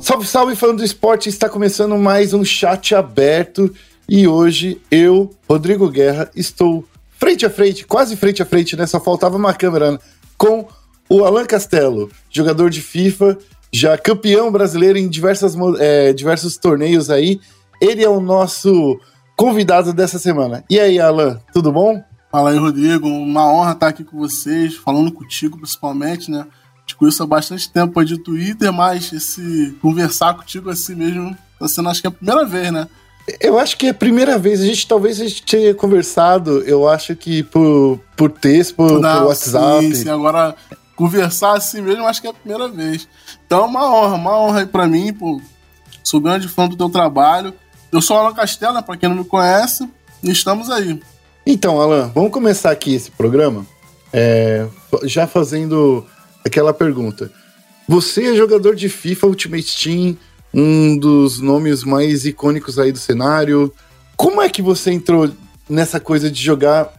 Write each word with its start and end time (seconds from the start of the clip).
Salve, 0.00 0.26
salve, 0.26 0.56
falando 0.56 0.78
do 0.78 0.84
esporte, 0.84 1.28
está 1.28 1.48
começando 1.48 1.96
mais 1.96 2.34
um 2.34 2.44
chat 2.44 2.94
aberto 2.94 3.72
e 4.08 4.26
hoje 4.26 4.80
eu, 4.90 5.30
Rodrigo 5.48 5.88
Guerra, 5.88 6.28
estou 6.34 6.84
frente 7.16 7.46
a 7.46 7.50
frente, 7.50 7.86
quase 7.86 8.16
frente 8.16 8.42
a 8.42 8.46
frente, 8.46 8.76
né? 8.76 8.84
Só 8.86 8.98
faltava 8.98 9.36
uma 9.36 9.54
câmera 9.54 9.98
com 10.36 10.66
o 11.08 11.24
Alan 11.24 11.44
Castelo, 11.44 12.10
jogador 12.28 12.68
de 12.68 12.80
FIFA, 12.80 13.38
já 13.72 13.96
campeão 13.96 14.50
brasileiro 14.50 14.98
em 14.98 15.08
diversas, 15.08 15.54
é, 15.78 16.12
diversos 16.12 16.56
torneios 16.56 17.10
aí. 17.10 17.40
Ele 17.80 18.02
é 18.02 18.08
o 18.08 18.20
nosso 18.20 18.98
convidado 19.36 19.92
dessa 19.92 20.18
semana. 20.18 20.64
E 20.68 20.80
aí, 20.80 20.98
Alan, 20.98 21.40
tudo 21.52 21.70
bom? 21.70 22.02
Fala 22.30 22.50
aí, 22.50 22.58
Rodrigo. 22.58 23.06
Uma 23.06 23.48
honra 23.52 23.72
estar 23.72 23.88
aqui 23.88 24.02
com 24.02 24.18
vocês, 24.18 24.74
falando 24.74 25.12
contigo 25.12 25.58
principalmente, 25.58 26.30
né? 26.30 26.44
Conheço 26.96 27.22
há 27.22 27.26
bastante 27.26 27.70
tempo 27.70 27.98
aí 27.98 28.06
de 28.06 28.18
Twitter, 28.18 28.72
mas 28.72 29.12
esse 29.12 29.76
conversar 29.80 30.34
contigo 30.34 30.70
assim 30.70 30.94
mesmo 30.94 31.36
tá 31.58 31.68
sendo 31.68 31.88
acho 31.88 32.00
que 32.00 32.06
é 32.06 32.10
a 32.10 32.12
primeira 32.12 32.44
vez, 32.44 32.72
né? 32.72 32.88
Eu 33.40 33.58
acho 33.58 33.76
que 33.76 33.86
é 33.86 33.90
a 33.90 33.94
primeira 33.94 34.38
vez. 34.38 34.60
A 34.60 34.66
gente 34.66 34.86
talvez 34.86 35.20
a 35.20 35.24
gente 35.24 35.42
tenha 35.42 35.74
conversado, 35.74 36.62
eu 36.62 36.88
acho 36.88 37.16
que 37.16 37.42
por, 37.42 37.98
por 38.16 38.30
texto, 38.30 38.76
por, 38.76 39.00
Não, 39.00 39.20
por 39.20 39.28
WhatsApp. 39.28 39.86
Sim, 39.86 39.94
sim, 39.94 40.08
agora 40.08 40.54
conversar 40.94 41.56
assim 41.56 41.80
mesmo, 41.80 42.06
acho 42.06 42.20
que 42.20 42.26
é 42.26 42.30
a 42.30 42.34
primeira 42.34 42.68
vez. 42.68 43.08
Então, 43.46 43.66
uma 43.66 43.90
honra, 43.90 44.14
uma 44.14 44.38
honra 44.38 44.60
aí 44.60 44.66
pra 44.66 44.86
mim, 44.86 45.12
pô. 45.12 45.40
Sou 46.02 46.20
grande 46.20 46.48
fã 46.48 46.68
do 46.68 46.76
teu 46.76 46.90
trabalho. 46.90 47.54
Eu 47.90 48.02
sou 48.02 48.16
Alan 48.16 48.34
Castela, 48.34 48.82
para 48.82 48.96
quem 48.96 49.08
não 49.08 49.16
me 49.16 49.24
conhece, 49.24 49.88
e 50.22 50.30
estamos 50.30 50.68
aí. 50.68 51.00
Então, 51.46 51.80
Alan, 51.80 52.10
vamos 52.14 52.30
começar 52.30 52.70
aqui 52.70 52.94
esse 52.94 53.10
programa 53.10 53.66
é, 54.12 54.66
já 55.02 55.26
fazendo 55.26 56.06
aquela 56.44 56.72
pergunta. 56.72 57.30
Você 57.88 58.32
é 58.32 58.36
jogador 58.36 58.74
de 58.74 58.88
FIFA 58.88 59.26
Ultimate 59.28 59.82
Team, 59.82 60.16
um 60.52 60.96
dos 60.96 61.40
nomes 61.40 61.84
mais 61.84 62.24
icônicos 62.24 62.78
aí 62.78 62.92
do 62.92 62.98
cenário. 62.98 63.72
Como 64.16 64.40
é 64.40 64.48
que 64.48 64.62
você 64.62 64.92
entrou 64.92 65.30
nessa 65.68 65.98
coisa 65.98 66.30
de 66.30 66.42
jogar 66.42 66.92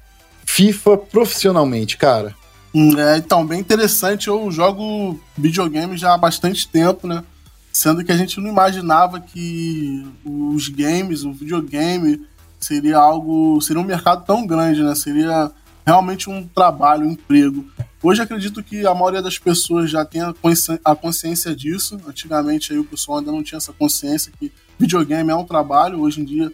FIFA 0.46 0.98
profissionalmente, 0.98 1.98
cara? 1.98 2.36
Hum, 2.74 3.00
é, 3.00 3.18
então, 3.18 3.46
bem 3.46 3.60
interessante. 3.60 4.28
Eu 4.28 4.52
jogo 4.52 5.20
videogame 5.38 5.98
já 5.98 6.14
há 6.14 6.18
bastante 6.18 6.68
tempo, 6.68 7.08
né? 7.08 7.24
Sendo 7.72 8.04
que 8.04 8.12
a 8.12 8.18
gente 8.18 8.40
não 8.40 8.50
imaginava 8.50 9.20
que 9.20 10.06
os 10.24 10.68
games, 10.68 11.24
o 11.24 11.34
videogame, 11.34 12.22
seria 12.60 12.98
algo. 12.98 13.60
seria 13.62 13.82
um 13.82 13.86
mercado 13.86 14.26
tão 14.26 14.46
grande, 14.46 14.84
né? 14.84 14.94
Seria 14.96 15.52
realmente 15.86 16.30
um 16.30 16.48
trabalho, 16.48 17.06
um 17.06 17.12
emprego. 17.12 17.66
Hoje 18.02 18.22
acredito 18.22 18.64
que 18.64 18.86
a 18.86 18.94
maioria 18.94 19.22
das 19.22 19.38
pessoas 19.38 19.90
já 19.90 20.04
tem 20.06 20.22
a 20.22 20.96
consciência 20.96 21.56
disso. 21.56 22.00
Antigamente 22.08 22.74
aí 22.74 22.80
o 22.80 22.86
pessoal 22.86 23.20
ainda 23.20 23.32
não 23.32 23.44
tinha 23.44 23.58
essa 23.58 23.74
consciência 23.74 24.32
que 24.40 24.52
videogame 24.80 25.32
é 25.32 25.36
um 25.36 25.46
trabalho. 25.46 26.02
Hoje 26.02 26.22
em 26.22 26.26
dia 26.26 26.52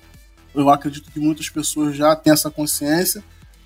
eu 0.53 0.69
acredito 0.69 1.11
que 1.11 1.19
muitas 1.19 1.49
pessoas 1.49 1.95
já 1.95 2.15
têm 2.15 2.33
essa 2.33 2.49
consciência. 2.49 3.23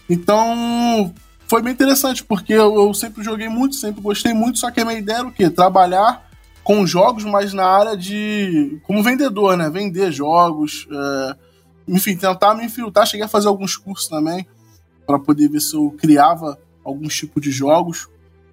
Então 0.10 1.14
foi 1.48 1.62
bem 1.62 1.74
interessante, 1.74 2.24
porque 2.24 2.54
eu, 2.54 2.76
eu, 2.76 2.94
sempre 2.94 3.24
joguei 3.24 3.48
muito, 3.48 3.76
sempre 3.76 4.02
gostei 4.02 4.34
muito, 4.34 4.60
só 4.60 4.72
que 4.72 4.80
a 4.80 4.86
minha 4.86 4.98
ideia 4.98 5.18
era 5.18 5.28
o 5.28 5.32
quê? 5.32 5.50
Trabalhar 5.50 6.28
com 6.64 6.86
jogos, 6.88 7.24
mas 7.24 7.54
na 7.54 7.66
área 7.66 7.96
de. 7.96 8.80
como 8.84 9.04
vendedor, 9.04 9.56
né? 9.56 9.70
Vender 9.70 10.12
jogos, 10.12 10.88
é, 10.92 11.36
enfim, 11.88 12.18
tentar 12.18 12.56
me 12.56 12.66
infiltrar. 12.66 13.06
Cheguei 13.06 13.26
a 13.26 13.30
fazer 13.30 13.48
alguns 13.48 13.78
cursos 13.78 14.08
também, 14.08 14.48
para 15.06 15.20
poder 15.20 15.50
ver 15.50 15.60
se 15.60 15.76
eu 15.76 15.92
criava 15.92 16.58
alguns 16.84 17.16
tipos 17.16 17.42
de 17.42 17.52
jogos, 17.52 18.08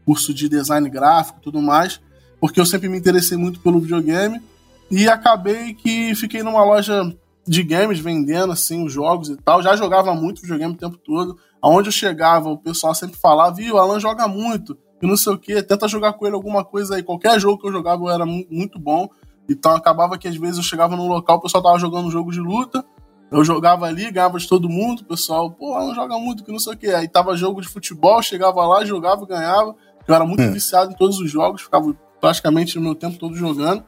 curso 0.04 0.34
de 0.34 0.48
design 0.48 0.88
gráfico 0.88 1.40
tudo 1.40 1.60
mais, 1.60 2.00
porque 2.40 2.60
eu 2.60 2.66
sempre 2.66 2.88
me 2.88 2.98
interessei 2.98 3.36
muito 3.36 3.60
pelo 3.60 3.80
videogame. 3.80 4.40
E 4.90 5.08
acabei 5.08 5.72
que 5.74 6.14
fiquei 6.14 6.42
numa 6.42 6.64
loja 6.64 7.14
de 7.46 7.62
games 7.62 7.98
vendendo 7.98 8.52
assim 8.52 8.84
os 8.84 8.92
jogos 8.92 9.30
e 9.30 9.36
tal. 9.36 9.62
Já 9.62 9.74
jogava 9.74 10.14
muito 10.14 10.42
videogame 10.42 10.74
o 10.74 10.76
tempo 10.76 10.98
todo 10.98 11.38
aonde 11.62 11.88
eu 11.88 11.92
chegava, 11.92 12.50
o 12.50 12.58
pessoal 12.58 12.92
sempre 12.92 13.16
falava, 13.16 13.54
viu, 13.54 13.76
o 13.76 13.78
Alan 13.78 14.00
joga 14.00 14.26
muito, 14.26 14.76
e 15.00 15.06
não 15.06 15.16
sei 15.16 15.32
o 15.32 15.38
que, 15.38 15.62
tenta 15.62 15.86
jogar 15.86 16.14
com 16.14 16.26
ele 16.26 16.34
alguma 16.34 16.64
coisa 16.64 16.96
aí. 16.96 17.02
Qualquer 17.04 17.38
jogo 17.38 17.58
que 17.58 17.68
eu 17.68 17.72
jogava 17.72 18.02
eu 18.02 18.10
era 18.10 18.26
muito 18.26 18.78
bom. 18.78 19.08
Então 19.48 19.74
acabava 19.74 20.18
que 20.18 20.28
às 20.28 20.36
vezes 20.36 20.56
eu 20.56 20.62
chegava 20.62 20.96
num 20.96 21.08
local, 21.08 21.36
o 21.36 21.40
pessoal 21.40 21.62
tava 21.62 21.78
jogando 21.78 22.06
um 22.06 22.10
jogo 22.10 22.32
de 22.32 22.40
luta, 22.40 22.84
eu 23.32 23.44
jogava 23.44 23.86
ali, 23.86 24.10
ganhava 24.10 24.38
de 24.38 24.46
todo 24.46 24.68
mundo, 24.68 25.00
o 25.00 25.04
pessoal, 25.04 25.50
pô, 25.50 25.74
Alan 25.74 25.94
joga 25.94 26.18
muito, 26.18 26.44
que 26.44 26.52
não 26.52 26.58
sei 26.58 26.74
o 26.74 26.76
que. 26.76 26.88
Aí 26.88 27.08
tava 27.08 27.36
jogo 27.36 27.60
de 27.60 27.68
futebol, 27.68 28.22
chegava 28.22 28.64
lá, 28.66 28.84
jogava, 28.84 29.26
ganhava. 29.26 29.74
Eu 30.06 30.14
era 30.14 30.24
muito 30.24 30.42
hum. 30.42 30.52
viciado 30.52 30.92
em 30.92 30.94
todos 30.94 31.18
os 31.18 31.30
jogos, 31.30 31.62
ficava 31.62 31.94
praticamente 32.20 32.76
no 32.76 32.82
meu 32.82 32.94
tempo 32.94 33.18
todo 33.18 33.34
jogando. 33.34 33.82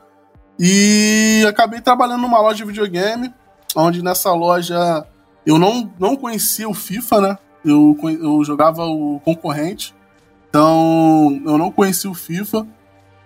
E 0.59 1.45
acabei 1.49 1.81
trabalhando 1.81 2.23
numa 2.23 2.41
loja 2.41 2.57
de 2.57 2.65
videogame, 2.65 3.33
onde 3.77 4.03
nessa 4.03 4.33
loja 4.33 5.07
eu 5.45 5.59
não, 5.59 5.93
não 5.99 6.17
conhecia 6.17 6.69
o 6.69 6.75
FIFA, 6.75 7.21
né? 7.21 7.39
eu, 7.65 7.97
eu 8.21 8.45
jogava 8.45 8.85
o 8.85 9.19
concorrente, 9.25 9.95
então 10.49 11.41
eu 11.45 11.57
não 11.57 11.71
conhecia 11.71 12.11
o 12.11 12.15
FIFA. 12.15 12.67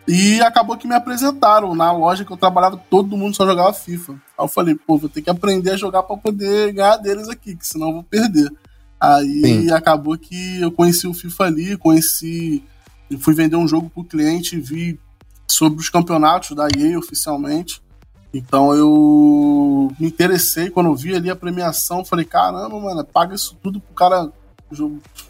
E 0.08 0.40
acabou 0.40 0.78
que 0.78 0.88
me 0.88 0.94
apresentaram 0.94 1.74
na 1.74 1.92
loja 1.92 2.24
que 2.24 2.32
eu 2.32 2.36
trabalhava, 2.36 2.80
todo 2.88 3.16
mundo 3.16 3.36
só 3.36 3.46
jogava 3.46 3.74
FIFA. 3.74 4.12
Aí 4.12 4.44
eu 4.44 4.48
falei, 4.48 4.74
pô, 4.74 4.96
vou 4.96 5.08
ter 5.08 5.20
que 5.20 5.28
aprender 5.28 5.72
a 5.72 5.76
jogar 5.76 6.02
para 6.02 6.16
poder 6.16 6.72
ganhar 6.72 6.96
deles 6.96 7.28
aqui, 7.28 7.54
que 7.54 7.66
senão 7.66 7.88
eu 7.88 7.94
vou 7.94 8.02
perder. 8.02 8.50
Aí 8.98 9.42
Sim. 9.42 9.70
acabou 9.70 10.16
que 10.16 10.62
eu 10.62 10.72
conheci 10.72 11.06
o 11.06 11.12
FIFA 11.12 11.44
ali, 11.44 11.76
conheci. 11.76 12.64
Fui 13.20 13.34
vender 13.34 13.56
um 13.56 13.68
jogo 13.68 13.90
pro 13.90 14.02
cliente 14.02 14.58
vi 14.58 14.98
sobre 15.46 15.78
os 15.78 15.90
campeonatos 15.90 16.56
da 16.56 16.68
EA 16.76 16.98
oficialmente. 16.98 17.82
Então 18.32 18.74
eu 18.74 19.92
me 19.98 20.06
interessei 20.06 20.70
quando 20.70 20.86
eu 20.86 20.94
vi 20.94 21.14
ali 21.14 21.30
a 21.30 21.36
premiação, 21.36 22.04
falei, 22.04 22.24
caramba, 22.24 22.78
mano, 22.80 23.04
paga 23.04 23.34
isso 23.34 23.56
tudo 23.62 23.80
pro 23.80 23.94
cara 23.94 24.30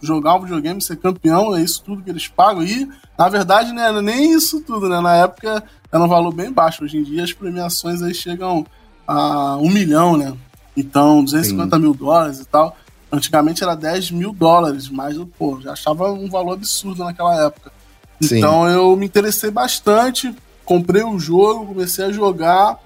jogar 0.02 0.34
um 0.34 0.42
videogame, 0.42 0.80
ser 0.80 0.96
campeão, 0.96 1.56
é 1.56 1.62
isso 1.62 1.82
tudo 1.84 2.02
que 2.02 2.10
eles 2.10 2.28
pagam. 2.28 2.62
E, 2.62 2.88
na 3.18 3.28
verdade, 3.28 3.72
né, 3.72 3.88
é 3.88 4.02
nem 4.02 4.32
isso 4.32 4.60
tudo, 4.60 4.88
né? 4.88 5.00
Na 5.00 5.14
época 5.16 5.62
era 5.90 6.02
um 6.02 6.08
valor 6.08 6.32
bem 6.32 6.52
baixo. 6.52 6.84
Hoje 6.84 6.98
em 6.98 7.02
dia 7.02 7.24
as 7.24 7.32
premiações 7.32 8.02
aí 8.02 8.14
chegam 8.14 8.66
a 9.06 9.56
um 9.56 9.70
milhão, 9.70 10.16
né? 10.16 10.34
Então, 10.76 11.24
250 11.24 11.76
Sim. 11.76 11.82
mil 11.82 11.94
dólares 11.94 12.40
e 12.40 12.44
tal. 12.44 12.76
Antigamente 13.10 13.62
era 13.62 13.74
10 13.74 14.10
mil 14.10 14.32
dólares, 14.32 14.88
mas 14.90 15.16
pô, 15.38 15.58
já 15.60 15.72
achava 15.72 16.12
um 16.12 16.28
valor 16.28 16.52
absurdo 16.52 17.02
naquela 17.02 17.46
época. 17.46 17.72
Sim. 18.20 18.38
Então 18.38 18.68
eu 18.68 18.94
me 18.96 19.06
interessei 19.06 19.50
bastante, 19.50 20.34
comprei 20.64 21.02
o 21.02 21.18
jogo, 21.18 21.66
comecei 21.66 22.04
a 22.04 22.12
jogar 22.12 22.78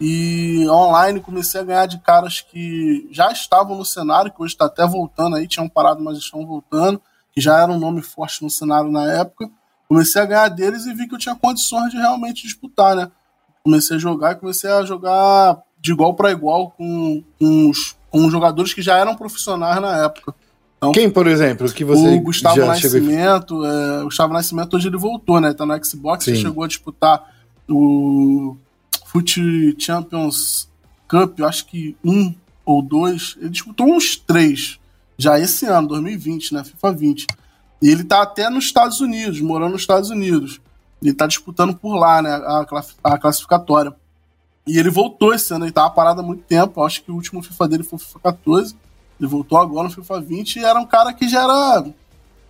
e 0.00 0.66
online 0.70 1.20
comecei 1.20 1.60
a 1.60 1.64
ganhar 1.64 1.86
de 1.86 1.98
caras 1.98 2.40
que 2.40 3.06
já 3.12 3.30
estavam 3.30 3.76
no 3.76 3.84
cenário, 3.84 4.32
que 4.32 4.42
hoje 4.42 4.54
está 4.54 4.64
até 4.64 4.86
voltando 4.86 5.36
aí, 5.36 5.46
tinham 5.46 5.68
parado, 5.68 6.02
mas 6.02 6.16
estão 6.16 6.46
voltando, 6.46 7.00
que 7.32 7.40
já 7.40 7.60
era 7.60 7.70
um 7.70 7.78
nome 7.78 8.00
forte 8.00 8.42
no 8.42 8.48
cenário 8.48 8.90
na 8.90 9.12
época. 9.12 9.50
Comecei 9.86 10.22
a 10.22 10.24
ganhar 10.24 10.48
deles 10.48 10.86
e 10.86 10.94
vi 10.94 11.06
que 11.06 11.14
eu 11.14 11.18
tinha 11.18 11.34
condições 11.34 11.90
de 11.90 11.98
realmente 11.98 12.44
disputar, 12.44 12.96
né? 12.96 13.10
Comecei 13.62 13.96
a 13.96 14.00
jogar 14.00 14.32
e 14.32 14.36
comecei 14.36 14.70
a 14.70 14.84
jogar 14.84 15.58
de 15.78 15.92
igual 15.92 16.14
para 16.14 16.30
igual 16.30 16.70
com, 16.70 17.22
com, 17.38 17.68
os, 17.68 17.94
com 18.10 18.30
jogadores 18.30 18.72
que 18.72 18.80
já 18.80 18.96
eram 18.96 19.14
profissionais 19.14 19.82
na 19.82 20.04
época. 20.04 20.34
Então, 20.78 20.92
Quem, 20.92 21.10
por 21.10 21.26
exemplo, 21.26 21.70
que 21.70 21.84
você 21.84 22.16
O 22.16 22.20
Gustavo 22.22 22.64
Nascimento, 22.64 23.66
é, 23.66 24.00
o 24.00 24.04
Gustavo 24.04 24.32
Nascimento 24.32 24.76
hoje 24.76 24.88
ele 24.88 24.96
voltou, 24.96 25.38
né? 25.38 25.52
Tá 25.52 25.66
no 25.66 25.84
Xbox, 25.84 26.24
chegou 26.24 26.64
a 26.64 26.68
disputar 26.68 27.22
o 27.68 28.56
Foot 29.10 29.74
Champions 29.78 30.68
Cup, 31.08 31.40
eu 31.40 31.48
acho 31.48 31.66
que 31.66 31.96
um 32.04 32.32
ou 32.64 32.80
dois, 32.80 33.36
ele 33.40 33.50
disputou 33.50 33.88
uns 33.88 34.16
três 34.16 34.78
já 35.18 35.38
esse 35.38 35.66
ano, 35.66 35.88
2020, 35.88 36.54
né? 36.54 36.62
FIFA 36.62 36.92
20. 36.92 37.26
E 37.82 37.88
ele 37.88 38.04
tá 38.04 38.22
até 38.22 38.48
nos 38.48 38.64
Estados 38.64 39.00
Unidos, 39.00 39.40
morando 39.40 39.72
nos 39.72 39.80
Estados 39.80 40.10
Unidos. 40.10 40.60
Ele 41.02 41.12
tá 41.12 41.26
disputando 41.26 41.74
por 41.74 41.96
lá, 41.96 42.22
né? 42.22 42.30
A, 43.02 43.18
classificatória. 43.18 43.92
E 44.66 44.78
ele 44.78 44.90
voltou 44.90 45.34
esse 45.34 45.52
ano, 45.52 45.64
ele 45.64 45.72
tava 45.72 45.90
parado 45.90 46.20
há 46.20 46.22
muito 46.22 46.44
tempo. 46.44 46.82
Acho 46.82 47.02
que 47.02 47.10
o 47.10 47.14
último 47.14 47.42
FIFA 47.42 47.68
dele 47.68 47.82
foi 47.82 47.96
o 47.96 48.00
FIFA 48.00 48.20
14. 48.20 48.76
Ele 49.18 49.28
voltou 49.28 49.58
agora 49.58 49.88
no 49.88 49.94
FIFA 49.94 50.20
20 50.20 50.56
e 50.56 50.64
era 50.64 50.78
um 50.78 50.86
cara 50.86 51.12
que 51.12 51.28
já 51.28 51.42
era. 51.42 51.92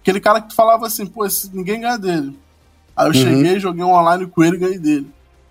Aquele 0.02 0.20
cara 0.20 0.40
que 0.40 0.48
tu 0.48 0.54
falava 0.54 0.86
assim, 0.86 1.06
pô, 1.06 1.26
ninguém 1.52 1.80
ganha 1.80 1.96
dele. 1.96 2.38
Aí 2.94 3.06
eu 3.06 3.12
uhum. 3.12 3.14
cheguei, 3.14 3.58
joguei 3.58 3.82
um 3.82 3.92
online 3.92 4.26
com 4.26 4.44
ele 4.44 4.56
e 4.56 4.60
ganhei 4.60 4.78
dele. 4.78 5.10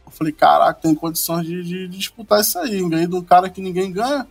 Eu 0.09 0.17
falei, 0.17 0.33
caraca, 0.33 0.81
tem 0.81 0.95
condições 0.95 1.45
de, 1.45 1.63
de, 1.63 1.87
de 1.87 1.97
disputar 1.97 2.41
isso 2.41 2.57
aí. 2.59 2.87
Ganhei 2.89 3.07
de 3.07 3.15
um 3.15 3.21
cara 3.21 3.49
que 3.49 3.61
ninguém 3.61 3.91
ganha. 3.91 4.27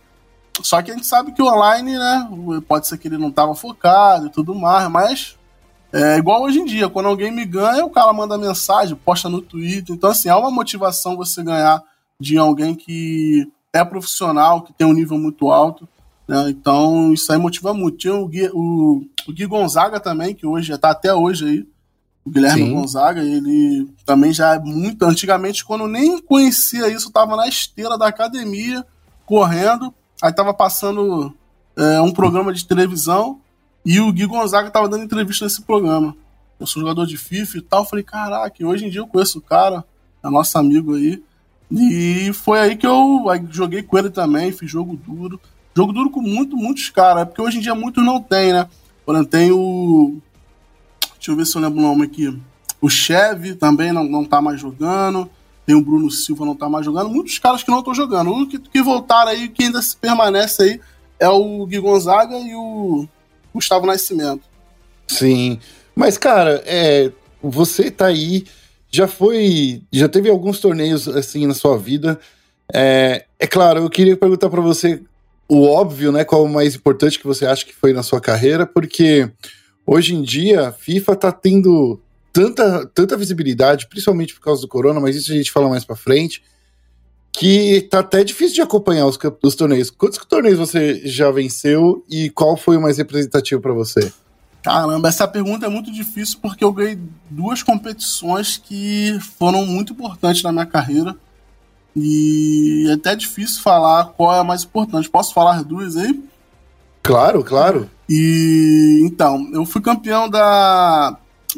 Só 0.61 0.81
que 0.81 0.91
a 0.91 0.93
gente 0.93 1.07
sabe 1.07 1.31
que 1.31 1.41
o 1.41 1.47
online, 1.47 1.97
né? 1.97 2.29
Pode 2.67 2.87
ser 2.87 2.97
que 2.97 3.07
ele 3.07 3.17
não 3.17 3.31
tava 3.31 3.55
focado 3.55 4.27
e 4.27 4.29
tudo 4.29 4.53
mais, 4.53 4.89
mas 4.89 5.37
é 5.91 6.17
igual 6.17 6.43
hoje 6.43 6.59
em 6.59 6.65
dia, 6.65 6.89
quando 6.89 7.07
alguém 7.07 7.31
me 7.31 7.45
ganha, 7.45 7.83
o 7.83 7.89
cara 7.89 8.13
manda 8.13 8.37
mensagem, 8.37 8.95
posta 8.95 9.29
no 9.29 9.41
Twitter. 9.41 9.95
Então, 9.95 10.09
assim, 10.09 10.29
é 10.29 10.35
uma 10.35 10.51
motivação 10.51 11.17
você 11.17 11.41
ganhar 11.41 11.81
de 12.19 12.37
alguém 12.37 12.75
que 12.75 13.49
é 13.73 13.83
profissional, 13.83 14.61
que 14.61 14.73
tem 14.73 14.85
um 14.85 14.93
nível 14.93 15.17
muito 15.17 15.49
alto. 15.49 15.87
Né? 16.27 16.49
Então, 16.49 17.11
isso 17.13 17.31
aí 17.31 17.39
motiva 17.39 17.73
muito. 17.73 17.97
Tinha 17.97 18.15
o 18.15 18.27
Gui, 18.27 18.49
o, 18.53 19.03
o 19.27 19.33
Gui 19.33 19.47
Gonzaga 19.47 19.99
também, 19.99 20.35
que 20.35 20.45
hoje 20.45 20.67
já 20.67 20.77
tá 20.77 20.91
até 20.91 21.13
hoje 21.13 21.45
aí. 21.45 21.67
O 22.25 22.29
Guilherme 22.29 22.63
Sim. 22.63 22.73
Gonzaga, 22.73 23.21
ele 23.21 23.87
também 24.05 24.31
já 24.33 24.55
é 24.55 24.59
muito. 24.59 25.03
Antigamente, 25.05 25.65
quando 25.65 25.87
nem 25.87 26.21
conhecia 26.21 26.87
isso, 26.89 27.11
tava 27.11 27.35
na 27.35 27.47
esteira 27.47 27.97
da 27.97 28.07
academia, 28.07 28.85
correndo. 29.25 29.93
Aí 30.21 30.33
tava 30.33 30.53
passando 30.53 31.33
é, 31.77 32.01
um 32.01 32.11
programa 32.11 32.53
de 32.53 32.65
televisão 32.65 33.39
e 33.85 33.99
o 33.99 34.11
Gui 34.11 34.25
Gonzaga 34.25 34.69
tava 34.69 34.89
dando 34.89 35.03
entrevista 35.03 35.45
nesse 35.45 35.61
programa. 35.61 36.15
Eu 36.59 36.67
sou 36.67 36.81
jogador 36.81 37.05
de 37.05 37.17
FIFA 37.17 37.57
e 37.57 37.61
tal. 37.61 37.85
Falei, 37.85 38.03
caraca, 38.03 38.67
hoje 38.67 38.85
em 38.85 38.89
dia 38.89 39.01
eu 39.01 39.07
conheço 39.07 39.39
o 39.39 39.41
cara, 39.41 39.83
é 40.23 40.29
nosso 40.29 40.57
amigo 40.57 40.95
aí. 40.95 41.23
E 41.71 42.31
foi 42.33 42.59
aí 42.59 42.75
que 42.75 42.85
eu 42.85 43.23
joguei 43.49 43.83
com 43.83 43.97
ele 43.97 44.09
também, 44.09 44.51
fiz 44.51 44.69
jogo 44.69 44.95
duro. 44.95 45.39
Jogo 45.75 45.93
duro 45.93 46.09
com 46.09 46.21
muito, 46.21 46.57
muitos 46.57 46.89
caras, 46.89 47.25
porque 47.25 47.41
hoje 47.41 47.59
em 47.59 47.61
dia 47.61 47.75
muitos 47.75 48.03
não 48.03 48.21
tem, 48.21 48.51
né? 48.51 48.67
Por 49.05 49.15
exemplo, 49.15 49.31
tem 49.31 49.51
o. 49.51 50.17
Deixa 51.19 51.31
eu 51.31 51.35
ver 51.35 51.45
se 51.45 51.55
eu 51.55 51.61
lembro 51.61 51.79
o 51.79 51.81
nome 51.81 52.05
aqui. 52.05 52.33
O 52.81 52.89
Cheve 52.89 53.53
também 53.53 53.91
não, 53.91 54.05
não 54.05 54.23
tá 54.23 54.41
mais 54.41 54.59
jogando. 54.59 55.29
Tem 55.65 55.75
o 55.75 55.83
Bruno 55.83 56.09
Silva 56.09 56.45
não 56.45 56.55
tá 56.55 56.69
mais 56.69 56.85
jogando. 56.85 57.09
Muitos 57.09 57.37
caras 57.37 57.61
que 57.61 57.69
não 57.69 57.79
estão 57.79 57.93
jogando. 57.93 58.31
O 58.31 58.47
que, 58.47 58.57
que 58.57 58.81
voltaram 58.81 59.31
aí, 59.31 59.49
que 59.49 59.65
ainda 59.65 59.79
permanece 59.99 60.63
aí, 60.63 60.81
é 61.19 61.27
o 61.27 61.65
Gui 61.65 61.77
Gonzaga 61.79 62.37
e 62.39 62.55
o 62.55 63.05
Gustavo 63.53 63.85
Nascimento. 63.85 64.43
Sim. 65.07 65.59
Mas, 65.93 66.17
cara, 66.17 66.63
é, 66.65 67.11
você 67.43 67.91
tá 67.91 68.07
aí 68.07 68.45
já 68.89 69.07
foi. 69.07 69.81
Já 69.91 70.07
teve 70.07 70.29
alguns 70.29 70.59
torneios 70.59 71.07
assim 71.07 71.45
na 71.45 71.53
sua 71.53 71.77
vida. 71.77 72.19
É, 72.73 73.25
é 73.37 73.45
claro, 73.45 73.81
eu 73.81 73.89
queria 73.89 74.15
perguntar 74.15 74.49
para 74.49 74.61
você 74.61 75.01
o 75.47 75.65
óbvio, 75.67 76.11
né? 76.11 76.23
Qual 76.23 76.43
o 76.43 76.49
mais 76.49 76.75
importante 76.75 77.19
que 77.19 77.27
você 77.27 77.45
acha 77.45 77.65
que 77.65 77.75
foi 77.75 77.91
na 77.91 78.03
sua 78.03 78.21
carreira, 78.21 78.65
porque 78.65 79.29
hoje 79.85 80.15
em 80.15 80.21
dia 80.21 80.69
a 80.69 80.71
FIFA 80.71 81.15
tá 81.15 81.31
tendo 81.31 81.99
tanta, 82.31 82.85
tanta 82.87 83.17
visibilidade, 83.17 83.87
principalmente 83.87 84.33
por 84.33 84.41
causa 84.41 84.61
do 84.61 84.67
corona, 84.67 84.99
mas 84.99 85.15
isso 85.15 85.31
a 85.31 85.35
gente 85.35 85.51
fala 85.51 85.69
mais 85.69 85.83
para 85.83 85.95
frente, 85.95 86.43
que 87.31 87.81
tá 87.89 87.99
até 87.99 88.23
difícil 88.23 88.55
de 88.55 88.61
acompanhar 88.61 89.05
os, 89.05 89.17
os 89.43 89.55
torneios. 89.55 89.89
Quantos 89.89 90.19
torneios 90.25 90.57
você 90.57 91.01
já 91.05 91.31
venceu 91.31 92.03
e 92.09 92.29
qual 92.29 92.57
foi 92.57 92.77
o 92.77 92.81
mais 92.81 92.97
representativo 92.97 93.61
para 93.61 93.73
você? 93.73 94.11
Caramba, 94.61 95.07
essa 95.07 95.27
pergunta 95.27 95.65
é 95.65 95.69
muito 95.69 95.91
difícil 95.91 96.37
porque 96.41 96.63
eu 96.63 96.73
ganhei 96.73 96.99
duas 97.29 97.63
competições 97.63 98.57
que 98.57 99.17
foram 99.37 99.65
muito 99.65 99.93
importantes 99.93 100.43
na 100.43 100.51
minha 100.51 100.65
carreira. 100.65 101.15
E 101.95 102.87
é 102.89 102.93
até 102.93 103.15
difícil 103.15 103.61
falar 103.61 104.05
qual 104.17 104.35
é 104.35 104.39
a 104.39 104.43
mais 104.43 104.63
importante. 104.63 105.09
Posso 105.09 105.33
falar 105.33 105.63
duas 105.63 105.95
aí? 105.95 106.21
Claro, 107.01 107.43
claro. 107.43 107.89
E 108.07 109.01
então, 109.03 109.49
eu 109.53 109.65
fui 109.65 109.81
campeão 109.81 110.29
da 110.29 111.17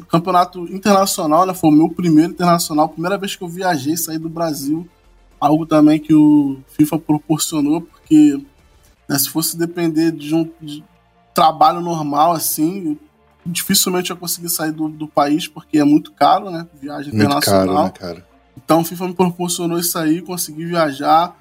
campeonato 0.09 0.63
internacional, 0.73 1.45
né? 1.45 1.53
Foi 1.53 1.69
o 1.69 1.73
meu 1.73 1.89
primeiro 1.89 2.31
internacional, 2.31 2.89
primeira 2.89 3.17
vez 3.17 3.35
que 3.35 3.43
eu 3.43 3.47
viajei, 3.47 3.97
saí 3.97 4.17
do 4.17 4.29
Brasil. 4.29 4.87
Algo 5.39 5.65
também 5.65 5.99
que 5.99 6.13
o 6.13 6.59
FIFA 6.77 6.99
proporcionou, 6.99 7.81
porque 7.81 8.39
né, 9.09 9.17
se 9.17 9.29
fosse 9.29 9.57
depender 9.57 10.11
de 10.11 10.33
um, 10.33 10.49
de, 10.61 10.83
trabalho 11.33 11.81
normal, 11.81 12.33
assim, 12.33 12.97
dificilmente 13.45 14.11
eu 14.11 14.17
consegui 14.17 14.49
sair 14.49 14.71
do, 14.71 14.87
do 14.87 15.07
país, 15.07 15.47
porque 15.47 15.79
é 15.79 15.83
muito 15.83 16.11
caro, 16.11 16.51
né? 16.51 16.67
Viagem 16.79 17.11
muito 17.11 17.25
internacional. 17.25 17.75
Caro, 17.75 17.83
né, 17.85 17.91
cara? 17.91 18.27
Então, 18.55 18.81
o 18.81 18.85
FIFA 18.85 19.07
me 19.07 19.13
proporcionou 19.13 19.79
isso 19.79 19.97
aí, 19.97 20.21
consegui 20.21 20.65
viajar. 20.65 21.35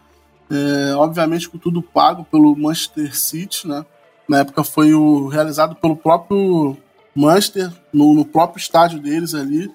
É, 0.50 0.94
obviamente 0.96 1.48
com 1.48 1.58
tudo 1.58 1.80
pago 1.80 2.26
pelo 2.30 2.56
Manchester 2.56 3.16
City, 3.16 3.68
né? 3.68 3.84
Na 4.28 4.40
época 4.40 4.64
foi 4.64 4.92
o, 4.94 5.28
realizado 5.28 5.76
pelo 5.76 5.96
próprio 5.96 6.76
Manchester, 7.14 7.70
no, 7.92 8.14
no 8.14 8.24
próprio 8.24 8.60
estádio 8.60 9.00
deles 9.00 9.34
ali. 9.34 9.70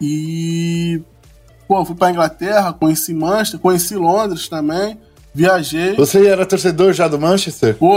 E, 0.00 1.02
pô, 1.66 1.84
fui 1.84 1.94
pra 1.94 2.10
Inglaterra, 2.10 2.72
conheci 2.72 3.12
Manchester, 3.12 3.60
conheci 3.60 3.96
Londres 3.96 4.48
também. 4.48 4.98
Viajei. 5.34 5.94
Você 5.94 6.26
era 6.26 6.46
torcedor 6.46 6.92
já 6.92 7.06
do 7.06 7.18
Manchester? 7.18 7.76
Pô, 7.76 7.96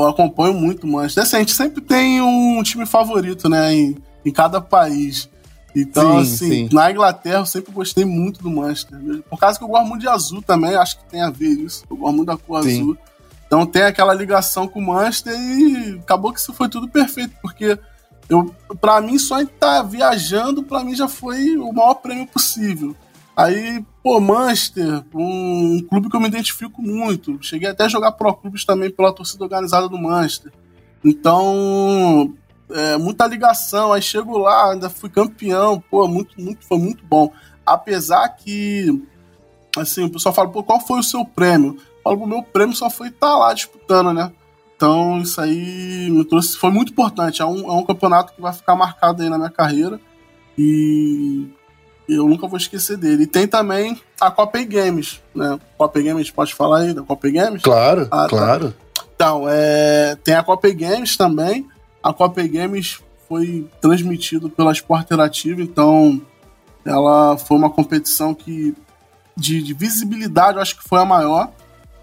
eu 0.00 0.08
acompanho 0.08 0.54
muito 0.54 0.84
o 0.84 0.90
Manchester. 0.90 1.24
Assim, 1.24 1.36
a 1.36 1.40
gente 1.40 1.52
sempre 1.52 1.80
tem 1.80 2.20
um 2.22 2.62
time 2.62 2.86
favorito, 2.86 3.48
né, 3.48 3.74
em, 3.74 3.96
em 4.24 4.32
cada 4.32 4.60
país. 4.60 5.28
Então, 5.74 6.24
sim, 6.24 6.34
assim, 6.34 6.68
sim. 6.68 6.68
na 6.72 6.90
Inglaterra 6.90 7.40
eu 7.40 7.46
sempre 7.46 7.72
gostei 7.72 8.04
muito 8.04 8.42
do 8.42 8.50
Manchester. 8.50 8.98
Por 9.28 9.38
causa 9.38 9.58
que 9.58 9.64
eu 9.64 9.68
gosto 9.68 9.86
muito 9.86 10.00
de 10.00 10.08
azul 10.08 10.42
também, 10.42 10.74
acho 10.74 10.98
que 10.98 11.04
tem 11.04 11.22
a 11.22 11.30
ver 11.30 11.48
isso. 11.48 11.84
Eu 11.88 11.96
gosto 11.96 12.16
muito 12.16 12.28
da 12.28 12.36
cor 12.36 12.62
sim. 12.62 12.80
azul. 12.80 12.98
Então 13.46 13.66
tem 13.66 13.82
aquela 13.82 14.14
ligação 14.14 14.68
com 14.68 14.78
o 14.78 14.86
Manchester 14.86 15.34
e 15.34 15.98
acabou 16.00 16.32
que 16.32 16.40
isso 16.40 16.52
foi 16.52 16.68
tudo 16.68 16.88
perfeito, 16.88 17.34
porque 17.42 17.78
eu, 18.28 18.54
para 18.80 19.00
mim, 19.00 19.18
só 19.18 19.40
estar 19.40 19.78
tá 19.78 19.82
viajando, 19.82 20.62
para 20.62 20.84
mim 20.84 20.94
já 20.94 21.08
foi 21.08 21.56
o 21.56 21.72
maior 21.72 21.94
prêmio 21.94 22.28
possível. 22.28 22.94
Aí, 23.36 23.84
pô, 24.02 24.20
Manchester, 24.20 25.02
um, 25.12 25.74
um, 25.74 25.80
clube 25.88 26.08
que 26.08 26.14
eu 26.14 26.20
me 26.20 26.28
identifico 26.28 26.80
muito. 26.80 27.38
Cheguei 27.42 27.68
até 27.68 27.84
a 27.84 27.88
jogar 27.88 28.12
pro 28.12 28.32
clubes 28.34 28.64
também 28.64 28.90
pela 28.90 29.12
torcida 29.12 29.42
organizada 29.42 29.88
do 29.88 29.98
Manchester. 29.98 30.52
Então, 31.04 32.32
é, 32.72 32.96
muita 32.96 33.26
ligação. 33.26 33.92
Aí 33.92 34.02
chego 34.02 34.38
lá, 34.38 34.72
ainda 34.72 34.90
fui 34.90 35.08
campeão. 35.08 35.82
Pô, 35.90 36.06
muito, 36.06 36.40
muito, 36.40 36.64
foi 36.66 36.78
muito 36.78 37.04
bom. 37.04 37.32
Apesar 37.64 38.28
que, 38.30 39.02
assim, 39.76 40.04
o 40.04 40.10
pessoal 40.10 40.34
fala, 40.34 40.48
pô, 40.48 40.62
qual 40.62 40.80
foi 40.80 41.00
o 41.00 41.04
seu 41.04 41.24
prêmio? 41.24 41.76
Eu 41.78 42.02
falo, 42.02 42.24
o 42.24 42.26
meu 42.26 42.42
prêmio 42.42 42.74
só 42.74 42.90
foi 42.90 43.08
estar 43.08 43.28
tá 43.28 43.38
lá 43.38 43.54
disputando, 43.54 44.12
né? 44.12 44.32
Então, 44.76 45.20
isso 45.20 45.38
aí 45.40 46.08
me 46.10 46.24
trouxe, 46.24 46.56
foi 46.56 46.70
muito 46.70 46.92
importante. 46.92 47.42
É 47.42 47.44
um, 47.44 47.70
é 47.70 47.72
um 47.72 47.84
campeonato 47.84 48.32
que 48.32 48.40
vai 48.40 48.52
ficar 48.52 48.74
marcado 48.74 49.22
aí 49.22 49.28
na 49.28 49.36
minha 49.36 49.50
carreira. 49.50 50.00
E 50.56 51.48
eu 52.08 52.26
nunca 52.26 52.46
vou 52.46 52.56
esquecer 52.56 52.96
dele. 52.96 53.24
E 53.24 53.26
tem 53.26 53.46
também 53.46 54.00
a 54.20 54.30
Copa 54.30 54.62
Games, 54.62 55.20
né? 55.34 55.58
Copa 55.76 56.00
Games, 56.00 56.30
pode 56.30 56.54
falar 56.54 56.78
aí 56.78 56.94
da 56.94 57.02
Copa 57.02 57.28
Games? 57.30 57.62
Claro, 57.62 58.08
ah, 58.10 58.22
tá. 58.22 58.28
claro. 58.28 58.74
Tá. 58.94 59.04
Então, 59.14 59.44
é, 59.48 60.16
tem 60.24 60.34
a 60.34 60.42
Copa 60.42 60.70
Games 60.70 61.16
também. 61.16 61.68
A 62.02 62.12
Copa 62.12 62.42
Games 62.42 63.00
foi 63.28 63.68
transmitido 63.80 64.48
pela 64.50 64.72
Sport 64.72 65.08
então 65.58 66.20
ela 66.84 67.36
foi 67.36 67.56
uma 67.56 67.70
competição 67.70 68.34
que 68.34 68.74
de, 69.36 69.62
de 69.62 69.74
visibilidade 69.74 70.56
eu 70.56 70.62
acho 70.62 70.76
que 70.76 70.88
foi 70.88 71.00
a 71.00 71.04
maior, 71.04 71.50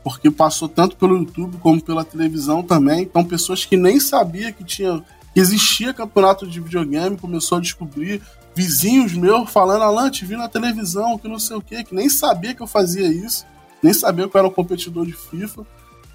porque 0.04 0.32
passou 0.32 0.70
tanto 0.70 0.96
pelo 0.96 1.18
YouTube 1.18 1.58
como 1.58 1.82
pela 1.82 2.06
televisão 2.06 2.64
também. 2.64 3.02
Então, 3.02 3.24
pessoas 3.24 3.66
que 3.66 3.76
nem 3.76 4.00
sabiam 4.00 4.52
que 4.52 4.64
tinha 4.64 5.04
que 5.34 5.42
existia 5.42 5.94
campeonato 5.94 6.48
de 6.48 6.60
videogame 6.60 7.16
começou 7.16 7.60
a 7.60 7.62
descobrir, 7.62 8.22
vizinhos 8.56 9.14
meus 9.14 9.48
falando, 9.52 9.84
Alan, 9.84 10.10
te 10.10 10.26
vi 10.26 10.36
na 10.36 10.48
televisão, 10.48 11.16
que 11.18 11.28
não 11.28 11.38
sei 11.38 11.58
o 11.58 11.62
quê, 11.62 11.84
que 11.84 11.94
nem 11.94 12.10
sabia 12.10 12.56
que 12.56 12.62
eu 12.64 12.66
fazia 12.66 13.08
isso, 13.08 13.46
nem 13.84 13.94
sabia 13.94 14.28
que 14.28 14.36
eu 14.36 14.40
era 14.40 14.48
um 14.48 14.52
competidor 14.52 15.06
de 15.06 15.14
FIFA. 15.14 15.64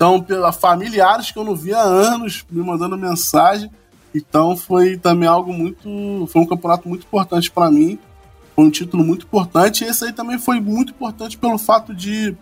Então, 0.03 0.21
pela 0.21 0.51
familiares 0.51 1.31
que 1.31 1.39
eu 1.39 1.45
não 1.45 1.55
via 1.55 1.79
há 1.79 1.85
anos 1.85 2.45
me 2.51 2.61
mandando 2.61 2.99
mensagem. 2.99 3.71
Então, 4.13 4.57
foi 4.57 4.97
também 4.97 5.29
algo 5.29 5.53
muito. 5.53 6.27
Foi 6.27 6.43
um 6.43 6.47
campeonato 6.47 6.89
muito 6.89 7.07
importante 7.07 7.49
para 7.49 7.71
mim. 7.71 7.97
Foi 8.57 8.65
um 8.65 8.71
título 8.71 9.05
muito 9.05 9.27
importante. 9.27 9.85
E 9.85 9.87
esse 9.87 10.05
aí 10.05 10.13
também 10.13 10.41
foi 10.41 10.59
muito 10.59 10.91
importante 10.91 11.39
pelo 11.39 11.57
fato 11.57 11.95
de. 11.95 12.37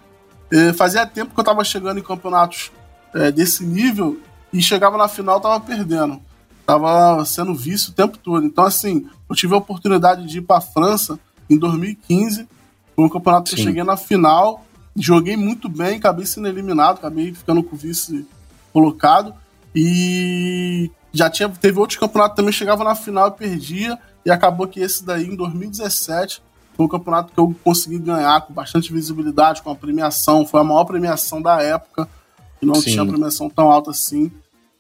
Eh, 0.51 0.73
fazia 0.73 1.05
tempo 1.05 1.35
que 1.35 1.39
eu 1.39 1.43
estava 1.43 1.63
chegando 1.63 1.99
em 1.99 2.03
campeonatos 2.03 2.73
eh, 3.15 3.31
desse 3.31 3.63
nível 3.63 4.19
e 4.51 4.63
chegava 4.63 4.97
na 4.97 5.07
final 5.07 5.39
tava 5.39 5.61
perdendo 5.61 6.19
tava 6.65 7.23
sendo 7.27 7.55
visto 7.55 7.89
o 7.89 7.93
tempo 7.93 8.17
todo. 8.17 8.47
Então, 8.47 8.65
assim, 8.65 9.07
eu 9.29 9.37
tive 9.37 9.53
a 9.53 9.59
oportunidade 9.59 10.27
de 10.27 10.39
ir 10.39 10.43
para 10.43 10.57
a 10.57 10.63
França 10.63 11.21
em 11.49 11.59
2015. 11.59 12.49
Foi 12.97 13.05
um 13.05 13.09
campeonato 13.09 13.51
Sim. 13.51 13.57
que 13.57 13.61
eu 13.61 13.67
cheguei 13.67 13.83
na 13.83 13.99
final, 13.99 14.65
joguei 14.97 15.37
muito 15.37 15.69
bem, 15.69 15.97
acabei 15.97 16.27
sendo 16.27 16.49
eliminado, 16.49 16.99
acabei 16.99 17.33
ficando 17.33 17.63
com 17.63 17.75
o 17.75 17.79
vice 17.79 18.27
colocado. 18.73 19.35
E 19.75 20.91
já 21.13 21.31
tinha, 21.31 21.49
teve 21.49 21.79
outros 21.79 21.99
campeonatos 21.99 22.37
também, 22.37 22.53
chegava 22.53 22.85
na 22.85 22.95
final 22.95 23.29
e 23.29 23.33
perdia. 23.33 23.99
E 24.25 24.31
acabou 24.31 24.67
que 24.67 24.81
esse 24.81 25.05
daí, 25.05 25.27
em 25.27 25.37
2017, 25.37 26.43
foi 26.77 26.87
um 26.87 26.89
campeonato 26.89 27.33
que 27.33 27.39
eu 27.39 27.55
consegui 27.65 27.99
ganhar 27.99 28.41
com 28.43 28.53
bastante 28.53 28.93
visibilidade, 28.93 29.63
com 29.63 29.71
a 29.71 29.75
premiação. 29.75 30.47
Foi 30.47 30.61
a 30.61 30.65
maior 30.65 30.85
premiação 30.85 31.41
da 31.41 31.63
época. 31.63 32.09
E 32.61 32.67
não 32.67 32.75
Sim. 32.75 32.91
tinha 32.91 33.07
premiação 33.07 33.49
tão 33.49 33.71
alta 33.71 33.91
assim. 33.91 34.31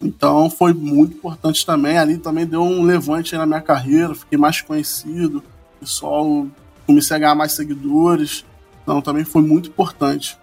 Então 0.00 0.49
foi 0.49 0.73
muito 0.73 1.17
importante 1.17 1.64
também. 1.64 1.99
Ali 1.99 2.19
também 2.19 2.47
deu 2.47 2.62
um 2.62 2.83
levante 2.83 3.37
na 3.37 3.47
minha 3.47 3.61
carreira, 3.61 4.14
fiquei 4.14 4.38
mais 4.38 4.61
conhecido, 4.61 5.38
o 5.76 5.81
pessoal 5.81 6.47
comecei 6.87 7.17
a 7.17 7.21
ganhar 7.21 7.35
mais 7.35 7.52
seguidores. 7.52 8.45
Então 8.83 9.01
também 9.01 9.25
foi 9.25 9.43
muito 9.43 9.69
importante. 9.69 10.39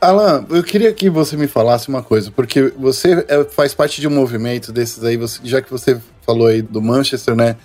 Alan, 0.00 0.44
eu 0.50 0.62
queria 0.62 0.92
que 0.92 1.08
você 1.08 1.36
me 1.36 1.46
falasse 1.46 1.88
uma 1.88 2.02
coisa, 2.02 2.30
porque 2.30 2.72
você 2.76 3.24
é, 3.26 3.44
faz 3.44 3.72
parte 3.74 4.00
de 4.00 4.06
um 4.06 4.10
movimento 4.10 4.70
desses 4.70 5.02
aí, 5.02 5.18
já 5.42 5.62
que 5.62 5.70
você 5.70 5.98
falou 6.26 6.46
aí 6.46 6.60
do 6.60 6.82
Manchester, 6.82 7.34
né? 7.34 7.56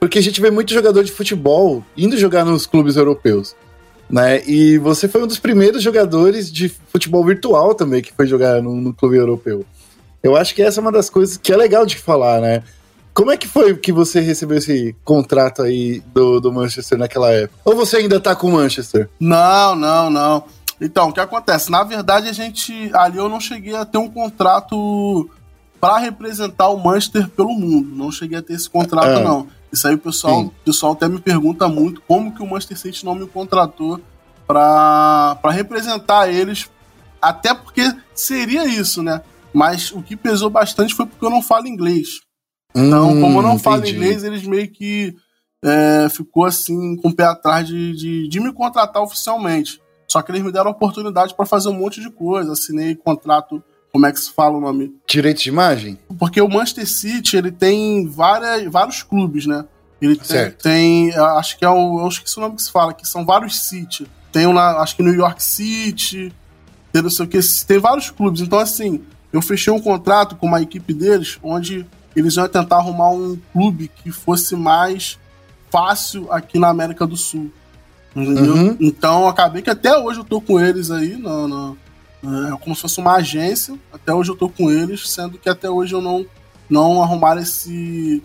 Porque 0.00 0.18
a 0.18 0.22
gente 0.22 0.40
vê 0.40 0.50
muito 0.50 0.72
jogador 0.72 1.04
de 1.04 1.12
futebol 1.12 1.84
indo 1.96 2.16
jogar 2.16 2.44
nos 2.44 2.66
clubes 2.66 2.96
europeus, 2.96 3.54
né? 4.10 4.42
E 4.44 4.76
você 4.78 5.06
foi 5.06 5.22
um 5.22 5.26
dos 5.26 5.38
primeiros 5.38 5.82
jogadores 5.82 6.52
de 6.52 6.68
futebol 6.68 7.24
virtual 7.24 7.74
também 7.74 8.02
que 8.02 8.12
foi 8.12 8.26
jogar 8.26 8.60
no, 8.60 8.74
no 8.74 8.92
clube 8.92 9.16
europeu. 9.16 9.64
Eu 10.22 10.36
acho 10.36 10.54
que 10.54 10.62
essa 10.62 10.80
é 10.80 10.82
uma 10.82 10.92
das 10.92 11.08
coisas 11.08 11.36
que 11.36 11.52
é 11.52 11.56
legal 11.56 11.86
de 11.86 11.96
falar, 11.96 12.40
né? 12.40 12.62
Como 13.14 13.30
é 13.30 13.36
que 13.36 13.46
foi 13.46 13.76
que 13.76 13.92
você 13.92 14.18
recebeu 14.20 14.58
esse 14.58 14.94
contrato 15.04 15.62
aí 15.62 16.02
do, 16.12 16.40
do 16.40 16.52
Manchester 16.52 16.98
naquela 16.98 17.30
época? 17.30 17.60
Ou 17.64 17.76
você 17.76 17.98
ainda 17.98 18.18
tá 18.18 18.34
com 18.34 18.48
o 18.48 18.52
Manchester? 18.52 19.08
Não, 19.20 19.76
não, 19.76 20.10
não. 20.10 20.44
Então, 20.80 21.08
o 21.08 21.12
que 21.12 21.20
acontece? 21.20 21.70
Na 21.70 21.84
verdade, 21.84 22.28
a 22.28 22.32
gente. 22.32 22.90
Ali 22.92 23.18
eu 23.18 23.28
não 23.28 23.38
cheguei 23.38 23.76
a 23.76 23.84
ter 23.84 23.98
um 23.98 24.10
contrato 24.10 25.30
para 25.80 25.98
representar 25.98 26.68
o 26.70 26.76
Manchester 26.76 27.28
pelo 27.28 27.54
mundo. 27.54 27.94
Não 27.94 28.10
cheguei 28.10 28.38
a 28.38 28.42
ter 28.42 28.54
esse 28.54 28.68
contrato, 28.68 29.20
é. 29.20 29.22
não. 29.22 29.46
Isso 29.72 29.86
aí 29.86 29.94
o 29.94 29.98
pessoal, 29.98 30.42
o 30.42 30.50
pessoal 30.64 30.92
até 30.92 31.08
me 31.08 31.20
pergunta 31.20 31.68
muito 31.68 32.00
como 32.08 32.34
que 32.34 32.42
o 32.42 32.46
Manchester 32.46 32.78
City 32.78 33.04
não 33.04 33.14
me 33.14 33.26
contratou 33.28 34.00
para 34.46 35.38
representar 35.50 36.28
eles. 36.28 36.68
Até 37.22 37.54
porque 37.54 37.94
seria 38.12 38.66
isso, 38.66 39.02
né? 39.02 39.22
Mas 39.52 39.92
o 39.92 40.02
que 40.02 40.16
pesou 40.16 40.50
bastante 40.50 40.94
foi 40.94 41.06
porque 41.06 41.24
eu 41.24 41.30
não 41.30 41.40
falo 41.40 41.68
inglês. 41.68 42.24
Então, 42.74 43.12
hum, 43.12 43.20
como 43.20 43.38
eu 43.38 43.42
não 43.42 43.58
falo 43.58 43.86
inglês, 43.86 44.24
eles 44.24 44.44
meio 44.44 44.68
que 44.68 45.14
é, 45.64 46.08
ficou 46.10 46.44
assim 46.44 46.96
com 46.96 47.08
o 47.08 47.14
pé 47.14 47.24
atrás 47.24 47.66
de, 47.66 47.94
de, 47.94 48.28
de, 48.28 48.40
me 48.40 48.52
contratar 48.52 49.02
oficialmente. 49.02 49.80
Só 50.08 50.20
que 50.20 50.30
eles 50.30 50.42
me 50.42 50.52
deram 50.52 50.70
oportunidade 50.70 51.34
para 51.34 51.46
fazer 51.46 51.68
um 51.68 51.74
monte 51.74 52.00
de 52.00 52.10
coisa. 52.10 52.52
Assinei 52.52 52.94
contrato, 52.94 53.62
como 53.92 54.06
é 54.06 54.12
que 54.12 54.20
se 54.20 54.30
fala 54.32 54.58
o 54.58 54.60
nome? 54.60 54.94
Direito 55.08 55.42
de 55.42 55.48
imagem? 55.48 55.98
Porque 56.18 56.40
o 56.40 56.48
Manchester 56.48 56.86
City 56.86 57.36
ele 57.36 57.50
tem 57.50 58.06
várias, 58.06 58.70
vários 58.70 59.02
clubes, 59.02 59.46
né? 59.46 59.64
Ele 60.02 60.16
tem, 60.16 60.50
tem, 60.50 61.14
acho 61.14 61.56
que 61.56 61.64
é 61.64 61.70
o, 61.70 62.00
eu 62.00 62.08
esqueci 62.08 62.36
o 62.36 62.42
nome 62.42 62.56
que 62.56 62.62
se 62.62 62.70
fala, 62.70 62.92
que 62.92 63.08
são 63.08 63.24
vários 63.24 63.60
City. 63.60 64.06
Tem 64.30 64.46
um 64.46 64.52
lá, 64.52 64.82
acho 64.82 64.96
que 64.96 65.02
New 65.02 65.14
York 65.14 65.42
City, 65.42 66.32
tem 66.92 67.00
não 67.00 67.08
sei 67.08 67.24
o 67.24 67.28
que, 67.28 67.38
tem 67.66 67.78
vários 67.78 68.10
clubes. 68.10 68.42
Então, 68.42 68.58
assim, 68.58 69.00
eu 69.32 69.40
fechei 69.40 69.72
um 69.72 69.80
contrato 69.80 70.36
com 70.36 70.46
uma 70.46 70.60
equipe 70.60 70.92
deles, 70.92 71.38
onde 71.42 71.86
eles 72.14 72.36
iam 72.36 72.48
tentar 72.48 72.76
arrumar 72.76 73.10
um 73.10 73.38
clube 73.52 73.88
que 73.88 74.10
fosse 74.10 74.54
mais 74.56 75.18
fácil 75.70 76.30
aqui 76.32 76.58
na 76.58 76.68
América 76.68 77.06
do 77.06 77.16
Sul. 77.16 77.50
Entendeu? 78.14 78.54
Uhum. 78.54 78.76
Então 78.80 79.28
acabei 79.28 79.60
que 79.60 79.70
até 79.70 79.98
hoje 79.98 80.20
eu 80.20 80.24
tô 80.24 80.40
com 80.40 80.60
eles 80.60 80.90
aí, 80.90 81.16
no, 81.16 81.48
no, 81.48 81.78
é 82.48 82.56
como 82.58 82.74
se 82.74 82.82
fosse 82.82 83.00
uma 83.00 83.16
agência. 83.16 83.76
Até 83.92 84.14
hoje 84.14 84.30
eu 84.30 84.36
tô 84.36 84.48
com 84.48 84.70
eles, 84.70 85.08
sendo 85.10 85.36
que 85.36 85.48
até 85.48 85.68
hoje 85.68 85.94
eu 85.94 86.00
não, 86.00 86.24
não 86.70 87.02
arrumaram 87.02 87.40
esse 87.40 88.22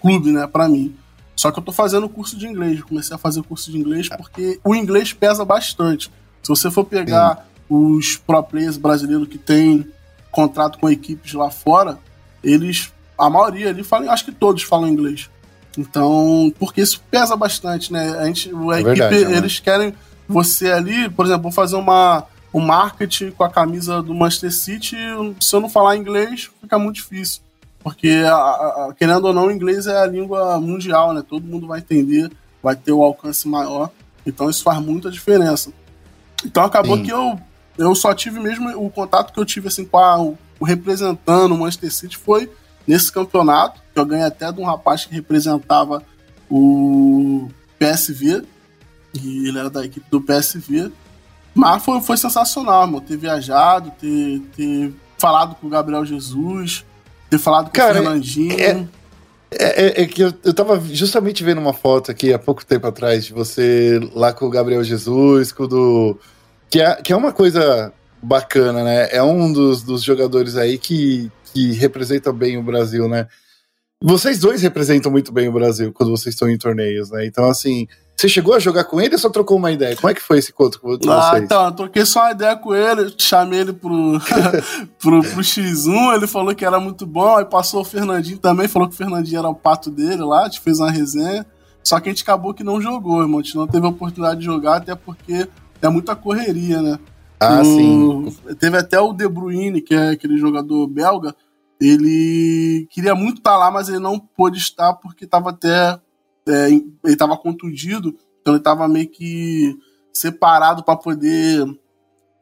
clube, 0.00 0.30
né, 0.30 0.46
pra 0.46 0.68
mim. 0.68 0.94
Só 1.34 1.50
que 1.50 1.58
eu 1.58 1.62
tô 1.62 1.72
fazendo 1.72 2.08
curso 2.08 2.36
de 2.36 2.46
inglês. 2.46 2.82
Comecei 2.82 3.16
a 3.16 3.18
fazer 3.18 3.42
curso 3.42 3.70
de 3.70 3.78
inglês 3.78 4.08
porque 4.10 4.60
o 4.62 4.74
inglês 4.74 5.14
pesa 5.14 5.42
bastante. 5.42 6.10
Se 6.42 6.48
você 6.48 6.70
for 6.70 6.84
pegar 6.84 7.46
uhum. 7.68 7.96
os 7.96 8.16
pro 8.16 8.42
players 8.42 8.76
brasileiros 8.76 9.26
que 9.26 9.38
têm 9.38 9.86
contrato 10.30 10.78
com 10.78 10.88
equipes 10.88 11.32
lá 11.32 11.50
fora, 11.50 11.98
eles 12.44 12.92
a 13.20 13.30
maioria 13.30 13.68
ali 13.68 13.84
fala, 13.84 14.10
acho 14.10 14.24
que 14.24 14.32
todos 14.32 14.62
falam 14.62 14.88
inglês. 14.88 15.30
Então, 15.78 16.52
porque 16.58 16.80
isso 16.80 17.02
pesa 17.10 17.36
bastante, 17.36 17.92
né? 17.92 18.18
A 18.18 18.26
gente, 18.26 18.50
a 18.50 18.76
é 18.76 18.80
equipe, 18.80 18.98
verdade, 18.98 19.24
né? 19.26 19.36
eles 19.36 19.60
querem 19.60 19.94
você 20.28 20.70
ali, 20.70 21.08
por 21.08 21.26
exemplo, 21.26 21.44
vou 21.44 21.52
fazer 21.52 21.76
uma 21.76 22.26
um 22.52 22.60
marketing 22.60 23.30
com 23.30 23.44
a 23.44 23.48
camisa 23.48 24.02
do 24.02 24.12
Manchester 24.12 24.52
City, 24.52 24.96
se 25.40 25.54
eu 25.54 25.60
não 25.60 25.68
falar 25.68 25.96
inglês, 25.96 26.50
fica 26.60 26.78
muito 26.78 26.96
difícil. 26.96 27.40
Porque, 27.82 28.24
a, 28.26 28.34
a, 28.34 28.94
querendo 28.98 29.24
ou 29.26 29.32
não, 29.32 29.46
o 29.46 29.50
inglês 29.50 29.86
é 29.86 29.96
a 29.96 30.06
língua 30.06 30.60
mundial, 30.60 31.14
né? 31.14 31.22
Todo 31.26 31.46
mundo 31.46 31.66
vai 31.66 31.78
entender, 31.78 32.30
vai 32.62 32.74
ter 32.74 32.92
o 32.92 33.02
alcance 33.02 33.48
maior. 33.48 33.90
Então, 34.26 34.50
isso 34.50 34.62
faz 34.62 34.80
muita 34.80 35.10
diferença. 35.10 35.72
Então, 36.44 36.64
acabou 36.64 36.96
Sim. 36.96 37.04
que 37.04 37.12
eu, 37.12 37.38
eu 37.78 37.94
só 37.94 38.12
tive 38.12 38.40
mesmo 38.40 38.68
o 38.84 38.90
contato 38.90 39.32
que 39.32 39.38
eu 39.38 39.44
tive 39.44 39.68
assim, 39.68 39.84
com 39.84 39.98
a, 39.98 40.20
o 40.20 40.64
representando 40.64 41.54
o 41.54 41.58
Manchester 41.58 41.92
City 41.92 42.16
foi 42.16 42.50
nesse 42.86 43.12
campeonato, 43.12 43.80
eu 43.94 44.04
ganhei 44.04 44.24
até 44.24 44.50
de 44.50 44.60
um 44.60 44.64
rapaz 44.64 45.04
que 45.04 45.14
representava 45.14 46.02
o 46.50 47.48
PSV, 47.78 48.42
e 49.14 49.48
ele 49.48 49.58
era 49.58 49.70
da 49.70 49.84
equipe 49.84 50.06
do 50.10 50.20
PSV. 50.20 50.90
Mas 51.54 51.82
foi, 51.84 52.00
foi 52.00 52.16
sensacional, 52.16 52.86
mano. 52.86 53.00
Ter 53.00 53.16
viajado, 53.16 53.92
ter, 54.00 54.40
ter 54.56 54.92
falado 55.18 55.54
com 55.56 55.66
o 55.66 55.70
Gabriel 55.70 56.04
Jesus, 56.04 56.84
ter 57.28 57.38
falado 57.38 57.66
com 57.66 57.72
Cara, 57.72 58.00
o 58.00 58.02
Fernandinho. 58.02 58.60
É, 58.60 58.86
é, 59.52 59.86
é, 59.86 60.02
é 60.02 60.06
que 60.06 60.22
eu, 60.22 60.32
eu 60.44 60.54
tava 60.54 60.80
justamente 60.80 61.42
vendo 61.42 61.60
uma 61.60 61.72
foto 61.72 62.10
aqui 62.10 62.32
há 62.32 62.38
pouco 62.38 62.64
tempo 62.64 62.86
atrás 62.86 63.24
de 63.24 63.32
você 63.32 64.00
lá 64.14 64.32
com 64.32 64.46
o 64.46 64.50
Gabriel 64.50 64.82
Jesus, 64.84 65.52
com 65.52 65.64
o 65.64 65.68
do. 65.68 66.18
Que 66.68 66.80
é, 66.80 66.94
que 66.96 67.12
é 67.12 67.16
uma 67.16 67.32
coisa 67.32 67.92
bacana, 68.22 68.84
né? 68.84 69.08
É 69.10 69.22
um 69.22 69.52
dos, 69.52 69.82
dos 69.82 70.02
jogadores 70.02 70.56
aí 70.56 70.78
que, 70.78 71.30
que 71.52 71.72
representa 71.72 72.32
bem 72.32 72.56
o 72.56 72.62
Brasil, 72.62 73.08
né? 73.08 73.26
Vocês 74.02 74.38
dois 74.38 74.62
representam 74.62 75.12
muito 75.12 75.30
bem 75.30 75.48
o 75.48 75.52
Brasil 75.52 75.92
quando 75.92 76.10
vocês 76.10 76.34
estão 76.34 76.48
em 76.48 76.56
torneios, 76.56 77.10
né? 77.10 77.26
Então, 77.26 77.44
assim, 77.50 77.86
você 78.16 78.28
chegou 78.28 78.54
a 78.54 78.58
jogar 78.58 78.84
com 78.84 78.98
ele 78.98 79.14
ou 79.14 79.18
só 79.18 79.28
trocou 79.28 79.58
uma 79.58 79.70
ideia? 79.70 79.94
Como 79.94 80.10
é 80.10 80.14
que 80.14 80.22
foi 80.22 80.38
esse 80.38 80.50
encontro 80.52 80.80
com 80.80 80.88
vocês? 80.88 81.06
Ah, 81.06 81.38
então, 81.38 81.66
eu 81.66 81.72
troquei 81.72 82.06
só 82.06 82.20
uma 82.20 82.30
ideia 82.32 82.56
com 82.56 82.74
ele, 82.74 83.14
chamei 83.18 83.60
ele 83.60 83.74
pro, 83.74 84.18
pro, 84.98 85.20
pro, 85.20 85.42
X1, 85.42 86.14
ele 86.14 86.26
falou 86.26 86.54
que 86.54 86.64
era 86.64 86.80
muito 86.80 87.06
bom, 87.06 87.36
aí 87.36 87.44
passou 87.44 87.82
o 87.82 87.84
Fernandinho 87.84 88.38
também, 88.38 88.68
falou 88.68 88.88
que 88.88 88.94
o 88.94 88.96
Fernandinho 88.96 89.38
era 89.38 89.48
o 89.48 89.54
pato 89.54 89.90
dele 89.90 90.22
lá, 90.22 90.42
a 90.42 90.44
gente 90.44 90.60
fez 90.60 90.80
uma 90.80 90.90
resenha, 90.90 91.44
só 91.82 92.00
que 92.00 92.08
a 92.08 92.12
gente 92.12 92.22
acabou 92.22 92.54
que 92.54 92.64
não 92.64 92.80
jogou, 92.80 93.20
irmão, 93.20 93.40
a 93.40 93.42
gente 93.42 93.56
não 93.56 93.66
teve 93.66 93.84
a 93.84 93.90
oportunidade 93.90 94.40
de 94.40 94.46
jogar, 94.46 94.76
até 94.76 94.94
porque 94.94 95.46
é 95.82 95.88
muita 95.88 96.16
correria, 96.16 96.80
né? 96.80 96.98
Ah, 97.40 97.62
o, 97.62 97.64
sim. 97.64 98.36
Teve 98.58 98.76
até 98.76 99.00
o 99.00 99.14
De 99.14 99.26
Bruyne, 99.26 99.80
que 99.80 99.94
é 99.94 100.10
aquele 100.10 100.36
jogador 100.36 100.86
belga, 100.86 101.34
ele 101.80 102.86
queria 102.90 103.14
muito 103.14 103.38
estar 103.38 103.56
lá, 103.56 103.70
mas 103.70 103.88
ele 103.88 103.98
não 103.98 104.18
pôde 104.18 104.58
estar 104.58 104.92
porque 104.94 105.24
estava 105.24 105.50
até. 105.50 105.98
É, 106.46 106.68
ele 106.68 106.94
estava 107.06 107.36
contundido, 107.36 108.14
então 108.40 108.54
ele 108.54 108.60
estava 108.60 108.86
meio 108.86 109.08
que 109.08 109.78
separado 110.12 110.82
para 110.82 110.96
poder 110.96 111.64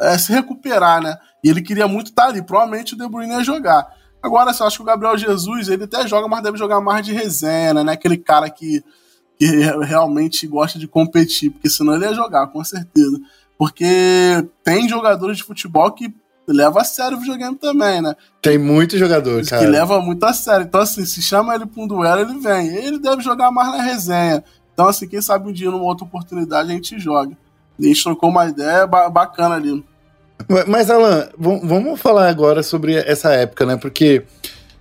é, 0.01 0.19
se 0.19 0.33
recuperar, 0.33 1.01
né? 1.01 1.17
E 1.45 1.49
ele 1.49 1.63
queria 1.63 1.87
muito 1.87 2.09
estar 2.09 2.27
ali. 2.27 2.43
Provavelmente 2.43 2.95
o 2.95 2.99
De 2.99 3.09
Bruyne 3.09 3.35
ia 3.35 3.45
jogar. 3.45 3.87
Agora, 4.21 4.51
eu 4.59 4.67
acho 4.67 4.77
que 4.79 4.83
o 4.83 4.87
Gabriel 4.87 5.17
Jesus, 5.17 5.69
ele 5.69 5.85
até 5.85 6.07
joga, 6.09 6.27
mas 6.27 6.43
deve 6.43 6.59
jogar 6.59 6.81
mais 6.81 7.07
de 7.07 7.13
resenha, 7.13 7.73
né? 7.85 7.93
Aquele 7.93 8.17
cara 8.17 8.51
que, 8.51 8.83
que 9.39 9.47
realmente 9.85 10.47
gosta 10.49 10.79
de 10.79 10.89
competir, 10.89 11.51
porque 11.51 11.71
senão 11.71 11.95
ele 11.95 12.05
ia 12.05 12.15
jogar, 12.15 12.49
com 12.49 12.65
certeza. 12.65 13.21
Porque 13.59 13.85
tem 14.63 14.89
jogadores 14.89 15.37
de 15.37 15.43
futebol 15.43 15.91
que 15.91 16.15
leva 16.47 16.81
a 16.81 16.85
sério 16.85 17.19
o 17.19 17.21
videogame 17.21 17.57
também, 17.57 18.01
né? 18.01 18.15
Tem 18.41 18.57
muito 18.57 18.97
jogador, 18.97 19.45
cara. 19.45 19.63
Que 19.63 19.71
leva 19.71 20.01
muito 20.01 20.25
a 20.25 20.33
sério. 20.33 20.65
Então, 20.65 20.81
assim, 20.81 21.05
se 21.05 21.21
chama 21.21 21.55
ele 21.55 21.67
pra 21.67 21.83
um 21.83 21.87
duelo, 21.87 22.21
ele 22.21 22.39
vem. 22.39 22.69
Ele 22.69 22.99
deve 22.99 23.21
jogar 23.21 23.51
mais 23.51 23.69
na 23.69 23.83
resenha. 23.83 24.43
Então, 24.73 24.87
assim, 24.87 25.09
quem 25.09 25.21
sabe 25.21 25.49
um 25.49 25.53
dia, 25.53 25.71
numa 25.71 25.85
outra 25.85 26.05
oportunidade, 26.05 26.71
a 26.71 26.75
gente 26.75 26.99
joga. 26.99 27.37
A 27.79 27.83
gente 27.83 28.03
trocou 28.03 28.31
uma 28.31 28.47
ideia 28.47 28.87
bacana 28.87 29.57
ali. 29.57 29.85
Mas, 30.69 30.89
Alan, 30.89 31.29
vamos 31.37 32.01
falar 32.01 32.29
agora 32.29 32.63
sobre 32.63 32.95
essa 32.95 33.33
época, 33.33 33.67
né? 33.67 33.77
Porque, 33.77 34.25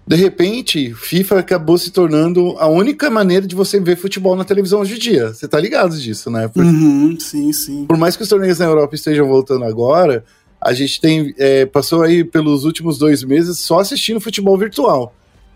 de 0.07 0.15
repente, 0.15 0.93
FIFA 0.93 1.39
acabou 1.39 1.77
se 1.77 1.91
tornando 1.91 2.55
a 2.59 2.67
única 2.67 3.09
maneira 3.09 3.45
de 3.45 3.53
você 3.53 3.77
ver 3.77 3.97
futebol 3.97 4.37
na 4.37 4.45
televisão 4.45 4.79
hoje 4.79 4.95
em 4.95 4.99
dia. 4.99 5.33
Você 5.33 5.49
tá 5.49 5.59
ligado 5.59 5.99
disso, 5.99 6.31
né? 6.31 6.47
Por, 6.47 6.63
uhum, 6.63 7.17
sim, 7.19 7.51
sim. 7.51 7.85
Por 7.85 7.97
mais 7.97 8.15
que 8.15 8.23
os 8.23 8.29
torneios 8.29 8.59
na 8.59 8.65
Europa 8.65 8.95
estejam 8.95 9.27
voltando 9.27 9.65
agora, 9.65 10.23
a 10.61 10.73
gente 10.73 11.01
tem 11.01 11.35
é, 11.37 11.65
passou 11.65 12.03
aí 12.03 12.23
pelos 12.23 12.63
últimos 12.63 12.97
dois 12.97 13.21
meses 13.21 13.59
só 13.59 13.79
assistindo 13.79 14.21
futebol 14.21 14.57
virtual. 14.57 15.13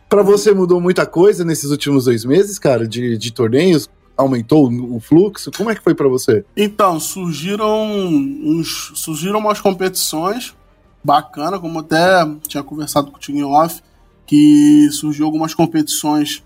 Para 0.10 0.22
você 0.22 0.54
mudou 0.54 0.82
muita 0.82 1.06
coisa 1.06 1.46
nesses 1.46 1.72
últimos 1.72 2.04
dois 2.04 2.26
meses, 2.26 2.60
cara, 2.60 2.86
de, 2.86 3.18
de 3.18 3.32
torneios? 3.32 3.90
Aumentou 4.18 4.70
o 4.70 5.00
fluxo? 5.00 5.50
Como 5.56 5.72
é 5.72 5.76
que 5.76 5.82
foi 5.82 5.96
para 5.96 6.10
você? 6.10 6.44
Então, 6.58 7.00
surgiram 7.00 7.88
uns, 7.88 8.92
surgiram 8.96 9.40
umas 9.40 9.62
competições 9.62 10.54
bacana, 11.02 11.58
como 11.58 11.80
até 11.80 12.28
tinha 12.46 12.62
conversado 12.62 13.10
com 13.10 13.16
o 13.16 13.20
Tinho 13.20 13.48
off, 13.48 13.82
que 14.26 14.90
surgiu 14.92 15.26
algumas 15.26 15.54
competições 15.54 16.44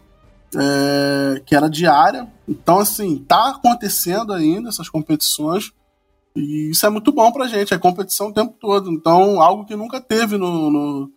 é, 0.56 1.42
que 1.46 1.56
era 1.56 1.70
diária. 1.70 2.28
Então, 2.48 2.80
assim, 2.80 3.18
tá 3.18 3.50
acontecendo 3.50 4.34
ainda 4.34 4.70
essas 4.70 4.90
competições. 4.90 5.72
E 6.36 6.70
isso 6.72 6.86
é 6.86 6.90
muito 6.90 7.12
bom 7.12 7.32
pra 7.32 7.48
gente, 7.48 7.74
é 7.74 7.78
competição 7.78 8.28
o 8.28 8.34
tempo 8.34 8.56
todo. 8.60 8.92
Então, 8.92 9.42
algo 9.42 9.66
que 9.66 9.76
nunca 9.76 10.02
teve 10.02 10.38
no, 10.38 10.70
no, 10.70 11.12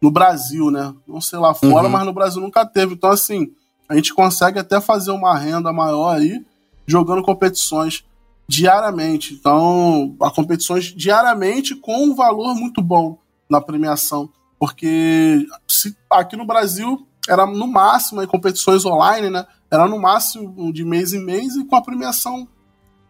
no 0.00 0.10
Brasil, 0.10 0.70
né? 0.70 0.94
Não 1.06 1.20
sei 1.20 1.38
lá 1.38 1.54
fora, 1.54 1.86
uhum. 1.86 1.92
mas 1.92 2.06
no 2.06 2.12
Brasil 2.12 2.40
nunca 2.40 2.64
teve. 2.64 2.94
Então, 2.94 3.10
assim, 3.10 3.52
a 3.88 3.96
gente 3.96 4.14
consegue 4.14 4.58
até 4.58 4.80
fazer 4.80 5.10
uma 5.10 5.36
renda 5.36 5.72
maior 5.72 6.16
aí 6.16 6.44
jogando 6.86 7.22
competições 7.22 8.04
diariamente. 8.48 9.34
Então, 9.34 10.14
a 10.20 10.30
competições 10.30 10.84
diariamente 10.84 11.74
com 11.74 12.04
um 12.04 12.14
valor 12.14 12.54
muito 12.54 12.82
bom 12.82 13.18
na 13.48 13.60
premiação. 13.60 14.30
Porque 14.62 15.44
se, 15.66 15.96
aqui 16.08 16.36
no 16.36 16.46
Brasil 16.46 17.04
era 17.28 17.44
no 17.44 17.66
máximo 17.66 18.22
em 18.22 18.28
competições 18.28 18.86
online, 18.86 19.28
né? 19.28 19.44
Era 19.68 19.88
no 19.88 19.98
máximo 20.00 20.72
de 20.72 20.84
mês 20.84 21.12
em 21.12 21.18
mês 21.18 21.56
e 21.56 21.64
com 21.64 21.74
a 21.74 21.82
premiação 21.82 22.46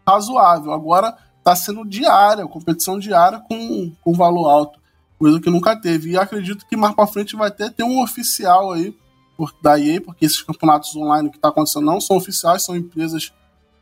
razoável. 0.03 0.73
Agora 0.73 1.15
está 1.37 1.55
sendo 1.55 1.85
diária, 1.85 2.47
competição 2.47 2.97
diária 2.97 3.39
com, 3.47 3.91
com 4.01 4.13
valor 4.13 4.49
alto, 4.49 4.79
coisa 5.19 5.39
que 5.39 5.51
nunca 5.51 5.79
teve. 5.79 6.09
E 6.09 6.17
acredito 6.17 6.65
que 6.65 6.75
mais 6.75 6.95
para 6.95 7.05
frente 7.05 7.35
vai 7.35 7.49
até 7.49 7.69
ter 7.69 7.83
um 7.83 8.01
oficial 8.01 8.71
aí, 8.71 8.97
por, 9.37 9.53
da 9.61 9.79
EA, 9.79 10.01
porque 10.01 10.25
esses 10.25 10.41
campeonatos 10.41 10.95
online 10.95 11.29
que 11.29 11.35
está 11.35 11.49
acontecendo 11.49 11.85
não 11.85 12.01
são 12.01 12.17
oficiais, 12.17 12.63
são 12.63 12.75
empresas 12.75 13.31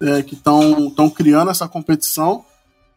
é, 0.01 0.21
que 0.21 0.35
estão 0.35 1.09
criando 1.09 1.51
essa 1.51 1.69
competição. 1.69 2.43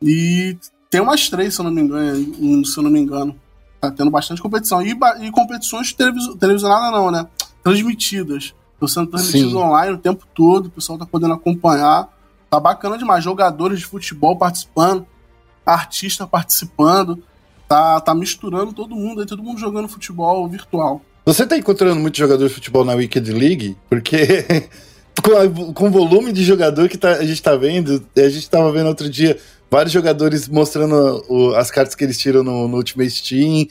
E 0.03 0.59
tem 0.91 1.01
umas 1.01 1.31
três, 1.31 1.55
se 1.55 1.61
eu 1.61 1.65
não 1.65 1.71
me 1.71 1.81
engano. 1.81 2.67
Se 2.67 2.77
eu 2.77 2.83
não 2.83 2.91
me 2.91 2.99
engano. 2.99 3.44
Tá 3.91 3.97
tendo 3.97 4.11
bastante 4.11 4.41
competição. 4.41 4.83
E, 4.83 4.97
e 5.21 5.31
competições 5.31 5.93
televis, 5.93 6.27
televisionadas 6.39 6.91
não, 6.93 7.11
né? 7.11 7.27
Transmitidas. 7.63 8.55
Estão 8.75 8.89
sendo 8.89 9.11
transmitidas 9.11 9.51
Sim. 9.51 9.57
online 9.57 9.95
o 9.95 9.99
tempo 9.99 10.27
todo, 10.35 10.67
o 10.67 10.71
pessoal 10.71 10.99
tá 10.99 11.07
podendo 11.07 11.35
acompanhar. 11.35 12.09
Tá 12.51 12.61
bacana 12.61 12.99
demais. 12.99 13.25
Jogadores 13.25 13.81
de 13.81 13.87
futebol 13.87 14.37
participando, 14.37 15.07
artista 15.65 16.27
participando. 16.27 17.23
Tá, 17.67 18.01
tá 18.01 18.15
misturando 18.15 18.73
todo 18.73 18.95
mundo 18.95 19.21
aí, 19.21 19.27
todo 19.27 19.43
mundo 19.43 19.59
jogando 19.59 19.89
futebol 19.89 20.47
virtual. 20.47 21.01
Você 21.25 21.47
tá 21.47 21.57
encontrando 21.57 21.99
muito 21.99 22.19
jogador 22.19 22.47
de 22.47 22.53
futebol 22.53 22.85
na 22.85 22.93
Wicked 22.93 23.33
League? 23.33 23.77
Porque 23.89 24.69
com, 25.23 25.33
a, 25.33 25.73
com 25.73 25.89
o 25.89 25.91
volume 25.91 26.33
de 26.33 26.45
jogador 26.45 26.89
que 26.89 26.99
tá, 26.99 27.13
a 27.13 27.25
gente 27.25 27.43
tá 27.43 27.57
vendo, 27.57 28.07
a 28.17 28.29
gente 28.29 28.49
tava 28.51 28.71
vendo 28.71 28.89
outro 28.89 29.09
dia 29.09 29.39
vários 29.75 29.93
jogadores 29.93 30.49
mostrando 30.49 31.25
o, 31.29 31.53
as 31.57 31.69
cartas 31.69 31.97
que 31.97 32.05
eles 32.05 32.17
tiram 32.17 32.45
no, 32.45 32.69
no 32.69 32.77
Ultimate 32.77 33.29
Team. 33.29 33.67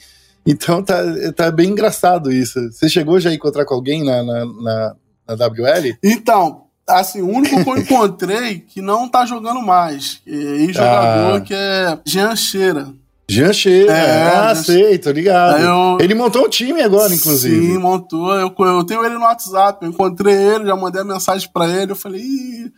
Então 0.46 0.82
tá, 0.82 1.02
tá 1.34 1.50
bem 1.50 1.70
engraçado 1.70 2.30
isso. 2.30 2.60
Você 2.70 2.90
chegou 2.90 3.18
já 3.18 3.30
a 3.30 3.34
encontrar 3.34 3.64
com 3.64 3.72
alguém 3.72 4.04
na, 4.04 4.22
na, 4.22 4.44
na, 4.44 4.96
na 5.26 5.46
WL? 5.46 5.96
Então, 6.02 6.64
assim, 6.86 7.22
o 7.22 7.28
único 7.30 7.64
que 7.64 7.70
eu 7.70 7.78
encontrei 7.78 8.60
que 8.60 8.82
não 8.82 9.08
tá 9.08 9.24
jogando 9.24 9.62
mais, 9.62 10.20
é 10.26 10.70
jogador 10.70 11.36
ah. 11.36 11.40
que 11.40 11.54
é 11.54 11.98
Jean 12.04 12.36
Cheira. 12.36 12.88
Jean 13.26 13.54
Cheira, 13.54 13.90
é, 13.90 14.36
ah, 14.36 14.54
sei, 14.54 14.98
tô 14.98 15.10
ligado. 15.10 15.58
Eu... 15.58 16.04
Ele 16.04 16.14
montou 16.14 16.44
um 16.44 16.50
time 16.50 16.82
agora, 16.82 17.14
inclusive. 17.14 17.66
Sim, 17.66 17.78
montou. 17.78 18.34
Eu, 18.34 18.54
eu 18.58 18.84
tenho 18.84 19.02
ele 19.02 19.14
no 19.14 19.22
WhatsApp, 19.22 19.82
eu 19.82 19.90
encontrei 19.90 20.34
ele, 20.34 20.66
já 20.66 20.76
mandei 20.76 21.00
a 21.00 21.04
mensagem 21.04 21.48
pra 21.50 21.66
ele, 21.66 21.92
eu 21.92 21.96
falei, 21.96 22.70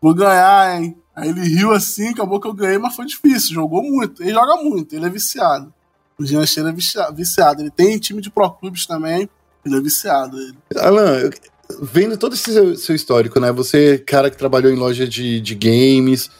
vou 0.00 0.14
ganhar, 0.14 0.80
hein? 0.80 0.96
Aí 1.14 1.28
ele 1.28 1.42
riu 1.42 1.72
assim, 1.72 2.08
acabou 2.08 2.40
que 2.40 2.46
eu 2.46 2.54
ganhei, 2.54 2.78
mas 2.78 2.96
foi 2.96 3.04
difícil, 3.04 3.54
jogou 3.54 3.82
muito. 3.82 4.22
Ele 4.22 4.32
joga 4.32 4.56
muito, 4.62 4.94
ele 4.94 5.06
é 5.06 5.10
viciado. 5.10 5.72
O 6.18 6.24
Jean 6.24 6.44
Cheira 6.46 6.70
é 6.70 7.12
viciado. 7.12 7.62
Ele 7.62 7.70
tem 7.70 7.98
time 7.98 8.20
de 8.20 8.30
pro 8.30 8.50
clubes 8.50 8.86
também, 8.86 9.28
ele 9.64 9.76
é 9.76 9.80
viciado. 9.80 10.38
Ele. 10.38 10.56
Alan, 10.76 11.30
vendo 11.80 12.16
todo 12.16 12.34
esse 12.34 12.52
seu, 12.52 12.76
seu, 12.76 12.94
histórico, 12.94 13.40
né? 13.40 13.52
Você, 13.52 13.98
cara 13.98 14.30
que 14.30 14.36
trabalhou 14.36 14.72
em 14.72 14.76
loja 14.76 15.06
de, 15.06 15.40
de 15.40 15.54
games, 15.54 16.30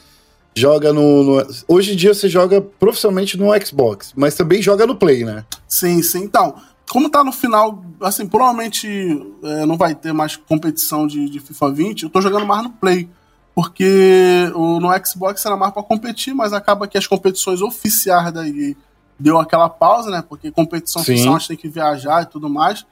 joga 0.55 0.93
no, 0.93 1.23
no, 1.23 1.47
Hoje 1.67 1.93
em 1.93 1.95
dia 1.95 2.13
você 2.13 2.29
joga 2.29 2.61
profissionalmente 2.61 3.37
no 3.37 3.49
Xbox, 3.65 4.13
mas 4.15 4.35
também 4.35 4.61
joga 4.61 4.85
no 4.85 4.95
Play, 4.95 5.23
né? 5.23 5.45
Sim, 5.67 6.01
sim. 6.01 6.23
Então, 6.23 6.55
como 6.89 7.09
tá 7.09 7.23
no 7.23 7.31
final, 7.31 7.83
assim, 8.01 8.27
provavelmente 8.27 8.87
é, 9.43 9.65
não 9.65 9.77
vai 9.77 9.95
ter 9.95 10.13
mais 10.13 10.35
competição 10.35 11.07
de, 11.07 11.29
de, 11.29 11.39
FIFA 11.39 11.71
20, 11.71 12.03
eu 12.03 12.09
tô 12.09 12.21
jogando 12.21 12.45
mais 12.45 12.63
no 12.63 12.69
Play. 12.69 13.09
Porque 13.55 14.51
o, 14.55 14.79
no 14.79 14.89
Xbox 15.05 15.45
era 15.45 15.55
mais 15.55 15.73
para 15.73 15.83
competir, 15.83 16.33
mas 16.33 16.53
acaba 16.53 16.87
que 16.87 16.97
as 16.97 17.05
competições 17.05 17.61
oficiais 17.61 18.31
daí 18.33 18.75
deu 19.19 19.37
aquela 19.37 19.69
pausa, 19.69 20.09
né? 20.09 20.23
Porque 20.27 20.51
competição 20.51 21.03
sim. 21.03 21.13
oficial 21.13 21.35
a 21.35 21.39
gente 21.39 21.47
tem 21.49 21.57
que 21.57 21.69
viajar 21.69 22.23
e 22.23 22.25
tudo 22.25 22.49
mais. 22.49 22.85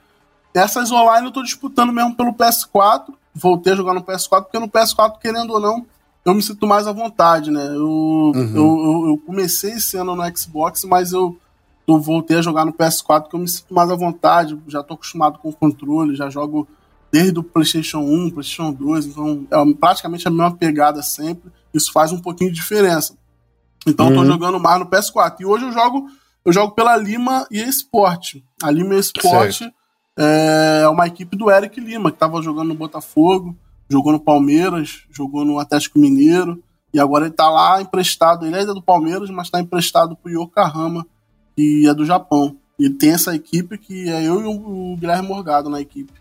Essas 0.53 0.91
online 0.91 1.27
eu 1.27 1.31
tô 1.31 1.41
disputando 1.41 1.91
mesmo 1.91 2.15
pelo 2.15 2.33
PS4. 2.33 3.05
Voltei 3.33 3.73
a 3.73 3.75
jogar 3.75 3.93
no 3.93 4.03
PS4, 4.03 4.43
porque 4.43 4.59
no 4.59 4.67
PS4, 4.67 5.17
querendo 5.19 5.53
ou 5.53 5.59
não, 5.59 5.85
eu 6.23 6.35
me 6.35 6.41
sinto 6.41 6.67
mais 6.67 6.85
à 6.85 6.91
vontade, 6.91 7.49
né? 7.49 7.65
Eu, 7.65 7.87
uhum. 7.87 8.33
eu, 8.35 8.55
eu, 8.55 9.09
eu, 9.09 9.21
comecei 9.25 9.71
esse 9.71 9.97
ano 9.97 10.15
no 10.15 10.37
Xbox, 10.37 10.83
mas 10.83 11.13
eu, 11.13 11.35
eu 11.87 11.99
voltei 11.99 12.37
a 12.37 12.41
jogar 12.41 12.65
no 12.65 12.73
PS4 12.73 13.21
porque 13.21 13.35
eu 13.35 13.39
me 13.39 13.47
sinto 13.47 13.73
mais 13.73 13.89
à 13.89 13.95
vontade, 13.95 14.59
já 14.67 14.83
tô 14.83 14.93
acostumado 14.93 15.39
com 15.39 15.49
o 15.49 15.53
controle, 15.53 16.15
já 16.15 16.29
jogo 16.29 16.67
desde 17.11 17.39
o 17.39 17.43
PlayStation 17.43 17.99
1, 17.99 18.31
PlayStation 18.31 18.71
2, 18.71 19.05
então 19.07 19.47
é 19.51 19.73
praticamente 19.73 20.27
a 20.27 20.31
mesma 20.31 20.55
pegada 20.55 21.01
sempre. 21.01 21.51
Isso 21.73 21.91
faz 21.91 22.11
um 22.11 22.19
pouquinho 22.19 22.51
de 22.51 22.55
diferença. 22.55 23.15
Então 23.85 24.07
uhum. 24.07 24.11
eu 24.11 24.17
tô 24.17 24.21
uhum. 24.23 24.31
jogando 24.31 24.59
mais 24.59 24.79
no 24.79 24.85
PS4. 24.85 25.35
E 25.39 25.45
hoje 25.45 25.65
eu 25.65 25.71
jogo 25.71 26.07
eu 26.43 26.51
jogo 26.51 26.73
pela 26.73 26.97
Lima 26.97 27.45
e 27.51 27.59
Esporte. 27.59 28.43
A 28.63 28.71
Lima 28.71 28.95
e 28.95 28.99
Esporte 28.99 29.71
é 30.17 30.87
uma 30.87 31.05
equipe 31.05 31.37
do 31.37 31.51
Eric 31.51 31.79
Lima, 31.79 32.09
que 32.09 32.15
estava 32.15 32.41
jogando 32.41 32.69
no 32.69 32.75
Botafogo 32.75 33.55
jogou 33.91 34.13
no 34.13 34.19
Palmeiras, 34.19 35.03
jogou 35.11 35.43
no 35.43 35.59
Atlético 35.59 35.99
Mineiro, 35.99 36.63
e 36.93 36.99
agora 36.99 37.25
ele 37.25 37.33
está 37.33 37.49
lá 37.49 37.81
emprestado. 37.81 38.45
Ele 38.45 38.55
é 38.55 38.65
do 38.65 38.81
Palmeiras, 38.81 39.29
mas 39.29 39.47
está 39.47 39.59
emprestado 39.59 40.15
para 40.15 40.31
o 40.31 40.43
Yokohama, 40.43 41.05
que 41.55 41.87
é 41.87 41.93
do 41.93 42.05
Japão. 42.05 42.55
E 42.79 42.89
tem 42.89 43.11
essa 43.11 43.35
equipe 43.35 43.77
que 43.77 44.09
é 44.09 44.23
eu 44.23 44.41
e 44.41 44.45
o 44.45 44.95
Guilherme 44.97 45.27
Morgado 45.27 45.69
na 45.69 45.79
equipe. 45.79 46.11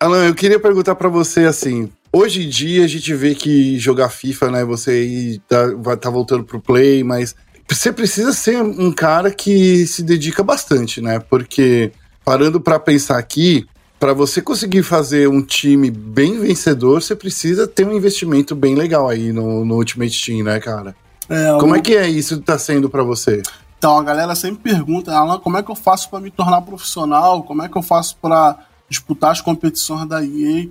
Alan, 0.00 0.24
eu 0.24 0.34
queria 0.34 0.58
perguntar 0.58 0.94
para 0.94 1.10
você 1.10 1.44
assim. 1.44 1.92
Hoje 2.10 2.46
em 2.46 2.48
dia 2.48 2.86
a 2.86 2.88
gente 2.88 3.12
vê 3.14 3.34
que 3.34 3.78
jogar 3.78 4.08
FIFA, 4.08 4.50
né? 4.50 4.64
Você 4.64 5.38
tá, 5.46 5.74
vai 5.76 5.94
tá 5.94 6.08
voltando 6.08 6.42
pro 6.42 6.58
play, 6.58 7.04
mas 7.04 7.36
você 7.68 7.92
precisa 7.92 8.32
ser 8.32 8.62
um 8.62 8.90
cara 8.90 9.30
que 9.30 9.86
se 9.86 10.02
dedica 10.02 10.42
bastante, 10.42 11.02
né? 11.02 11.18
Porque 11.18 11.92
parando 12.24 12.58
para 12.58 12.80
pensar 12.80 13.18
aqui, 13.18 13.66
para 13.98 14.14
você 14.14 14.40
conseguir 14.40 14.82
fazer 14.82 15.28
um 15.28 15.42
time 15.42 15.90
bem 15.90 16.40
vencedor, 16.40 17.02
você 17.02 17.14
precisa 17.14 17.68
ter 17.68 17.86
um 17.86 17.92
investimento 17.92 18.56
bem 18.56 18.74
legal 18.74 19.06
aí 19.06 19.34
no, 19.34 19.66
no 19.66 19.74
Ultimate 19.74 20.24
Team, 20.24 20.44
né, 20.44 20.58
cara? 20.60 20.96
É, 21.28 21.58
como 21.60 21.76
é 21.76 21.80
que 21.80 21.94
é 21.94 22.08
isso 22.08 22.40
tá 22.40 22.58
sendo 22.58 22.88
para 22.88 23.02
você? 23.02 23.42
Então, 23.78 23.98
a 23.98 24.02
galera 24.02 24.34
sempre 24.34 24.62
pergunta, 24.62 25.12
Alan, 25.12 25.38
como 25.38 25.58
é 25.58 25.62
que 25.62 25.70
eu 25.70 25.76
faço 25.76 26.08
para 26.08 26.20
me 26.20 26.30
tornar 26.30 26.62
profissional? 26.62 27.42
Como 27.42 27.62
é 27.62 27.68
que 27.68 27.76
eu 27.76 27.82
faço 27.82 28.16
para 28.20 28.58
disputar 28.90 29.30
as 29.30 29.40
competições 29.40 30.06
da 30.06 30.22
EA? 30.24 30.68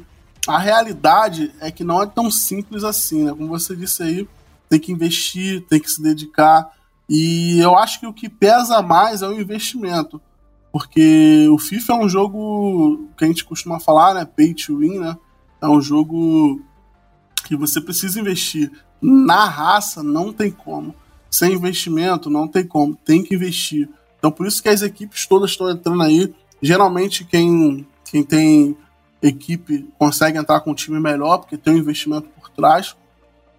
A 0.47 0.57
realidade 0.57 1.51
é 1.59 1.71
que 1.71 1.83
não 1.83 2.01
é 2.01 2.05
tão 2.05 2.29
simples 2.29 2.83
assim, 2.83 3.23
né? 3.23 3.31
Como 3.31 3.47
você 3.47 3.75
disse 3.75 4.03
aí, 4.03 4.27
tem 4.69 4.79
que 4.79 4.91
investir, 4.91 5.65
tem 5.67 5.79
que 5.79 5.89
se 5.89 6.01
dedicar. 6.01 6.71
E 7.07 7.59
eu 7.59 7.77
acho 7.77 7.99
que 7.99 8.05
o 8.05 8.13
que 8.13 8.29
pesa 8.29 8.81
mais 8.81 9.21
é 9.21 9.27
o 9.27 9.39
investimento. 9.39 10.21
Porque 10.71 11.47
o 11.51 11.57
FIFA 11.57 11.93
é 11.93 11.95
um 11.95 12.09
jogo 12.09 13.09
que 13.17 13.25
a 13.25 13.27
gente 13.27 13.43
costuma 13.43 13.79
falar, 13.79 14.13
né? 14.13 14.25
Pay 14.25 14.53
to 14.53 14.77
win, 14.77 14.99
né? 14.99 15.17
É 15.61 15.67
um 15.67 15.81
jogo 15.81 16.61
que 17.45 17.55
você 17.55 17.81
precisa 17.81 18.19
investir. 18.19 18.71
Na 19.01 19.45
raça 19.45 20.03
não 20.03 20.31
tem 20.31 20.51
como. 20.51 20.93
Sem 21.29 21.53
investimento 21.53 22.29
não 22.29 22.47
tem 22.47 22.65
como. 22.65 22.95
Tem 22.95 23.23
que 23.23 23.35
investir. 23.35 23.89
Então 24.17 24.31
por 24.31 24.45
isso 24.45 24.61
que 24.61 24.69
as 24.69 24.81
equipes 24.81 25.25
todas 25.25 25.51
estão 25.51 25.69
entrando 25.69 26.03
aí. 26.03 26.33
Geralmente 26.61 27.25
quem, 27.25 27.87
quem 28.09 28.23
tem 28.23 28.77
equipe 29.21 29.87
consegue 29.97 30.37
entrar 30.37 30.61
com 30.61 30.71
um 30.71 30.75
time 30.75 30.99
melhor, 30.99 31.39
porque 31.39 31.57
tem 31.57 31.73
um 31.73 31.77
investimento 31.77 32.27
por 32.29 32.49
trás. 32.49 32.95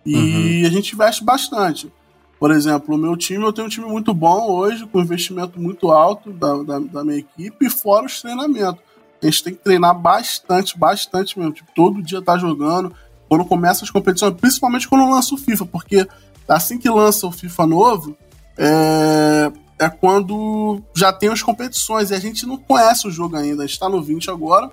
E 0.04 0.16
uhum. 0.16 0.66
a 0.66 0.70
gente 0.70 0.94
investe 0.94 1.22
bastante. 1.22 1.92
Por 2.38 2.50
exemplo, 2.50 2.94
o 2.94 2.98
meu 2.98 3.16
time, 3.16 3.44
eu 3.44 3.52
tenho 3.52 3.66
um 3.66 3.70
time 3.70 3.86
muito 3.86 4.14
bom 4.14 4.50
hoje, 4.50 4.86
com 4.86 5.00
investimento 5.00 5.60
muito 5.60 5.90
alto 5.90 6.32
da, 6.32 6.62
da, 6.62 6.78
da 6.78 7.04
minha 7.04 7.18
equipe, 7.18 7.68
fora 7.68 8.06
os 8.06 8.20
treinamentos. 8.20 8.80
A 9.22 9.26
gente 9.26 9.44
tem 9.44 9.54
que 9.54 9.62
treinar 9.62 9.94
bastante, 9.94 10.78
bastante 10.78 11.38
mesmo. 11.38 11.52
Tipo, 11.52 11.70
todo 11.74 12.02
dia 12.02 12.22
tá 12.22 12.38
jogando. 12.38 12.94
Quando 13.28 13.44
começa 13.44 13.84
as 13.84 13.90
competições, 13.90 14.34
principalmente 14.40 14.88
quando 14.88 15.10
lança 15.10 15.34
o 15.34 15.38
FIFA, 15.38 15.66
porque 15.66 16.08
assim 16.48 16.78
que 16.78 16.88
lança 16.88 17.26
o 17.26 17.32
FIFA 17.32 17.66
novo, 17.66 18.16
é, 18.56 19.52
é 19.80 19.88
quando 19.88 20.80
já 20.94 21.12
tem 21.12 21.30
as 21.30 21.42
competições. 21.42 22.10
E 22.10 22.14
a 22.14 22.20
gente 22.20 22.46
não 22.46 22.56
conhece 22.56 23.08
o 23.08 23.10
jogo 23.10 23.36
ainda. 23.36 23.64
A 23.64 23.66
gente 23.66 23.78
tá 23.78 23.88
no 23.88 24.02
20 24.02 24.30
agora. 24.30 24.70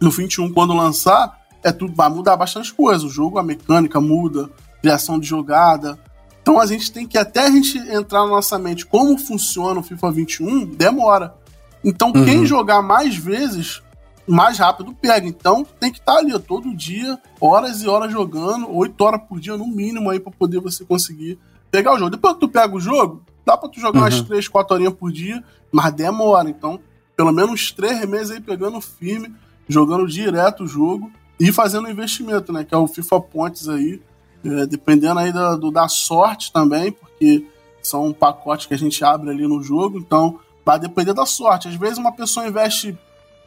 No 0.00 0.10
21, 0.10 0.52
quando 0.52 0.74
lançar, 0.74 1.40
é 1.62 1.72
tudo, 1.72 1.94
vai 1.94 2.10
mudar 2.10 2.36
bastante 2.36 2.74
coisa. 2.74 3.06
O 3.06 3.08
jogo, 3.08 3.38
a 3.38 3.42
mecânica 3.42 4.00
muda, 4.00 4.50
criação 4.82 5.18
de 5.18 5.26
jogada, 5.26 5.98
então 6.46 6.60
a 6.60 6.66
gente 6.66 6.92
tem 6.92 7.04
que, 7.04 7.18
até 7.18 7.40
a 7.40 7.50
gente 7.50 7.76
entrar 7.76 8.20
na 8.20 8.28
nossa 8.28 8.56
mente 8.56 8.86
como 8.86 9.18
funciona 9.18 9.80
o 9.80 9.82
FIFA 9.82 10.12
21, 10.12 10.66
demora. 10.66 11.34
Então 11.82 12.12
uhum. 12.14 12.24
quem 12.24 12.46
jogar 12.46 12.80
mais 12.82 13.16
vezes, 13.16 13.82
mais 14.28 14.56
rápido 14.56 14.94
pega. 14.94 15.26
Então 15.26 15.66
tem 15.80 15.90
que 15.90 15.98
estar 15.98 16.12
tá 16.12 16.18
ali 16.20 16.38
todo 16.38 16.72
dia, 16.72 17.18
horas 17.40 17.82
e 17.82 17.88
horas 17.88 18.12
jogando, 18.12 18.72
8 18.72 19.00
horas 19.02 19.22
por 19.28 19.40
dia 19.40 19.56
no 19.56 19.66
mínimo 19.66 20.08
aí 20.08 20.20
para 20.20 20.30
poder 20.30 20.60
você 20.60 20.84
conseguir 20.84 21.36
pegar 21.68 21.94
o 21.94 21.98
jogo. 21.98 22.12
Depois 22.12 22.34
que 22.34 22.40
tu 22.40 22.48
pega 22.48 22.76
o 22.76 22.80
jogo, 22.80 23.24
dá 23.46 23.56
para 23.56 23.68
tu 23.68 23.80
jogar 23.80 24.00
uhum. 24.00 24.04
umas 24.04 24.20
3, 24.20 24.48
4 24.48 24.74
horinhas 24.74 24.94
por 24.94 25.12
dia, 25.12 25.42
mas 25.70 25.92
demora. 25.92 26.50
Então, 26.50 26.80
pelo 27.16 27.32
menos 27.32 27.70
3 27.70 28.04
meses 28.06 28.32
aí 28.32 28.40
pegando 28.40 28.80
firme, 28.80 29.32
jogando 29.68 30.06
direto 30.06 30.64
o 30.64 30.66
jogo 30.66 31.10
e 31.38 31.52
fazendo 31.52 31.88
investimento, 31.88 32.52
né? 32.52 32.64
Que 32.64 32.74
é 32.74 32.78
o 32.78 32.86
FIFA 32.86 33.20
Points 33.20 33.68
aí 33.68 34.02
é, 34.44 34.66
dependendo 34.66 35.18
aí 35.18 35.32
da, 35.32 35.56
do, 35.56 35.70
da 35.70 35.88
sorte 35.88 36.52
também, 36.52 36.92
porque 36.92 37.46
são 37.82 38.12
pacotes 38.12 38.66
que 38.66 38.74
a 38.74 38.78
gente 38.78 39.02
abre 39.04 39.30
ali 39.30 39.46
no 39.46 39.62
jogo, 39.62 39.98
então 39.98 40.38
vai 40.64 40.78
depender 40.78 41.12
da 41.12 41.26
sorte. 41.26 41.68
Às 41.68 41.76
vezes 41.76 41.98
uma 41.98 42.12
pessoa 42.12 42.46
investe 42.46 42.96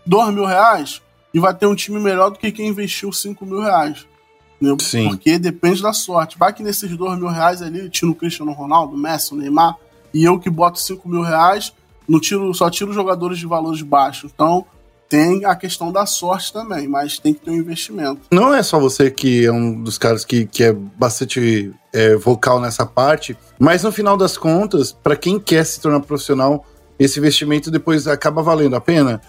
dois 0.05 0.33
mil 0.33 0.45
reais 0.45 1.01
e 1.33 1.39
vai 1.39 1.53
ter 1.53 1.67
um 1.67 1.75
time 1.75 1.99
melhor 1.99 2.31
do 2.31 2.39
que 2.39 2.51
quem 2.51 2.67
investiu 2.67 3.11
cinco 3.11 3.45
mil 3.45 3.61
reais. 3.61 4.05
Né? 4.59 4.75
Sim. 4.79 5.07
Porque 5.09 5.37
depende 5.37 5.81
da 5.81 5.93
sorte. 5.93 6.37
Vai 6.37 6.53
que 6.53 6.63
nesses 6.63 6.95
dois 6.97 7.17
mil 7.17 7.27
reais 7.27 7.61
ali, 7.61 7.89
tiro 7.89 8.11
o 8.11 8.15
Cristiano 8.15 8.51
Ronaldo, 8.51 8.97
Messi, 8.97 9.33
o 9.33 9.37
Neymar, 9.37 9.77
e 10.13 10.23
eu 10.23 10.39
que 10.39 10.49
boto 10.49 10.79
cinco 10.79 11.07
mil 11.07 11.21
reais, 11.21 11.73
não 12.07 12.19
tiro, 12.19 12.53
só 12.53 12.69
tiro 12.69 12.93
jogadores 12.93 13.37
de 13.37 13.45
valores 13.45 13.81
baixos. 13.81 14.31
Então, 14.33 14.65
tem 15.09 15.43
a 15.43 15.55
questão 15.55 15.91
da 15.91 16.05
sorte 16.05 16.53
também, 16.53 16.87
mas 16.87 17.17
tem 17.17 17.33
que 17.33 17.41
ter 17.41 17.51
um 17.51 17.55
investimento. 17.55 18.21
Não 18.31 18.53
é 18.53 18.61
só 18.61 18.79
você 18.79 19.09
que 19.09 19.45
é 19.45 19.51
um 19.51 19.81
dos 19.81 19.97
caras 19.97 20.23
que, 20.23 20.45
que 20.45 20.63
é 20.63 20.71
bastante 20.71 21.73
é, 21.91 22.15
vocal 22.15 22.61
nessa 22.61 22.85
parte, 22.85 23.35
mas 23.57 23.83
no 23.83 23.91
final 23.91 24.15
das 24.15 24.37
contas, 24.37 24.91
para 24.91 25.15
quem 25.15 25.39
quer 25.39 25.65
se 25.65 25.81
tornar 25.81 25.99
profissional, 26.01 26.63
esse 26.99 27.19
investimento 27.19 27.71
depois 27.71 28.07
acaba 28.07 28.43
valendo 28.43 28.75
a 28.75 28.81
pena. 28.81 29.19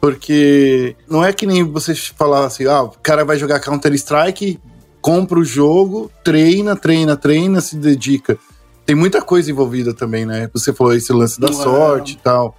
Porque 0.00 0.94
não 1.08 1.24
é 1.24 1.32
que 1.32 1.46
nem 1.46 1.64
você 1.64 1.94
falar 1.94 2.46
assim, 2.46 2.66
ah, 2.66 2.82
o 2.82 2.90
cara 3.02 3.24
vai 3.24 3.36
jogar 3.36 3.58
Counter-Strike, 3.58 4.60
compra 5.00 5.38
o 5.38 5.44
jogo, 5.44 6.10
treina, 6.22 6.76
treina, 6.76 7.16
treina, 7.16 7.60
se 7.60 7.76
dedica. 7.76 8.38
Tem 8.86 8.94
muita 8.94 9.20
coisa 9.20 9.50
envolvida 9.50 9.92
também, 9.92 10.24
né? 10.24 10.48
Você 10.52 10.72
falou 10.72 10.94
esse 10.94 11.12
lance 11.12 11.40
da 11.40 11.52
sorte 11.52 12.12
e 12.12 12.16
tal. 12.16 12.56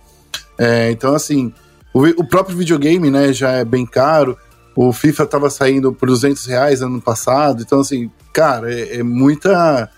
É, 0.58 0.92
então, 0.92 1.16
assim, 1.16 1.54
o, 1.94 2.06
o, 2.06 2.28
próprio 2.28 2.58
videogame, 2.58 3.10
né, 3.10 3.32
já 3.32 3.52
é 3.52 3.64
bem 3.64 3.86
caro. 3.86 4.38
O 4.76 4.92
FIFA 4.92 5.26
tava 5.26 5.50
saindo 5.50 5.94
por 5.94 6.10
200 6.10 6.46
reais 6.46 6.82
ano 6.82 7.02
passado. 7.02 7.64
Então, 7.64 7.80
assim, 7.80 8.12
cara, 8.34 8.72
é, 8.72 8.98
é 8.98 9.04
muita. 9.04 9.90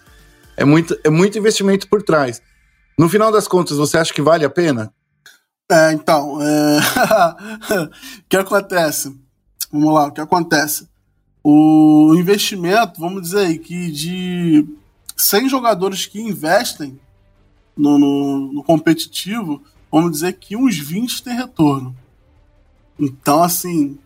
É 0.55 0.63
muito, 0.63 0.95
é 1.03 1.09
muito 1.09 1.37
investimento 1.37 1.87
por 1.87 2.03
trás. 2.03 2.41
No 2.97 3.09
final 3.09 3.31
das 3.31 3.47
contas, 3.47 3.77
você 3.77 3.97
acha 3.97 4.13
que 4.13 4.21
vale 4.21 4.45
a 4.45 4.49
pena? 4.49 4.93
É, 5.71 5.93
então, 5.93 6.39
é... 6.41 6.79
o 7.79 7.89
que 8.27 8.37
acontece? 8.37 9.15
Vamos 9.71 9.93
lá, 9.93 10.07
o 10.07 10.11
que 10.11 10.21
acontece? 10.21 10.87
O 11.43 12.13
investimento, 12.15 12.99
vamos 12.99 13.21
dizer 13.21 13.39
aí, 13.39 13.57
que 13.57 13.89
de 13.91 14.67
100 15.19 15.49
jogadores 15.49 16.05
que 16.05 16.19
investem 16.19 16.97
no, 17.75 17.99
no, 17.99 18.53
no 18.53 18.63
competitivo, 18.63 19.61
vamos 19.91 20.11
dizer 20.11 20.33
que 20.33 20.55
uns 20.55 20.77
20 20.77 21.23
tem 21.23 21.35
retorno. 21.35 21.95
Então, 22.97 23.43
assim, 23.43 23.97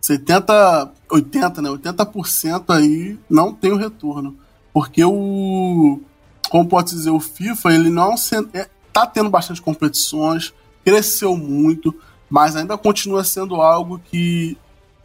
70, 0.00 0.92
80, 1.10 1.62
né? 1.62 1.70
80% 1.70 2.64
aí 2.68 3.18
não 3.30 3.52
tem 3.52 3.72
o 3.72 3.76
retorno. 3.76 4.36
Porque 4.72 5.04
o. 5.04 6.00
Como 6.50 6.68
pode 6.68 6.90
dizer, 6.90 7.10
o 7.10 7.18
FIFA, 7.18 7.72
ele 7.72 7.90
não 7.90 8.14
é, 8.52 8.68
tá 8.92 9.06
tendo 9.06 9.30
bastante 9.30 9.60
competições, 9.62 10.54
cresceu 10.84 11.36
muito, 11.36 11.94
mas 12.30 12.54
ainda 12.54 12.78
continua 12.78 13.24
sendo 13.24 13.60
algo 13.60 13.98
que 13.98 14.56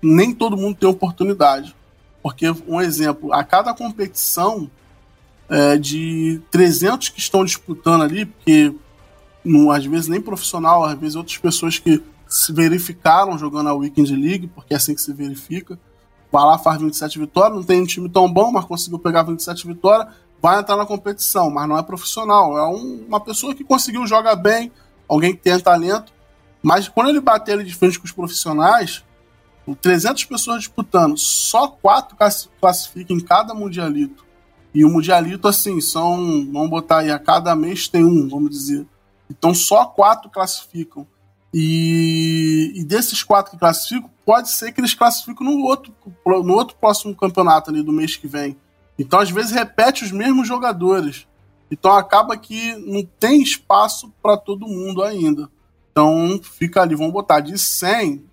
nem 0.02 0.34
todo 0.34 0.58
mundo 0.58 0.78
tem 0.78 0.90
oportunidade. 0.90 1.76
Porque, 2.22 2.46
um 2.68 2.80
exemplo, 2.80 3.34
a 3.34 3.44
cada 3.44 3.74
competição 3.74 4.70
é, 5.52 5.78
de 5.78 6.42
300 6.50 7.10
que 7.10 7.20
estão 7.20 7.44
disputando 7.44 8.04
ali, 8.04 8.26
porque 8.26 8.74
não, 9.44 9.70
às 9.70 9.86
vezes 9.86 10.08
nem 10.08 10.22
profissional, 10.22 10.86
às 10.86 10.98
vezes 10.98 11.18
outras 11.18 11.38
pessoas 11.38 11.78
que 11.78 12.02
se 12.26 12.54
verificaram 12.54 13.38
jogando 13.38 13.68
a 13.68 13.74
Weekend 13.74 14.16
League, 14.16 14.48
porque 14.48 14.74
é 14.74 14.78
assim 14.78 14.96
que 14.96 15.02
se 15.02 15.12
verifica. 15.12 15.78
Vai 16.32 16.46
lá, 16.46 16.58
faz 16.58 16.80
27 16.80 17.20
vitórias, 17.20 17.58
não 17.58 17.64
tem 17.64 17.82
um 17.82 17.86
time 17.86 18.08
tão 18.08 18.32
bom, 18.32 18.50
mas 18.50 18.64
conseguiu 18.64 18.98
pegar 18.98 19.24
27 19.24 19.68
vitórias, 19.68 20.08
vai 20.42 20.58
entrar 20.58 20.78
na 20.78 20.86
competição, 20.86 21.50
mas 21.50 21.68
não 21.68 21.78
é 21.78 21.84
profissional. 21.84 22.58
É 22.58 22.66
um, 22.66 23.04
uma 23.06 23.20
pessoa 23.20 23.54
que 23.54 23.66
conseguiu 23.66 24.08
jogar 24.08 24.38
bem, 24.38 24.72
alguém 25.06 25.34
que 25.36 25.42
tem 25.42 25.60
talento, 25.60 26.14
mas 26.64 26.88
quando 26.88 27.10
ele 27.10 27.20
bater 27.20 27.56
ele 27.56 27.66
de 27.66 27.76
frente 27.76 28.00
com 28.00 28.06
os 28.06 28.14
profissionais, 28.14 29.04
300 29.82 30.24
pessoas 30.24 30.60
disputando, 30.60 31.18
só 31.18 31.68
quatro 31.68 32.16
classificam 32.62 33.18
em 33.18 33.20
cada 33.20 33.54
mundialito. 33.54 34.31
E 34.74 34.86
o 34.86 34.90
mundialito, 34.90 35.48
assim, 35.48 35.82
são, 35.82 36.18
vamos 36.52 36.70
botar 36.70 37.00
aí, 37.00 37.12
a 37.12 37.20
cada 37.20 37.56
mês 37.56 37.88
tem 37.88 38.04
um, 38.06 38.28
vamos 38.28 38.52
dizer. 38.52 38.86
Então 39.30 39.54
só 39.54 39.86
quatro 39.86 40.30
classificam. 40.30 41.06
E, 41.54 42.72
e, 42.76 42.84
desses 42.84 43.24
quatro 43.24 43.52
que 43.52 43.58
classificam, 43.58 44.10
pode 44.26 44.50
ser 44.50 44.72
que 44.72 44.80
eles 44.80 44.94
classificam 44.94 45.46
no 45.46 45.64
outro, 45.64 45.94
no 46.26 46.54
outro 46.54 46.78
próximo 46.80 47.14
campeonato 47.14 47.70
ali 47.70 47.84
do 47.84 47.92
mês 47.92 48.16
que 48.16 48.28
vem. 48.28 48.56
Então, 48.98 49.20
às 49.20 49.30
vezes, 49.30 49.52
repete 49.52 50.06
os 50.06 50.12
mesmos 50.12 50.48
jogadores. 50.48 51.28
Então, 51.70 51.92
acaba 51.92 52.38
que 52.38 52.76
não 52.76 53.04
tem 53.20 53.42
espaço 53.42 54.14
para 54.22 54.38
todo 54.38 54.68
mundo 54.68 55.04
ainda. 55.04 55.50
Então, 55.92 56.40
fica 56.42 56.82
ali, 56.82 56.96
vamos 56.96 57.12
botar 57.12 57.42
de 57.42 57.58
100, 57.58 58.24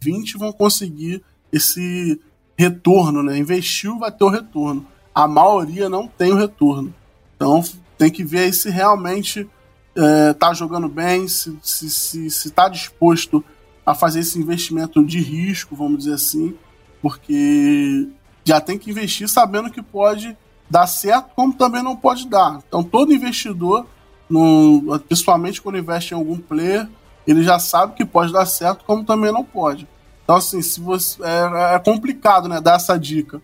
20 0.00 0.38
vão 0.38 0.52
conseguir 0.52 1.22
esse 1.52 2.20
retorno, 2.56 3.22
né? 3.22 3.38
Investiu, 3.38 3.98
vai 3.98 4.12
ter 4.12 4.24
o 4.24 4.28
retorno. 4.28 4.86
A 5.18 5.26
maioria 5.26 5.88
não 5.88 6.06
tem 6.06 6.32
o 6.32 6.36
retorno. 6.36 6.94
Então, 7.34 7.60
tem 7.98 8.08
que 8.08 8.22
ver 8.22 8.54
se 8.54 8.70
realmente 8.70 9.50
está 9.92 10.52
é, 10.52 10.54
jogando 10.54 10.88
bem, 10.88 11.26
se 11.26 11.50
está 11.50 11.60
se, 11.60 11.90
se, 11.90 12.30
se 12.30 12.50
tá 12.52 12.68
disposto 12.68 13.44
a 13.84 13.96
fazer 13.96 14.20
esse 14.20 14.38
investimento 14.38 15.04
de 15.04 15.18
risco, 15.18 15.74
vamos 15.74 15.98
dizer 15.98 16.14
assim, 16.14 16.54
porque 17.02 18.08
já 18.44 18.60
tem 18.60 18.78
que 18.78 18.92
investir 18.92 19.28
sabendo 19.28 19.72
que 19.72 19.82
pode 19.82 20.36
dar 20.70 20.86
certo, 20.86 21.30
como 21.34 21.52
também 21.52 21.82
não 21.82 21.96
pode 21.96 22.28
dar. 22.28 22.60
Então, 22.68 22.84
todo 22.84 23.12
investidor, 23.12 23.88
no, 24.30 25.00
principalmente 25.00 25.60
quando 25.60 25.78
investe 25.78 26.14
em 26.14 26.16
algum 26.16 26.38
player, 26.38 26.88
ele 27.26 27.42
já 27.42 27.58
sabe 27.58 27.94
que 27.94 28.04
pode 28.04 28.32
dar 28.32 28.46
certo, 28.46 28.84
como 28.84 29.04
também 29.04 29.32
não 29.32 29.42
pode. 29.42 29.88
Então, 30.22 30.36
assim, 30.36 30.62
se 30.62 30.80
você 30.80 31.20
é, 31.24 31.74
é 31.74 31.78
complicado, 31.80 32.48
né, 32.48 32.60
dar 32.60 32.76
essa 32.76 32.96
dica. 32.96 33.42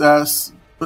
É, 0.00 0.24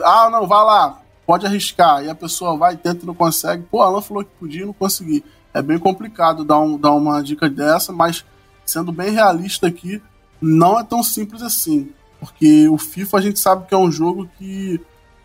ah, 0.05 0.29
não, 0.31 0.47
vai 0.47 0.65
lá, 0.65 1.01
pode 1.27 1.47
arriscar. 1.47 2.05
E 2.05 2.11
a 2.11 2.15
pessoa 2.15 2.57
vai, 2.57 2.77
tenta 2.77 3.07
não 3.07 3.15
consegue. 3.15 3.65
Pô, 3.65 3.83
Alan 3.83 4.01
falou 4.01 4.25
que 4.25 4.31
podia 4.39 4.67
não 4.67 4.73
consegui. 4.73 5.25
É 5.53 5.63
bem 5.63 5.79
complicado 5.79 6.45
dar, 6.45 6.61
um, 6.61 6.79
dar 6.79 6.93
uma 6.93 7.23
dica 7.23 7.49
dessa, 7.49 7.93
mas 7.93 8.25
sendo 8.65 8.93
bem 8.93 9.11
realista 9.11 9.67
aqui, 9.67 10.03
não 10.41 10.79
é 10.79 10.85
tão 10.85 11.03
simples 11.03 11.43
assim. 11.43 11.91
Porque 12.21 12.69
o 12.69 12.79
FIFA 12.79 13.19
a 13.19 13.21
gente 13.21 13.39
sabe 13.39 13.67
que 13.67 13.75
é 13.75 13.79
um 13.79 13.91
jogo 13.91 14.29
que 14.39 14.81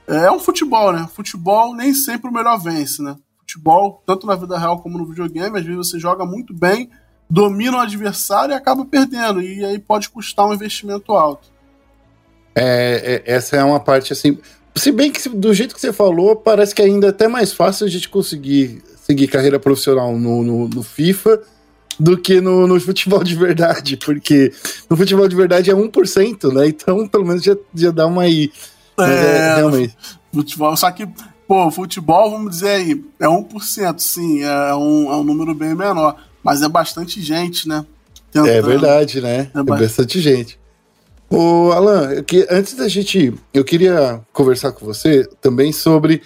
é 0.07 0.31
um 0.31 0.39
futebol, 0.39 0.91
né? 0.91 1.07
Futebol 1.13 1.75
nem 1.75 1.93
sempre 1.93 2.29
o 2.29 2.33
melhor 2.33 2.57
vence, 2.57 3.01
né? 3.01 3.15
Futebol, 3.39 4.01
tanto 4.05 4.27
na 4.27 4.35
vida 4.35 4.57
real 4.57 4.79
como 4.79 4.97
no 4.97 5.05
videogame, 5.05 5.57
às 5.57 5.65
vezes 5.65 5.89
você 5.89 5.99
joga 5.99 6.25
muito 6.25 6.53
bem, 6.53 6.89
domina 7.29 7.77
o 7.77 7.81
adversário 7.81 8.53
e 8.53 8.55
acaba 8.55 8.85
perdendo. 8.85 9.41
E 9.41 9.63
aí 9.63 9.79
pode 9.79 10.09
custar 10.09 10.45
um 10.45 10.53
investimento 10.53 11.13
alto. 11.13 11.49
É, 12.53 13.23
é, 13.25 13.33
essa 13.33 13.55
é 13.55 13.63
uma 13.63 13.79
parte 13.79 14.11
assim. 14.11 14.37
Se 14.75 14.91
bem 14.91 15.11
que 15.11 15.27
do 15.29 15.53
jeito 15.53 15.75
que 15.75 15.81
você 15.81 15.91
falou, 15.91 16.35
parece 16.35 16.73
que 16.73 16.81
ainda 16.81 17.07
é 17.07 17.09
até 17.09 17.27
mais 17.27 17.53
fácil 17.53 17.85
a 17.85 17.89
gente 17.89 18.07
conseguir 18.09 18.81
seguir 19.05 19.27
carreira 19.27 19.59
profissional 19.59 20.17
no, 20.17 20.43
no, 20.43 20.67
no 20.67 20.83
FIFA 20.83 21.41
do 21.99 22.17
que 22.17 22.39
no, 22.41 22.65
no, 22.65 22.79
futebol 22.79 23.23
de 23.23 23.35
verdade, 23.35 23.97
porque 23.97 24.51
no 24.89 24.97
futebol 24.97 25.27
de 25.27 25.35
verdade 25.35 25.69
é 25.69 25.73
1%, 25.73 26.53
né? 26.53 26.67
Então, 26.67 27.07
pelo 27.07 27.25
menos 27.25 27.43
já, 27.43 27.55
já 27.75 27.91
dá 27.91 28.07
uma 28.07 28.23
aí. 28.23 28.51
É, 28.99 29.03
é, 29.03 29.55
realmente. 29.55 29.95
Futebol, 30.33 30.75
só 30.77 30.89
que, 30.91 31.07
pô, 31.47 31.69
futebol, 31.69 32.31
vamos 32.31 32.51
dizer 32.51 32.69
aí, 32.69 33.03
é 33.19 33.25
1%, 33.25 33.99
sim, 33.99 34.41
é 34.41 34.75
um, 34.75 35.11
é 35.11 35.15
um 35.17 35.23
número 35.23 35.53
bem 35.53 35.75
menor, 35.75 36.15
mas 36.43 36.61
é 36.61 36.69
bastante 36.69 37.21
gente, 37.21 37.67
né? 37.67 37.85
Tentando. 38.31 38.49
É 38.49 38.61
verdade, 38.61 39.21
né? 39.21 39.51
É, 39.53 39.59
é 39.59 39.63
bastante 39.63 40.19
gente. 40.21 40.60
Ô, 41.31 41.71
Alan, 41.71 42.21
que, 42.23 42.45
antes 42.49 42.73
da 42.73 42.89
gente. 42.89 43.33
Eu 43.53 43.63
queria 43.63 44.19
conversar 44.33 44.73
com 44.73 44.85
você 44.85 45.25
também 45.39 45.71
sobre 45.71 46.21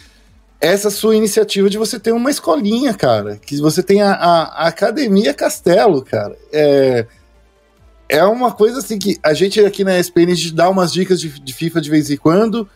essa 0.60 0.90
sua 0.90 1.16
iniciativa 1.16 1.70
de 1.70 1.78
você 1.78 2.00
ter 2.00 2.12
uma 2.12 2.32
escolinha, 2.32 2.92
cara. 2.92 3.38
Que 3.38 3.62
você 3.62 3.84
tem 3.84 4.02
a, 4.02 4.14
a, 4.14 4.64
a 4.64 4.68
Academia 4.68 5.32
Castelo, 5.32 6.04
cara. 6.04 6.36
É, 6.52 7.06
é 8.10 8.26
uma 8.26 8.52
coisa 8.52 8.80
assim 8.80 8.98
que 8.98 9.20
a 9.22 9.32
gente 9.36 9.64
aqui 9.64 9.84
na 9.84 10.00
ESPN 10.00 10.32
a 10.32 10.36
gente 10.36 10.56
dá 10.56 10.68
umas 10.68 10.92
dicas 10.92 11.22
de, 11.22 11.40
de 11.40 11.54
FIFA 11.54 11.82
de 11.82 11.90
vez 11.92 12.10
em 12.10 12.18
quando, 12.18 12.68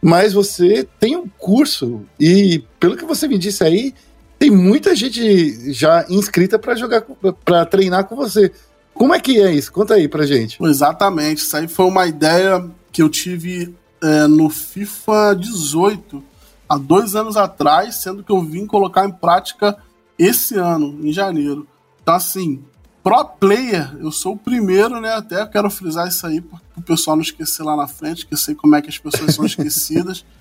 mas 0.00 0.32
você 0.32 0.88
tem 0.98 1.16
um 1.16 1.28
curso 1.28 2.00
e, 2.18 2.64
pelo 2.80 2.96
que 2.96 3.04
você 3.04 3.28
me 3.28 3.36
disse 3.36 3.62
aí, 3.62 3.92
tem 4.38 4.50
muita 4.50 4.96
gente 4.96 5.70
já 5.70 6.06
inscrita 6.08 6.58
para 6.58 6.74
jogar, 6.74 7.02
para 7.44 7.66
treinar 7.66 8.04
com 8.04 8.16
você. 8.16 8.50
Como 8.94 9.14
é 9.14 9.20
que 9.20 9.38
é 9.40 9.52
isso? 9.52 9.72
Conta 9.72 9.94
aí 9.94 10.08
pra 10.08 10.24
gente. 10.24 10.62
Exatamente. 10.62 11.38
Isso 11.38 11.56
aí 11.56 11.66
foi 11.66 11.84
uma 11.84 12.06
ideia 12.06 12.64
que 12.92 13.02
eu 13.02 13.08
tive 13.08 13.74
é, 14.00 14.26
no 14.26 14.48
FIFA 14.48 15.34
18, 15.34 16.22
há 16.68 16.78
dois 16.78 17.16
anos 17.16 17.36
atrás, 17.36 17.96
sendo 17.96 18.22
que 18.22 18.30
eu 18.30 18.40
vim 18.40 18.66
colocar 18.66 19.04
em 19.04 19.10
prática 19.10 19.76
esse 20.18 20.56
ano, 20.56 20.98
em 21.02 21.12
janeiro. 21.12 21.66
Então, 22.02 22.14
assim, 22.14 22.62
pro 23.02 23.24
player, 23.24 23.96
eu 24.00 24.12
sou 24.12 24.34
o 24.34 24.38
primeiro, 24.38 25.00
né? 25.00 25.12
Até 25.12 25.44
quero 25.46 25.70
frisar 25.70 26.06
isso 26.06 26.26
aí, 26.26 26.40
para 26.40 26.60
o 26.76 26.82
pessoal 26.82 27.16
não 27.16 27.22
esquecer 27.22 27.62
lá 27.64 27.76
na 27.76 27.88
frente, 27.88 28.26
que 28.26 28.34
eu 28.34 28.38
sei 28.38 28.54
como 28.54 28.76
é 28.76 28.82
que 28.82 28.88
as 28.88 28.98
pessoas 28.98 29.34
são 29.34 29.44
esquecidas. 29.44 30.24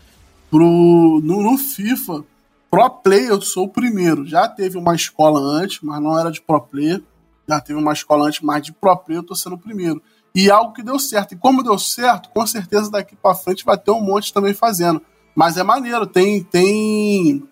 Pro, 0.52 1.20
no, 1.24 1.42
no 1.42 1.58
FIFA, 1.58 2.24
pro 2.70 2.88
player, 2.88 3.30
eu 3.30 3.42
sou 3.42 3.66
o 3.66 3.70
primeiro. 3.70 4.24
Já 4.24 4.48
teve 4.48 4.78
uma 4.78 4.94
escola 4.94 5.40
antes, 5.40 5.80
mas 5.82 6.00
não 6.00 6.20
era 6.20 6.30
de 6.30 6.40
pro 6.40 6.62
player 6.62 7.02
já 7.48 7.60
teve 7.60 7.80
uma 7.80 7.94
escola 7.94 8.28
antes 8.28 8.42
mais 8.42 8.64
de 8.64 8.72
próprio, 8.72 9.18
eu 9.18 9.24
tô 9.24 9.36
sendo 9.36 9.56
o 9.56 9.60
primeiro. 9.60 10.02
E 10.36 10.50
algo 10.50 10.74
que 10.74 10.82
deu 10.82 10.98
certo. 10.98 11.34
E 11.34 11.38
como 11.38 11.64
deu 11.64 11.78
certo, 11.78 12.30
com 12.30 12.46
certeza 12.46 12.90
daqui 12.90 13.16
para 13.16 13.36
frente 13.36 13.64
vai 13.64 13.78
ter 13.78 13.92
um 13.92 14.02
monte 14.02 14.34
também 14.34 14.54
fazendo. 14.54 15.02
Mas 15.36 15.58
é 15.58 15.64
maneiro, 15.64 16.06
tem 16.08 16.44
tem 16.44 17.44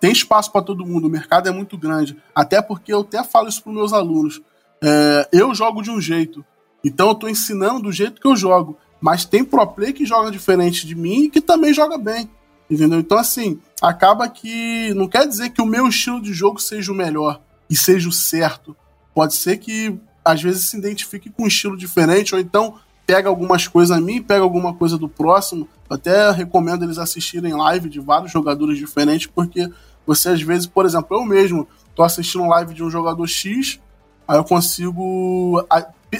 tem 0.00 0.10
espaço 0.10 0.50
para 0.50 0.62
todo 0.62 0.84
mundo, 0.84 1.06
o 1.06 1.10
mercado 1.10 1.48
é 1.48 1.52
muito 1.52 1.78
grande. 1.78 2.16
Até 2.34 2.60
porque 2.60 2.92
eu 2.92 3.00
até 3.00 3.22
falo 3.22 3.48
isso 3.48 3.62
para 3.62 3.72
meus 3.72 3.92
alunos. 3.92 4.40
é, 4.82 5.28
eu 5.32 5.54
jogo 5.54 5.82
de 5.82 5.90
um 5.90 6.00
jeito. 6.00 6.44
Então 6.84 7.08
eu 7.08 7.14
tô 7.14 7.28
ensinando 7.28 7.82
do 7.82 7.92
jeito 7.92 8.20
que 8.20 8.26
eu 8.26 8.34
jogo. 8.34 8.76
Mas 9.00 9.24
tem 9.24 9.44
pro 9.44 9.66
play 9.66 9.92
que 9.92 10.06
joga 10.06 10.30
diferente 10.30 10.86
de 10.86 10.94
mim 10.94 11.24
e 11.24 11.30
que 11.30 11.40
também 11.40 11.74
joga 11.74 11.98
bem. 11.98 12.30
Entendeu? 12.70 13.00
Então, 13.00 13.18
assim, 13.18 13.60
acaba 13.82 14.28
que. 14.28 14.94
Não 14.94 15.06
quer 15.06 15.26
dizer 15.26 15.50
que 15.50 15.60
o 15.60 15.66
meu 15.66 15.88
estilo 15.88 16.22
de 16.22 16.32
jogo 16.32 16.58
seja 16.60 16.90
o 16.90 16.94
melhor 16.94 17.40
e 17.68 17.76
seja 17.76 18.08
o 18.08 18.12
certo. 18.12 18.76
Pode 19.14 19.34
ser 19.34 19.58
que 19.58 19.98
às 20.24 20.40
vezes 20.40 20.66
se 20.66 20.76
identifique 20.76 21.30
com 21.30 21.44
um 21.44 21.46
estilo 21.46 21.76
diferente, 21.76 22.34
ou 22.34 22.40
então 22.40 22.76
pega 23.06 23.28
algumas 23.28 23.66
coisas 23.66 23.96
a 23.96 24.00
mim, 24.00 24.22
pega 24.22 24.42
alguma 24.42 24.72
coisa 24.74 24.96
do 24.96 25.08
próximo. 25.08 25.68
Eu 25.90 25.96
até 25.96 26.30
recomendo 26.30 26.84
eles 26.84 26.98
assistirem 26.98 27.52
live 27.54 27.88
de 27.88 28.00
vários 28.00 28.30
jogadores 28.30 28.78
diferentes, 28.78 29.26
porque 29.26 29.68
você 30.06 30.30
às 30.30 30.40
vezes, 30.40 30.66
por 30.66 30.86
exemplo, 30.86 31.16
eu 31.16 31.24
mesmo 31.24 31.66
tô 31.94 32.02
assistindo 32.02 32.46
live 32.46 32.72
de 32.72 32.82
um 32.82 32.90
jogador 32.90 33.26
X, 33.26 33.80
aí 34.26 34.38
eu 34.38 34.44
consigo 34.44 35.66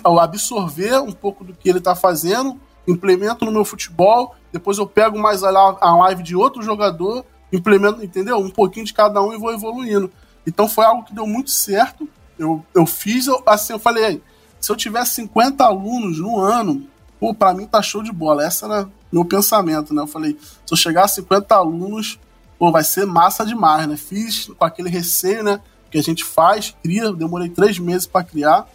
absorver 0.05 1.01
um 1.01 1.13
pouco 1.13 1.45
do 1.45 1.55
que 1.55 1.69
ele 1.69 1.81
tá 1.81 1.95
fazendo, 1.95 2.61
implemento 2.87 3.45
no 3.45 3.53
meu 3.53 3.65
futebol, 3.65 4.35
depois 4.53 4.77
eu 4.77 4.87
pego 4.87 5.19
mais 5.19 5.43
a 5.45 5.97
live 5.97 6.23
de 6.23 6.37
outro 6.37 6.63
jogador, 6.63 7.25
implemento, 7.53 8.05
entendeu? 8.05 8.39
Um 8.39 8.51
pouquinho 8.51 8.85
de 8.85 8.93
cada 8.93 9.23
um 9.23 9.33
e 9.33 9.39
vou 9.39 9.53
evoluindo. 9.53 10.11
Então 10.47 10.69
foi 10.69 10.85
algo 10.85 11.05
que 11.05 11.15
deu 11.15 11.27
muito 11.27 11.51
certo. 11.51 12.09
Eu, 12.39 12.65
eu 12.75 12.87
fiz, 12.87 13.27
assim, 13.47 13.73
eu 13.73 13.79
falei, 13.79 14.23
se 14.61 14.71
eu 14.71 14.77
tivesse 14.77 15.15
50 15.17 15.65
alunos 15.65 16.19
no 16.19 16.39
ano, 16.39 16.87
pô, 17.19 17.35
pra 17.35 17.55
mim 17.55 17.67
tá 17.67 17.83
show 17.83 18.03
de 18.03 18.13
bola. 18.13 18.47
Esse 18.47 18.65
era 18.65 18.89
meu 19.11 19.25
pensamento, 19.25 19.93
né? 19.93 20.03
Eu 20.03 20.07
falei, 20.07 20.37
se 20.67 20.73
eu 20.73 20.77
chegar 20.77 21.05
a 21.05 21.09
50 21.09 21.55
alunos, 21.55 22.19
pô, 22.59 22.71
vai 22.71 22.85
ser 22.85 23.07
massa 23.07 23.45
demais, 23.45 23.87
né? 23.87 23.97
Fiz 23.97 24.47
com 24.47 24.65
aquele 24.65 24.89
receio, 24.89 25.43
né? 25.43 25.61
Que 25.91 25.99
a 25.99 26.03
gente 26.03 26.25
faz, 26.25 26.75
cria, 26.83 27.13
demorei 27.13 27.49
três 27.49 27.79
meses 27.79 28.07
para 28.07 28.25
criar. 28.25 28.67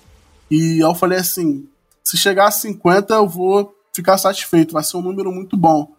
E 0.49 0.79
eu 0.79 0.93
falei 0.93 1.19
assim, 1.19 1.67
se 2.03 2.17
chegar 2.17 2.47
a 2.47 2.51
50 2.51 3.13
eu 3.13 3.27
vou 3.27 3.75
ficar 3.93 4.17
satisfeito, 4.17 4.73
vai 4.73 4.83
ser 4.83 4.97
um 4.97 5.01
número 5.01 5.31
muito 5.31 5.57
bom. 5.57 5.91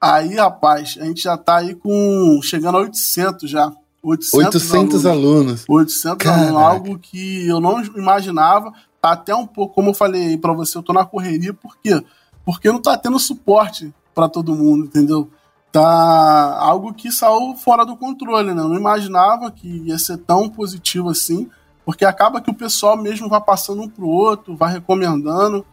Aí, 0.00 0.34
rapaz, 0.34 0.98
a 1.00 1.04
gente 1.04 1.22
já 1.22 1.36
tá 1.36 1.56
aí 1.56 1.74
com. 1.74 2.40
chegando 2.42 2.76
a 2.76 2.80
800 2.82 3.48
já. 3.48 3.72
800, 4.06 4.34
800 4.34 5.06
alunos. 5.06 5.64
800 5.68 6.26
alunos, 6.26 6.62
algo 6.62 6.98
que 6.98 7.48
eu 7.48 7.60
não 7.60 7.82
imaginava. 7.82 8.72
Tá 9.00 9.12
até 9.12 9.34
um 9.34 9.46
pouco, 9.46 9.74
como 9.74 9.90
eu 9.90 9.94
falei 9.94 10.38
pra 10.38 10.52
você, 10.52 10.78
eu 10.78 10.82
tô 10.82 10.92
na 10.92 11.04
correria, 11.04 11.52
por 11.52 11.76
quê? 11.78 12.00
Porque 12.44 12.70
não 12.70 12.80
tá 12.80 12.96
tendo 12.96 13.18
suporte 13.18 13.92
para 14.14 14.28
todo 14.28 14.54
mundo, 14.54 14.86
entendeu? 14.86 15.28
Tá 15.72 16.56
algo 16.60 16.94
que 16.94 17.10
saiu 17.10 17.56
fora 17.56 17.84
do 17.84 17.96
controle, 17.96 18.54
né? 18.54 18.62
Eu 18.62 18.68
não 18.68 18.76
imaginava 18.76 19.50
que 19.50 19.68
ia 19.68 19.98
ser 19.98 20.18
tão 20.18 20.48
positivo 20.48 21.10
assim, 21.10 21.50
porque 21.84 22.04
acaba 22.04 22.40
que 22.40 22.50
o 22.50 22.54
pessoal 22.54 22.96
mesmo 22.96 23.28
vai 23.28 23.40
passando 23.40 23.82
um 23.82 23.88
pro 23.88 24.06
outro, 24.06 24.56
vai 24.56 24.72
recomendando 24.72 25.66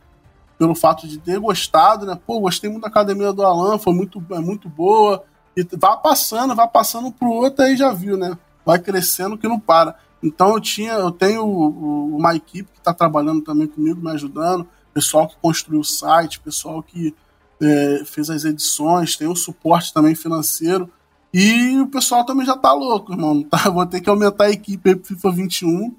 pelo 0.57 0.73
fato 0.73 1.07
de 1.07 1.19
ter 1.19 1.39
gostado, 1.39 2.07
né? 2.07 2.17
Pô, 2.25 2.39
gostei 2.39 2.69
muito 2.69 2.81
da 2.81 2.87
academia 2.87 3.31
do 3.31 3.43
Alan, 3.43 3.77
foi 3.77 3.93
muito, 3.93 4.23
é 4.31 4.39
muito 4.39 4.67
boa. 4.67 5.23
E 5.55 5.63
vai 5.77 5.97
passando, 6.01 6.55
vai 6.55 6.67
passando 6.67 7.11
pro 7.11 7.29
outro, 7.29 7.63
aí 7.63 7.75
já 7.75 7.91
viu, 7.91 8.17
né? 8.17 8.37
Vai 8.65 8.79
crescendo 8.79 9.37
que 9.37 9.47
não 9.47 9.59
para. 9.59 9.95
Então 10.21 10.53
eu 10.53 10.59
tinha, 10.59 10.93
eu 10.93 11.11
tenho 11.11 11.45
uma 11.45 12.35
equipe 12.35 12.71
que 12.71 12.79
está 12.79 12.93
trabalhando 12.93 13.41
também 13.41 13.67
comigo, 13.67 14.01
me 14.01 14.11
ajudando, 14.11 14.67
pessoal 14.93 15.27
que 15.27 15.35
construiu 15.41 15.81
o 15.81 15.85
site, 15.85 16.39
pessoal 16.39 16.81
que 16.81 17.13
é, 17.61 18.03
fez 18.05 18.29
as 18.29 18.45
edições, 18.45 19.17
tem 19.17 19.27
o 19.27 19.35
suporte 19.35 19.93
também 19.93 20.15
financeiro. 20.15 20.89
E 21.33 21.79
o 21.79 21.87
pessoal 21.87 22.25
também 22.25 22.45
já 22.45 22.55
tá 22.55 22.73
louco, 22.73 23.11
irmão. 23.11 23.43
Tá, 23.49 23.69
vou 23.69 23.85
ter 23.85 24.01
que 24.01 24.09
aumentar 24.09 24.45
a 24.45 24.51
equipe 24.51 24.89
aí 24.89 24.95
pro 24.95 25.07
FIFA 25.07 25.31
21 25.31 25.95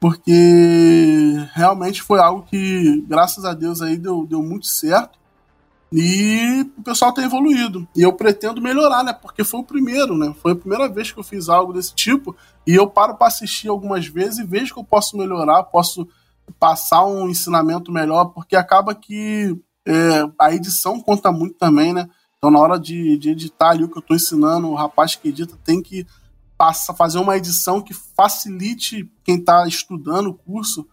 porque 0.00 1.36
realmente 1.52 2.02
foi 2.02 2.18
algo 2.18 2.42
que, 2.42 3.04
graças 3.06 3.44
a 3.44 3.52
Deus, 3.52 3.82
aí 3.82 3.98
deu, 3.98 4.26
deu 4.26 4.42
muito 4.42 4.66
certo. 4.66 5.18
E 5.92 6.70
o 6.78 6.82
pessoal 6.82 7.12
tem 7.12 7.24
evoluído. 7.24 7.86
E 7.96 8.02
eu 8.02 8.12
pretendo 8.12 8.60
melhorar, 8.60 9.02
né? 9.02 9.12
Porque 9.12 9.42
foi 9.42 9.60
o 9.60 9.64
primeiro, 9.64 10.16
né? 10.16 10.32
Foi 10.40 10.52
a 10.52 10.56
primeira 10.56 10.88
vez 10.88 11.10
que 11.10 11.18
eu 11.18 11.24
fiz 11.24 11.48
algo 11.48 11.72
desse 11.72 11.94
tipo. 11.94 12.36
E 12.66 12.74
eu 12.74 12.86
paro 12.86 13.16
para 13.16 13.26
assistir 13.26 13.68
algumas 13.68 14.06
vezes 14.06 14.38
e 14.38 14.44
vejo 14.44 14.72
que 14.72 14.78
eu 14.80 14.84
posso 14.84 15.16
melhorar, 15.16 15.64
posso 15.64 16.06
passar 16.58 17.04
um 17.04 17.28
ensinamento 17.28 17.90
melhor, 17.92 18.26
porque 18.26 18.56
acaba 18.56 18.94
que 18.94 19.56
é, 19.86 20.28
a 20.38 20.52
edição 20.52 21.00
conta 21.00 21.32
muito 21.32 21.54
também, 21.54 21.92
né? 21.92 22.08
Então, 22.38 22.50
na 22.50 22.58
hora 22.58 22.78
de, 22.78 23.18
de 23.18 23.30
editar 23.30 23.70
ali 23.70 23.84
o 23.84 23.88
que 23.88 23.98
eu 23.98 24.00
estou 24.00 24.16
ensinando, 24.16 24.68
o 24.68 24.74
rapaz 24.74 25.14
que 25.14 25.28
edita 25.28 25.58
tem 25.64 25.82
que 25.82 26.06
passa, 26.56 26.94
fazer 26.94 27.18
uma 27.18 27.36
edição 27.36 27.80
que 27.80 27.94
facilite 27.94 29.10
quem 29.24 29.36
está 29.36 29.66
estudando 29.66 30.28
o 30.28 30.34
curso 30.34 30.86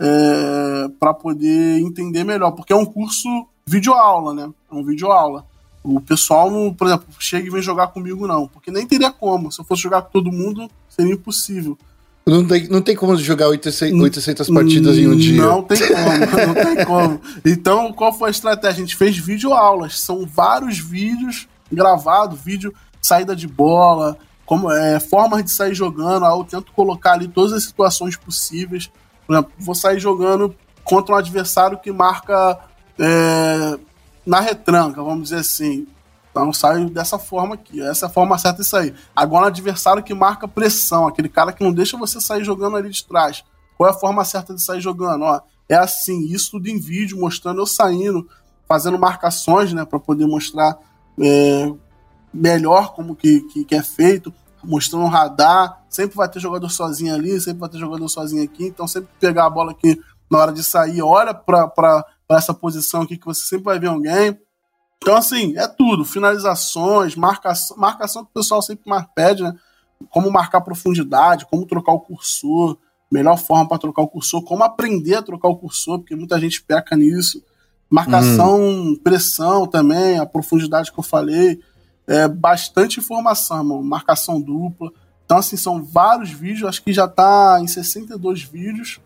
é, 0.00 0.88
para 0.98 1.12
poder 1.12 1.80
entender 1.80 2.24
melhor, 2.24 2.52
porque 2.52 2.72
é 2.72 2.76
um 2.76 2.86
curso 2.86 3.28
videoaula, 3.66 4.34
né? 4.34 4.50
É 4.70 4.74
um 4.74 4.84
videoaula. 4.84 5.44
O 5.82 6.00
pessoal, 6.00 6.50
não, 6.50 6.72
por 6.72 6.86
exemplo, 6.86 7.06
chega 7.18 7.46
e 7.46 7.50
vem 7.50 7.60
jogar 7.60 7.88
comigo, 7.88 8.26
não, 8.26 8.48
porque 8.48 8.70
nem 8.70 8.86
teria 8.86 9.10
como. 9.10 9.52
Se 9.52 9.60
eu 9.60 9.64
fosse 9.64 9.82
jogar 9.82 10.02
com 10.02 10.10
todo 10.10 10.32
mundo, 10.32 10.70
seria 10.88 11.12
impossível. 11.12 11.78
Não 12.26 12.46
tem, 12.46 12.66
não 12.68 12.80
tem 12.80 12.96
como 12.96 13.14
jogar 13.18 13.48
800, 13.48 14.00
800 14.00 14.48
partidas 14.48 14.96
em 14.96 15.06
um 15.06 15.14
dia. 15.16 15.42
Não 15.42 15.62
tem 15.62 15.78
como, 15.78 16.18
não 16.46 16.54
tem 16.54 16.84
como. 16.86 17.20
Então, 17.44 17.92
qual 17.92 18.14
foi 18.14 18.28
a 18.28 18.30
estratégia? 18.30 18.76
A 18.76 18.86
gente 18.86 18.96
fez 18.96 19.18
videoaulas. 19.18 20.00
São 20.00 20.24
vários 20.24 20.78
vídeos 20.78 21.46
gravados, 21.70 22.40
vídeo 22.40 22.72
saída 23.02 23.36
de 23.36 23.46
bola, 23.46 24.16
como 24.46 24.70
é, 24.70 24.98
formas 24.98 25.44
de 25.44 25.50
sair 25.50 25.74
jogando, 25.74 26.24
eu 26.24 26.44
tento 26.44 26.72
colocar 26.72 27.12
ali 27.12 27.28
todas 27.28 27.52
as 27.52 27.64
situações 27.64 28.16
possíveis. 28.16 28.90
Por 29.26 29.34
exemplo, 29.34 29.52
vou 29.58 29.74
sair 29.74 29.98
jogando 29.98 30.54
contra 30.82 31.14
um 31.14 31.18
adversário 31.18 31.78
que 31.78 31.92
marca 31.92 32.58
é, 32.98 33.78
na 34.26 34.40
retranca, 34.40 35.02
vamos 35.02 35.24
dizer 35.24 35.40
assim. 35.40 35.86
Então 36.30 36.52
saio 36.52 36.90
dessa 36.90 37.16
forma 37.16 37.54
aqui. 37.54 37.80
Essa 37.80 38.06
é 38.06 38.08
a 38.08 38.12
forma 38.12 38.36
certa 38.36 38.62
de 38.62 38.68
sair. 38.68 38.94
Agora, 39.14 39.46
adversário 39.46 40.02
que 40.02 40.12
marca 40.12 40.48
pressão, 40.48 41.06
aquele 41.06 41.28
cara 41.28 41.52
que 41.52 41.62
não 41.62 41.72
deixa 41.72 41.96
você 41.96 42.20
sair 42.20 42.44
jogando 42.44 42.76
ali 42.76 42.90
de 42.90 43.04
trás. 43.04 43.44
Qual 43.76 43.88
é 43.88 43.92
a 43.92 43.96
forma 43.96 44.24
certa 44.24 44.52
de 44.52 44.60
sair 44.60 44.80
jogando? 44.80 45.22
Ó, 45.22 45.40
é 45.68 45.76
assim, 45.76 46.26
isso 46.26 46.52
tudo 46.52 46.68
em 46.68 46.78
vídeo, 46.78 47.20
mostrando 47.20 47.60
eu 47.60 47.66
saindo, 47.66 48.28
fazendo 48.68 48.98
marcações, 48.98 49.72
né, 49.72 49.84
para 49.84 50.00
poder 50.00 50.26
mostrar 50.26 50.76
é, 51.20 51.72
melhor 52.32 52.94
como 52.94 53.14
que, 53.14 53.40
que, 53.42 53.64
que 53.64 53.74
é 53.74 53.82
feito, 53.82 54.34
mostrando 54.62 55.04
um 55.04 55.08
radar. 55.08 55.84
Sempre 55.88 56.16
vai 56.16 56.28
ter 56.28 56.40
jogador 56.40 56.68
sozinho 56.68 57.14
ali, 57.14 57.40
sempre 57.40 57.60
vai 57.60 57.68
ter 57.68 57.78
jogador 57.78 58.08
sozinho 58.08 58.42
aqui. 58.42 58.66
Então, 58.66 58.88
sempre 58.88 59.08
pegar 59.20 59.46
a 59.46 59.50
bola 59.50 59.70
aqui 59.70 60.00
na 60.28 60.38
hora 60.38 60.52
de 60.52 60.64
sair, 60.64 61.00
olha 61.00 61.32
para 61.32 62.04
essa 62.30 62.54
posição 62.54 63.02
aqui 63.02 63.16
que 63.16 63.26
você 63.26 63.44
sempre 63.44 63.64
vai 63.64 63.78
ver 63.78 63.88
alguém. 63.88 64.38
Então, 64.98 65.16
assim, 65.16 65.56
é 65.56 65.66
tudo. 65.66 66.04
Finalizações, 66.04 67.14
marcação, 67.14 67.76
marcação 67.76 68.24
que 68.24 68.30
o 68.30 68.34
pessoal 68.34 68.62
sempre 68.62 68.88
mais 68.88 69.06
pede, 69.14 69.42
né? 69.42 69.54
Como 70.10 70.30
marcar 70.30 70.60
profundidade, 70.60 71.46
como 71.46 71.66
trocar 71.66 71.92
o 71.92 72.00
cursor, 72.00 72.76
melhor 73.10 73.36
forma 73.36 73.68
para 73.68 73.78
trocar 73.78 74.02
o 74.02 74.08
cursor, 74.08 74.42
como 74.42 74.64
aprender 74.64 75.16
a 75.16 75.22
trocar 75.22 75.48
o 75.48 75.56
cursor, 75.56 75.98
porque 75.98 76.16
muita 76.16 76.38
gente 76.38 76.62
peca 76.62 76.96
nisso. 76.96 77.42
Marcação, 77.88 78.60
hum. 78.60 78.98
pressão 79.02 79.66
também, 79.66 80.18
a 80.18 80.26
profundidade 80.26 80.90
que 80.90 80.98
eu 80.98 81.04
falei 81.04 81.60
é, 82.06 82.28
bastante 82.28 83.00
informação, 83.00 83.82
marcação 83.82 84.40
dupla. 84.40 84.90
Então, 85.24 85.38
assim, 85.38 85.56
são 85.56 85.82
vários 85.82 86.30
vídeos, 86.30 86.68
acho 86.68 86.82
que 86.82 86.92
já 86.92 87.08
tá 87.08 87.58
em 87.60 87.66
62 87.66 88.42
vídeos. 88.42 89.00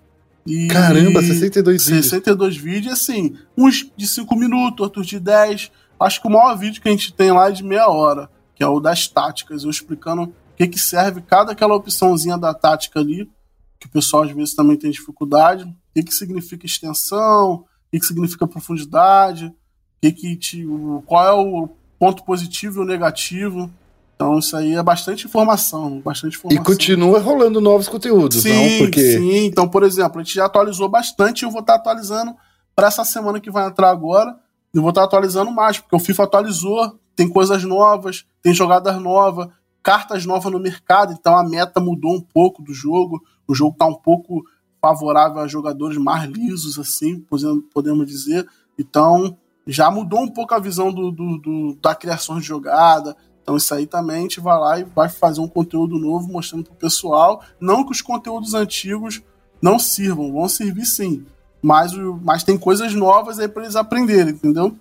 E 0.49 0.67
Caramba, 0.69 1.21
62 1.21 1.85
vídeos. 1.85 2.05
62 2.07 2.57
vídeos, 2.57 2.95
assim, 2.95 3.37
uns 3.55 3.93
de 3.95 4.09
5 4.09 4.35
minutos, 4.35 4.81
outros 4.81 5.07
de 5.07 5.21
10. 5.21 5.71
Acho 6.01 6.23
que 6.23 6.27
o 6.27 6.31
maior 6.31 6.57
vídeo 6.57 6.81
que 6.81 6.89
a 6.89 6.91
gente 6.91 7.13
tem 7.13 7.31
lá 7.31 7.51
é 7.51 7.53
de 7.53 7.63
meia 7.63 7.87
hora, 7.89 8.31
que 8.55 8.65
é 8.65 8.67
o 8.67 8.81
das 8.81 9.07
táticas, 9.07 9.65
eu 9.65 9.71
explicando 9.71 10.23
o 10.23 10.33
que, 10.57 10.67
que 10.67 10.79
serve 10.79 11.21
cada 11.21 11.53
aquela 11.53 11.75
opçãozinha 11.75 12.39
da 12.39 12.55
tática 12.55 12.99
ali, 12.99 13.31
que 13.79 13.87
o 13.87 13.91
pessoal 13.91 14.23
às 14.23 14.31
vezes 14.31 14.55
também 14.55 14.77
tem 14.77 14.91
dificuldade, 14.91 15.65
o 15.65 15.75
que, 15.95 16.03
que 16.03 16.15
significa 16.15 16.65
extensão, 16.65 17.53
o 17.53 17.65
que, 17.93 18.01
que 18.01 18.07
significa 18.07 18.47
profundidade, 18.47 19.47
o 19.47 19.55
que 20.01 20.13
que 20.13 20.37
te, 20.37 20.67
qual 21.05 21.27
é 21.27 21.33
o 21.33 21.69
ponto 21.99 22.25
positivo 22.25 22.81
e 22.81 22.83
o 22.85 22.87
negativo. 22.87 23.71
Então 24.19 24.37
isso 24.37 24.57
aí 24.57 24.75
é 24.75 24.83
bastante 24.83 25.27
informação, 25.27 26.01
bastante 26.01 26.37
informação. 26.37 26.61
E 26.61 26.67
continua 26.67 27.21
rolando 27.21 27.61
novos 27.61 27.87
conteúdos, 27.87 28.43
sim, 28.43 28.49
não? 28.53 28.79
Porque... 28.79 29.13
Sim, 29.13 29.45
então, 29.45 29.69
por 29.69 29.85
exemplo, 29.85 30.21
a 30.21 30.25
gente 30.25 30.35
já 30.35 30.47
atualizou 30.47 30.89
bastante 30.89 31.43
e 31.43 31.45
eu 31.45 31.53
vou 31.53 31.61
estar 31.61 31.77
atualizando 31.77 32.35
para 32.75 32.89
essa 32.89 33.05
semana 33.05 33.39
que 33.39 33.49
vai 33.49 33.69
entrar 33.69 33.91
agora. 33.91 34.37
Eu 34.75 34.83
vou 34.83 34.89
estar 34.89 35.05
atualizando 35.05 35.53
mais, 35.53 35.79
porque 35.79 35.95
o 35.95 36.01
FIFA 36.01 36.25
atualizou, 36.25 36.99
tem 37.15 37.29
coisas 37.29 37.63
novas, 37.63 38.25
tem 38.43 38.53
jogadas 38.53 39.01
novas, 39.01 39.47
cartas 39.85 40.27
novas 40.27 40.51
no 40.51 40.59
mercado, 40.59 41.13
então 41.13 41.37
a 41.37 41.49
meta 41.49 41.79
mudou 41.79 42.13
um 42.13 42.21
pouco 42.21 42.61
do 42.61 42.75
jogo. 42.75 43.23
O 43.47 43.55
jogo 43.55 43.75
está 43.75 43.87
um 43.87 43.95
pouco 43.95 44.43
favorável 44.83 45.41
a 45.41 45.47
jogadores 45.47 45.97
mais 45.97 46.29
lisos, 46.29 46.77
assim, 46.77 47.25
podemos 47.73 48.05
dizer. 48.05 48.45
Então, 48.77 49.37
já 49.65 49.93
mudou 49.93 50.23
um 50.23 50.29
pouco 50.29 50.55
a 50.55 50.59
visão 50.59 50.93
do, 50.93 51.13
do, 51.13 51.39
do, 51.39 51.79
da 51.81 51.95
criação 51.95 52.41
de 52.41 52.47
jogada. 52.47 53.17
Então 53.49 53.57
isso 53.57 53.73
aí 53.73 53.87
também 53.87 54.17
a 54.19 54.21
gente 54.21 54.41
vai 54.41 54.59
lá 54.59 54.79
e 54.79 54.85
vai 54.85 55.09
fazer 55.09 55.41
um 55.41 55.49
conteúdo 55.49 55.99
novo 55.99 56.29
mostrando 56.29 56.65
pro 56.65 56.75
pessoal. 56.75 57.43
Não 57.59 57.83
que 57.83 57.93
os 57.93 58.03
conteúdos 58.03 58.53
antigos 58.53 59.23
não 59.63 59.79
sirvam. 59.79 60.31
Vão 60.31 60.47
servir 60.51 60.85
sim. 60.85 61.25
Mas, 61.63 61.93
mas 62.23 62.45
tem 62.45 62.59
coisas 62.59 62.93
novas 62.93 63.39
aí 63.39 63.49
para 63.49 63.63
eles 63.63 63.75
aprenderem, 63.75 64.35
entendeu? 64.35 64.77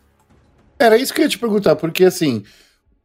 Era 0.78 0.98
isso 0.98 1.14
que 1.14 1.22
eu 1.22 1.24
ia 1.24 1.30
te 1.30 1.40
perguntar, 1.40 1.78
porque 1.78 2.04
assim, 2.04 2.44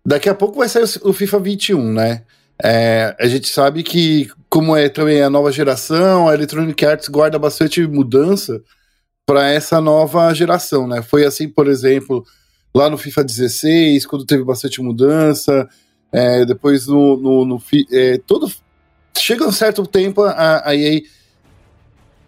daqui 0.04 0.28
a 0.28 0.34
pouco 0.34 0.58
vai 0.58 0.68
sair 0.68 0.82
o 1.04 1.12
FIFA 1.12 1.38
21, 1.38 1.92
né? 1.92 2.24
É, 2.60 3.14
a 3.20 3.28
gente 3.28 3.48
sabe 3.48 3.84
que, 3.84 4.28
como 4.50 4.76
é 4.76 4.88
também 4.88 5.22
a 5.22 5.30
nova 5.30 5.52
geração, 5.52 6.28
a 6.28 6.34
Electronic 6.34 6.84
Arts 6.84 7.08
guarda 7.08 7.38
bastante 7.38 7.86
mudança 7.86 8.60
para 9.24 9.48
essa 9.48 9.80
nova 9.80 10.34
geração, 10.34 10.88
né? 10.88 11.02
Foi 11.02 11.24
assim, 11.24 11.48
por 11.48 11.68
exemplo, 11.68 12.26
lá 12.74 12.88
no 12.88 12.96
FIFA 12.96 13.24
16, 13.24 14.06
quando 14.06 14.24
teve 14.24 14.44
bastante 14.44 14.80
mudança, 14.80 15.68
é, 16.10 16.44
depois 16.44 16.86
no, 16.86 17.16
no, 17.16 17.44
no 17.44 17.62
é, 17.90 18.18
todo 18.18 18.50
chega 19.16 19.46
um 19.46 19.52
certo 19.52 19.86
tempo 19.86 20.22
a, 20.22 20.68
a 20.68 20.74
EA 20.74 21.02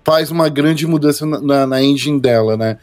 faz 0.04 0.30
uma 0.30 0.48
grande 0.48 0.86
mudança 0.86 1.24
na, 1.24 1.40
na, 1.40 1.66
na 1.66 1.82
engine 1.82 2.20
dela, 2.20 2.56
né? 2.56 2.78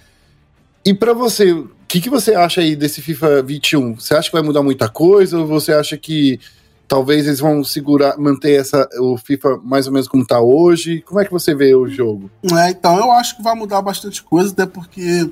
E 0.84 0.94
para 0.94 1.14
você, 1.14 1.52
o 1.52 1.70
que, 1.88 2.02
que 2.02 2.10
você 2.10 2.34
acha 2.34 2.62
aí 2.62 2.76
desse 2.76 3.02
FIFA 3.02 3.44
21? 3.44 3.96
Você 3.96 4.16
acha 4.16 4.30
que 4.30 4.36
vai 4.36 4.42
mudar 4.42 4.64
muita 4.64 4.90
coisa 4.90 5.38
ou 5.38 5.46
você 5.46 5.72
acha 5.72 5.96
que 5.96 6.40
talvez 6.88 7.28
eles 7.28 7.40
vão 7.40 7.64
segurar, 7.64 8.18
manter 8.18 8.60
essa, 8.60 8.90
o 9.00 9.16
FIFA 9.16 9.60
mais 9.64 9.86
ou 9.86 9.94
menos 9.94 10.08
como 10.08 10.24
está 10.24 10.42
hoje? 10.42 11.02
Como 11.02 11.20
é 11.20 11.26
que 11.26 11.32
você 11.32 11.54
vê 11.54 11.76
o 11.76 11.88
jogo? 11.88 12.32
É, 12.44 12.72
então, 12.72 12.98
eu 12.98 13.12
acho 13.12 13.38
que 13.38 13.44
vai 13.44 13.56
mudar 13.56 13.82
bastante 13.84 14.24
coisa, 14.24 14.52
até 14.52 14.66
porque 14.66 15.30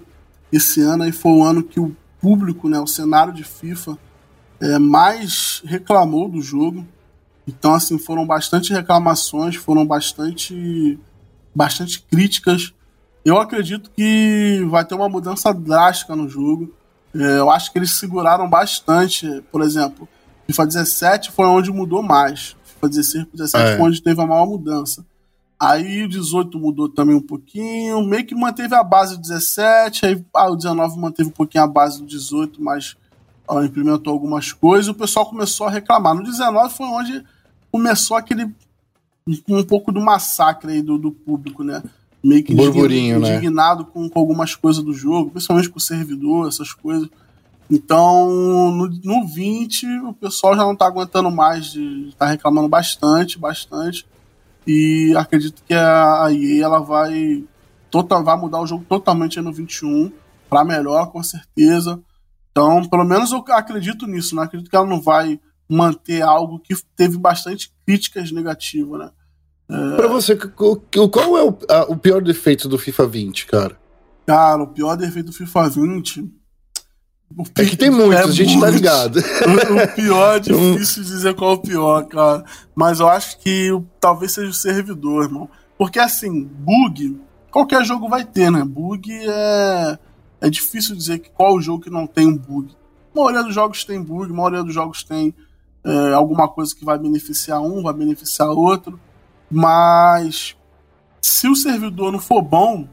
esse 0.53 0.81
ano 0.81 1.03
aí 1.03 1.11
foi 1.11 1.31
o 1.31 1.43
ano 1.43 1.63
que 1.63 1.79
o 1.79 1.95
público, 2.21 2.69
né, 2.69 2.79
o 2.79 2.87
cenário 2.87 3.33
de 3.33 3.43
FIFA, 3.43 3.97
é, 4.59 4.77
mais 4.77 5.61
reclamou 5.65 6.29
do 6.29 6.41
jogo. 6.41 6.85
Então, 7.47 7.73
assim, 7.73 7.97
foram 7.97 8.25
bastante 8.25 8.73
reclamações, 8.73 9.55
foram 9.55 9.85
bastante, 9.85 10.99
bastante 11.53 12.01
críticas. 12.01 12.73
Eu 13.25 13.37
acredito 13.37 13.89
que 13.91 14.65
vai 14.69 14.85
ter 14.85 14.95
uma 14.95 15.09
mudança 15.09 15.53
drástica 15.53 16.15
no 16.15 16.29
jogo. 16.29 16.73
É, 17.13 17.39
eu 17.39 17.49
acho 17.49 17.71
que 17.71 17.79
eles 17.79 17.91
seguraram 17.91 18.49
bastante. 18.49 19.43
Por 19.51 19.61
exemplo, 19.61 20.07
FIFA 20.47 20.65
17 20.67 21.31
foi 21.31 21.45
onde 21.47 21.71
mudou 21.71 22.03
mais. 22.03 22.55
FIFA 22.63 22.89
16 22.89 23.23
para 23.25 23.37
17 23.37 23.63
é. 23.63 23.77
foi 23.77 23.87
onde 23.87 24.01
teve 24.01 24.21
a 24.21 24.27
maior 24.27 24.45
mudança. 24.45 25.05
Aí 25.59 26.03
o 26.03 26.07
18 26.07 26.57
mudou 26.57 26.87
também 26.87 27.15
um 27.15 27.21
pouquinho, 27.21 28.01
meio 28.01 28.25
que 28.25 28.33
manteve 28.33 28.73
a 28.75 28.83
base 28.83 29.15
do 29.15 29.21
17, 29.21 30.05
aí 30.05 30.25
ah, 30.33 30.49
o 30.49 30.55
19 30.55 30.97
manteve 30.97 31.27
um 31.27 31.33
pouquinho 31.33 31.65
a 31.65 31.67
base 31.67 31.99
do 31.99 32.07
18, 32.07 32.63
mas 32.63 32.95
ó, 33.45 33.61
implementou 33.61 34.13
algumas 34.13 34.53
coisas, 34.53 34.87
e 34.87 34.91
o 34.91 34.95
pessoal 34.95 35.25
começou 35.25 35.67
a 35.67 35.71
reclamar. 35.71 36.15
No 36.15 36.23
19 36.23 36.73
foi 36.73 36.85
onde 36.85 37.25
começou 37.69 38.15
aquele 38.15 38.49
um 39.47 39.63
pouco 39.63 39.91
do 39.91 39.99
massacre 39.99 40.71
aí 40.71 40.81
do, 40.81 40.97
do 40.97 41.11
público, 41.11 41.63
né? 41.63 41.83
Meio 42.23 42.43
que 42.43 42.53
Burburinho, 42.53 43.19
né? 43.19 43.35
indignado, 43.35 43.83
né? 43.83 43.89
com, 43.91 44.09
com, 44.09 44.19
algumas 44.19 44.55
coisas 44.55 44.83
do 44.83 44.93
jogo, 44.93 45.31
principalmente 45.31 45.69
com 45.69 45.77
o 45.77 45.81
servidor, 45.81 46.47
essas 46.47 46.73
coisas. 46.73 47.09
Então, 47.69 48.71
no, 48.71 48.87
no 49.03 49.27
20, 49.27 49.85
o 50.05 50.13
pessoal 50.13 50.55
já 50.55 50.63
não 50.63 50.75
tá 50.75 50.87
aguentando 50.87 51.29
mais, 51.29 51.71
de 51.71 52.13
tá 52.17 52.25
reclamando 52.25 52.67
bastante, 52.67 53.37
bastante. 53.37 54.05
E 54.71 55.15
acredito 55.17 55.63
que 55.65 55.73
a 55.73 56.27
EA 56.31 56.63
ela 56.63 56.79
vai, 56.79 57.43
total, 57.89 58.23
vai 58.23 58.37
mudar 58.37 58.61
o 58.61 58.67
jogo 58.67 58.85
totalmente 58.87 59.41
no 59.41 59.51
21 59.51 60.11
para 60.47 60.63
melhor, 60.63 61.11
com 61.11 61.23
certeza. 61.23 61.99
Então, 62.51 62.87
pelo 62.87 63.03
menos 63.03 63.31
eu 63.31 63.43
acredito 63.49 64.05
nisso, 64.05 64.35
né? 64.35 64.43
Acredito 64.43 64.69
que 64.69 64.75
ela 64.75 64.85
não 64.85 65.01
vai 65.01 65.39
manter 65.67 66.21
algo 66.21 66.59
que 66.59 66.75
teve 66.95 67.17
bastante 67.17 67.73
críticas 67.83 68.31
negativas, 68.31 68.99
né? 68.99 69.11
É... 69.71 69.95
Pra 69.95 70.07
você, 70.07 70.35
qual 70.35 70.77
é 71.35 71.43
o, 71.43 71.57
a, 71.67 71.83
o 71.85 71.97
pior 71.97 72.21
defeito 72.21 72.69
do 72.69 72.77
FIFA 72.77 73.07
20, 73.07 73.47
cara? 73.47 73.75
Cara, 74.27 74.61
o 74.61 74.67
pior 74.67 74.95
defeito 74.95 75.27
do 75.27 75.33
FIFA 75.33 75.67
20. 75.67 76.31
É 77.57 77.65
que 77.65 77.77
tem 77.77 77.89
muitos, 77.91 78.15
é 78.15 78.23
a 78.23 78.31
gente 78.31 78.57
muito. 78.57 78.65
tá 78.65 78.69
ligado. 78.71 79.19
O, 79.19 79.95
pior 79.95 80.37
é 80.37 80.39
difícil 80.39 81.03
dizer 81.03 81.35
qual 81.35 81.51
é 81.51 81.53
o 81.55 81.59
pior, 81.59 82.05
cara. 82.05 82.43
Mas 82.75 82.99
eu 82.99 83.07
acho 83.07 83.37
que 83.39 83.69
talvez 83.99 84.31
seja 84.31 84.49
o 84.49 84.53
servidor, 84.53 85.25
irmão. 85.25 85.49
Porque 85.77 85.99
assim, 85.99 86.43
bug, 86.43 87.21
qualquer 87.51 87.85
jogo 87.85 88.09
vai 88.09 88.25
ter, 88.25 88.51
né? 88.51 88.63
Bug 88.63 89.09
é. 89.11 89.99
É 90.41 90.49
difícil 90.49 90.95
dizer 90.95 91.19
que 91.19 91.29
qual 91.29 91.55
o 91.55 91.61
jogo 91.61 91.83
que 91.83 91.89
não 91.89 92.07
tem 92.07 92.25
um 92.27 92.37
bug. 92.37 92.71
A 93.13 93.19
maioria 93.19 93.43
dos 93.43 93.53
jogos 93.53 93.83
tem 93.83 94.01
bug, 94.01 94.31
a 94.31 94.35
maioria 94.35 94.63
dos 94.63 94.73
jogos 94.73 95.03
tem 95.03 95.33
é, 95.83 96.13
alguma 96.13 96.47
coisa 96.47 96.73
que 96.73 96.85
vai 96.85 96.97
beneficiar 96.97 97.61
um, 97.61 97.83
vai 97.83 97.93
beneficiar 97.93 98.49
outro. 98.49 98.99
Mas 99.51 100.55
se 101.21 101.47
o 101.47 101.55
servidor 101.55 102.11
não 102.11 102.19
for 102.19 102.41
bom, 102.41 102.87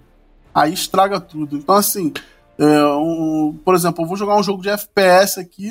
aí 0.54 0.72
estraga 0.72 1.20
tudo. 1.20 1.56
Então, 1.56 1.74
assim, 1.74 2.12
é, 2.12 2.35
um, 2.64 3.58
por 3.64 3.74
exemplo, 3.74 4.04
eu 4.04 4.08
vou 4.08 4.16
jogar 4.16 4.36
um 4.36 4.42
jogo 4.42 4.62
de 4.62 4.70
FPS 4.70 5.38
aqui, 5.38 5.70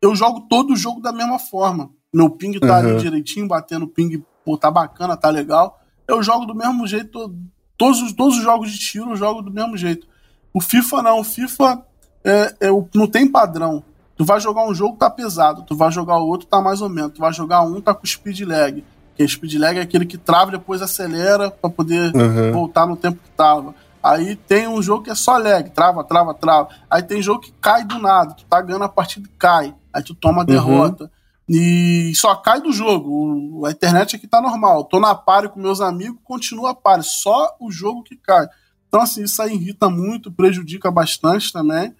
eu 0.00 0.14
jogo 0.14 0.46
todo 0.48 0.72
o 0.72 0.76
jogo 0.76 1.00
da 1.00 1.12
mesma 1.12 1.38
forma. 1.38 1.90
Meu 2.12 2.30
ping 2.30 2.58
tá 2.58 2.66
uhum. 2.66 2.74
ali 2.74 2.96
direitinho, 2.96 3.46
batendo 3.46 3.86
ping, 3.86 4.22
pô, 4.44 4.56
tá 4.56 4.70
bacana, 4.70 5.16
tá 5.16 5.28
legal. 5.28 5.80
Eu 6.08 6.22
jogo 6.22 6.46
do 6.46 6.54
mesmo 6.54 6.86
jeito, 6.86 7.32
todos, 7.76 8.02
os, 8.02 8.12
todos 8.12 8.36
os 8.36 8.42
jogos 8.42 8.70
de 8.70 8.78
tiro 8.78 9.10
eu 9.10 9.16
jogo 9.16 9.42
do 9.42 9.50
mesmo 9.50 9.76
jeito. 9.76 10.06
O 10.52 10.60
FIFA 10.60 11.02
não, 11.02 11.20
o 11.20 11.24
FIFA 11.24 11.84
é, 12.24 12.54
é, 12.60 12.68
não 12.94 13.06
tem 13.06 13.28
padrão. 13.28 13.84
Tu 14.16 14.24
vai 14.24 14.40
jogar 14.40 14.66
um 14.66 14.74
jogo, 14.74 14.98
tá 14.98 15.08
pesado. 15.08 15.62
Tu 15.62 15.74
vai 15.74 15.90
jogar 15.90 16.18
o 16.18 16.26
outro, 16.26 16.46
tá 16.46 16.60
mais 16.60 16.82
ou 16.82 16.88
menos. 16.88 17.12
Tu 17.12 17.20
vai 17.20 17.32
jogar 17.32 17.62
um, 17.62 17.80
tá 17.80 17.94
com 17.94 18.06
speed 18.06 18.40
lag. 18.40 18.84
Que 19.16 19.26
speed 19.26 19.54
lag 19.54 19.78
é 19.78 19.82
aquele 19.82 20.04
que 20.04 20.18
trava 20.18 20.50
e 20.50 20.58
depois 20.58 20.82
acelera 20.82 21.50
para 21.50 21.70
poder 21.70 22.14
uhum. 22.14 22.52
voltar 22.52 22.86
no 22.86 22.96
tempo 22.96 23.18
que 23.22 23.30
tava. 23.30 23.74
Aí 24.02 24.34
tem 24.34 24.66
um 24.66 24.82
jogo 24.82 25.04
que 25.04 25.10
é 25.10 25.14
só 25.14 25.36
lag, 25.36 25.68
trava, 25.70 26.02
trava, 26.02 26.34
trava. 26.34 26.68
Aí 26.88 27.02
tem 27.02 27.22
jogo 27.22 27.40
que 27.40 27.52
cai 27.60 27.84
do 27.84 27.98
nada, 27.98 28.34
tu 28.34 28.44
tá 28.44 28.60
ganhando 28.62 28.84
a 28.84 28.88
partida 28.88 29.28
e 29.28 29.38
cai. 29.38 29.74
Aí 29.92 30.02
tu 30.02 30.14
toma 30.14 30.38
a 30.38 30.40
uhum. 30.40 30.46
derrota. 30.46 31.04
Uhum. 31.04 31.10
E 31.52 32.12
só 32.14 32.34
cai 32.36 32.60
do 32.60 32.72
jogo. 32.72 33.66
a 33.66 33.70
internet 33.70 34.16
aqui 34.16 34.26
tá 34.26 34.40
normal. 34.40 34.84
Tô 34.84 35.00
na 35.00 35.14
pare 35.14 35.48
com 35.48 35.60
meus 35.60 35.80
amigos, 35.80 36.18
continua 36.24 36.70
a 36.70 36.74
pare. 36.74 37.02
Só 37.02 37.56
o 37.60 37.70
jogo 37.70 38.02
que 38.02 38.16
cai. 38.16 38.46
Então, 38.88 39.00
assim, 39.00 39.24
isso 39.24 39.40
aí 39.42 39.54
irrita 39.54 39.90
muito, 39.90 40.32
prejudica 40.32 40.90
bastante 40.90 41.52
também. 41.52 41.94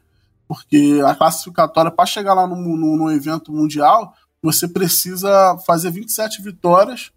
Porque 0.48 1.00
a 1.04 1.14
classificatória, 1.14 1.90
para 1.90 2.06
chegar 2.06 2.34
lá 2.34 2.46
no, 2.46 2.56
no, 2.56 2.96
no 2.96 3.12
evento 3.12 3.52
mundial, 3.52 4.14
você 4.42 4.66
precisa 4.66 5.56
fazer 5.66 5.90
27 5.90 6.42
vitórias 6.42 7.10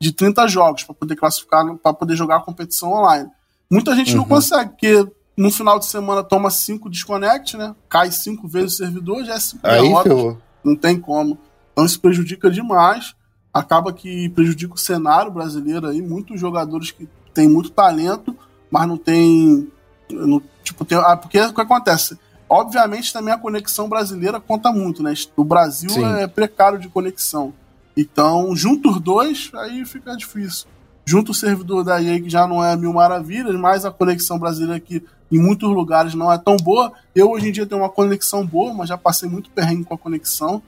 de 0.00 0.12
30 0.12 0.46
jogos 0.46 0.84
para 0.84 0.94
poder 0.94 1.16
classificar, 1.16 1.64
para 1.76 1.92
poder 1.92 2.14
jogar 2.16 2.36
a 2.36 2.42
competição 2.42 2.92
online. 2.92 3.30
Muita 3.70 3.94
gente 3.94 4.12
uhum. 4.12 4.18
não 4.18 4.24
consegue, 4.24 4.70
porque 4.70 5.06
no 5.36 5.50
final 5.50 5.78
de 5.78 5.86
semana 5.86 6.24
toma 6.24 6.50
cinco 6.50 6.88
desconect, 6.88 7.56
né? 7.56 7.74
Cai 7.88 8.10
cinco 8.10 8.48
vezes 8.48 8.74
o 8.74 8.76
servidor, 8.78 9.24
já 9.24 9.34
é 9.34 9.40
cinco 9.40 9.66
Aí, 9.66 9.82
derrotas. 9.82 10.36
Não 10.64 10.74
tem 10.74 10.98
como. 10.98 11.38
Então 11.72 11.84
isso 11.84 12.00
prejudica 12.00 12.50
demais. 12.50 13.14
Acaba 13.52 13.92
que 13.92 14.28
prejudica 14.30 14.74
o 14.74 14.78
cenário 14.78 15.30
brasileiro 15.30 15.86
aí. 15.86 16.00
Muitos 16.00 16.40
jogadores 16.40 16.90
que 16.90 17.08
têm 17.34 17.48
muito 17.48 17.70
talento, 17.70 18.36
mas 18.70 18.88
não 18.88 18.96
tem. 18.96 19.70
No, 20.10 20.42
tipo, 20.64 20.84
tem, 20.84 20.98
ah, 20.98 21.16
porque 21.16 21.38
o 21.38 21.52
que 21.52 21.60
acontece? 21.60 22.18
Obviamente 22.48 23.12
também 23.12 23.34
a 23.34 23.38
conexão 23.38 23.88
brasileira 23.88 24.40
conta 24.40 24.72
muito, 24.72 25.02
né? 25.02 25.12
O 25.36 25.44
Brasil 25.44 25.90
Sim. 25.90 26.04
é 26.04 26.26
precário 26.26 26.78
de 26.78 26.88
conexão. 26.88 27.52
Então, 27.94 28.56
junto 28.56 28.90
os 28.90 29.00
dois, 29.00 29.50
aí 29.54 29.84
fica 29.84 30.16
difícil 30.16 30.66
junto 31.08 31.32
o 31.32 31.34
servidor 31.34 31.82
da 31.82 32.02
EA, 32.02 32.20
que 32.20 32.28
já 32.28 32.46
não 32.46 32.62
é 32.62 32.76
mil 32.76 32.92
maravilhas, 32.92 33.58
mas 33.58 33.86
a 33.86 33.90
conexão 33.90 34.38
brasileira 34.38 34.78
que 34.78 35.02
em 35.32 35.38
muitos 35.38 35.66
lugares 35.70 36.12
não 36.12 36.30
é 36.30 36.36
tão 36.36 36.58
boa. 36.58 36.92
Eu 37.14 37.30
hoje 37.30 37.48
em 37.48 37.52
dia 37.52 37.64
tenho 37.64 37.80
uma 37.80 37.88
conexão 37.88 38.46
boa, 38.46 38.74
mas 38.74 38.90
já 38.90 38.98
passei 38.98 39.26
muito 39.26 39.48
perrengue 39.48 39.84
com 39.84 39.94
a 39.94 39.98
conexão. 39.98 40.62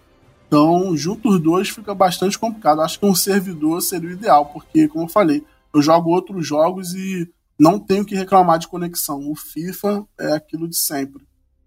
Então, 0.49 0.97
junto 0.97 1.29
os 1.29 1.39
dois 1.39 1.69
fica 1.69 1.95
bastante 1.95 2.39
complicado. 2.39 2.81
Acho 2.81 2.99
que 2.99 3.05
um 3.05 3.15
servidor 3.15 3.83
seria 3.83 4.09
o 4.09 4.13
ideal, 4.13 4.47
porque, 4.47 4.89
como 4.89 5.05
eu 5.05 5.09
falei, 5.09 5.45
eu 5.75 5.83
jogo 5.83 6.09
outros 6.09 6.47
jogos 6.47 6.95
e 6.95 7.29
não 7.59 7.79
tenho 7.79 8.07
que 8.07 8.15
reclamar 8.15 8.59
de 8.59 8.67
conexão. 8.67 9.31
O 9.31 9.37
FIFA 9.37 10.07
é 10.19 10.33
aquilo 10.33 10.67
de 10.67 10.77
sempre. 10.77 11.23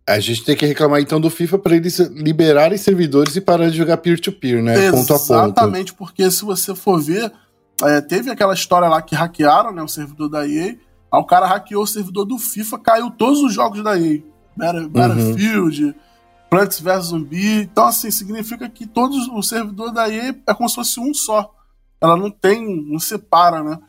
A 0.08 0.20
gente 0.20 0.44
tem 0.44 0.56
que 0.56 0.66
reclamar 0.66 1.00
então 1.00 1.22
do 1.22 1.30
FIFA 1.30 1.60
para 1.60 1.76
eles 1.76 2.00
liberarem 2.00 2.78
servidores 2.80 3.36
e 3.36 3.42
parar 3.42 3.70
de 3.70 3.78
jogar 3.78 3.98
peer-to-peer, 3.98 4.56
-peer, 4.56 4.64
né? 4.64 4.74
Exatamente, 4.74 4.98
ponto 4.98 5.14
a 5.14 5.20
ponto. 5.20 5.34
Exatamente, 5.34 5.94
porque 5.94 6.32
se 6.32 6.44
você 6.44 6.74
for 6.74 7.00
ver, 7.00 7.32
é, 7.82 8.02
teve 8.02 8.30
aquela 8.30 8.54
história 8.54 8.88
lá 8.88 9.02
que 9.02 9.16
hackearam 9.16 9.72
né, 9.72 9.82
o 9.82 9.88
servidor 9.88 10.30
da 10.30 10.48
EA. 10.48 10.78
Aí 11.12 11.20
o 11.20 11.24
cara 11.24 11.46
hackeou 11.46 11.84
o 11.84 11.88
servidor 11.88 12.26
do 12.26 12.38
FIFA, 12.38 12.80
caiu 12.80 13.12
todos 13.12 13.42
os 13.42 13.54
jogos 13.54 13.84
da 13.84 13.98
EA. 13.98 14.22
Uhum. 14.58 14.90
Battlefield, 14.90 15.86
uhum. 15.86 15.94
Plants 16.50 16.80
vs 16.80 17.06
Zumbi. 17.06 17.62
Então, 17.62 17.86
assim, 17.86 18.12
significa 18.12 18.70
que 18.70 18.86
todos 18.86 19.28
o 19.28 19.42
servidor 19.42 19.92
da 19.92 20.10
EA 20.10 20.36
é 20.48 20.54
como 20.54 20.70
se 20.70 20.76
fosse 20.76 21.00
um 21.00 21.14
só. 21.14 21.54
Ela 22.00 22.16
não 22.16 22.30
tem, 22.30 22.86
não 22.86 23.00
separa, 23.00 23.64
né? 23.64 23.80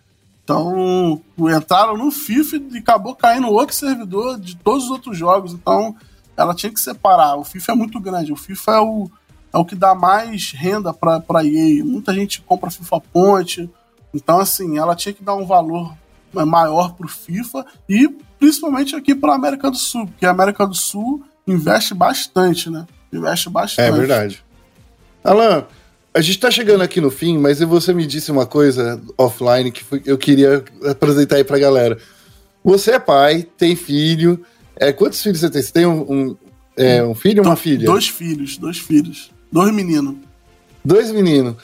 Então, 0.43 1.23
entraram 1.39 1.97
no 1.97 2.11
FIFA 2.11 2.57
e 2.73 2.79
acabou 2.79 3.15
caindo 3.15 3.49
outro 3.49 3.75
servidor 3.75 4.39
de 4.39 4.57
todos 4.57 4.85
os 4.85 4.91
outros 4.91 5.17
jogos. 5.17 5.55
Então, 5.55 5.97
ela 6.37 6.55
tinha 6.55 6.73
que 6.73 6.81
separar. 6.81 7.37
O 7.37 7.45
FIFA 7.45 7.73
é 7.73 7.75
muito 7.75 7.99
grande. 7.99 8.33
O 8.33 8.37
FIFA 8.37 8.73
é 8.73 8.81
o, 8.81 9.11
é 9.55 9.59
o 9.59 9.65
que 9.65 9.77
dá 9.77 9.95
mais 9.95 10.51
renda 10.51 10.93
para 10.93 11.23
a 11.29 11.45
EA. 11.45 11.85
Muita 11.85 12.13
gente 12.13 12.43
compra 12.43 12.71
FIFA 12.71 13.01
Ponte, 13.13 13.71
Então, 14.13 14.39
assim, 14.39 14.79
ela 14.79 14.97
tinha 14.97 15.13
que 15.13 15.23
dar 15.23 15.37
um 15.37 15.47
valor 15.47 15.95
é, 16.35 16.45
maior 16.45 16.95
pro 16.95 17.07
FIFA 17.07 17.65
e 17.89 18.09
principalmente 18.39 18.97
aqui 18.97 19.15
para 19.15 19.35
América 19.35 19.71
do 19.71 19.77
Sul, 19.77 20.07
porque 20.07 20.27
a 20.27 20.31
América 20.31 20.67
do 20.67 20.75
Sul 20.75 21.23
investe 21.47 21.95
bastante, 21.95 22.69
né? 22.69 22.85
Investe 23.13 23.49
bastante. 23.49 23.89
É 23.89 23.93
verdade. 23.93 24.45
Alan, 25.23 25.65
a 26.13 26.21
gente 26.21 26.39
tá 26.39 26.51
chegando 26.51 26.83
aqui 26.83 27.01
no 27.01 27.11
fim, 27.11 27.39
mas 27.39 27.61
você 27.61 27.93
me 27.93 28.07
disse 28.07 28.33
uma 28.33 28.47
coisa 28.47 29.01
offline 29.17 29.71
que 29.71 29.85
eu 30.05 30.19
queria 30.19 30.65
apresentar 30.91 31.37
aí 31.37 31.45
pra 31.45 31.59
galera. 31.59 31.97
Você 32.65 32.93
é 32.93 32.99
pai, 32.99 33.47
tem 33.57 33.77
filho. 33.77 34.45
É, 34.77 34.93
quantos 34.93 35.23
filhos 35.23 35.41
você 35.41 35.51
tem? 35.51 35.63
Você 35.63 35.73
tem 35.73 35.87
um, 35.87 36.13
um, 36.13 36.37
é, 36.77 37.05
um 37.05 37.15
filho 37.15 37.43
ou 37.43 37.49
uma 37.49 37.57
filha? 37.57 37.87
Dois 37.87 38.09
filhos, 38.09 38.59
dois 38.59 38.79
filhos. 38.79 39.34
Dois 39.55 39.73
meninos. 39.73 40.17
Dois 40.85 41.13
meninos. 41.13 41.55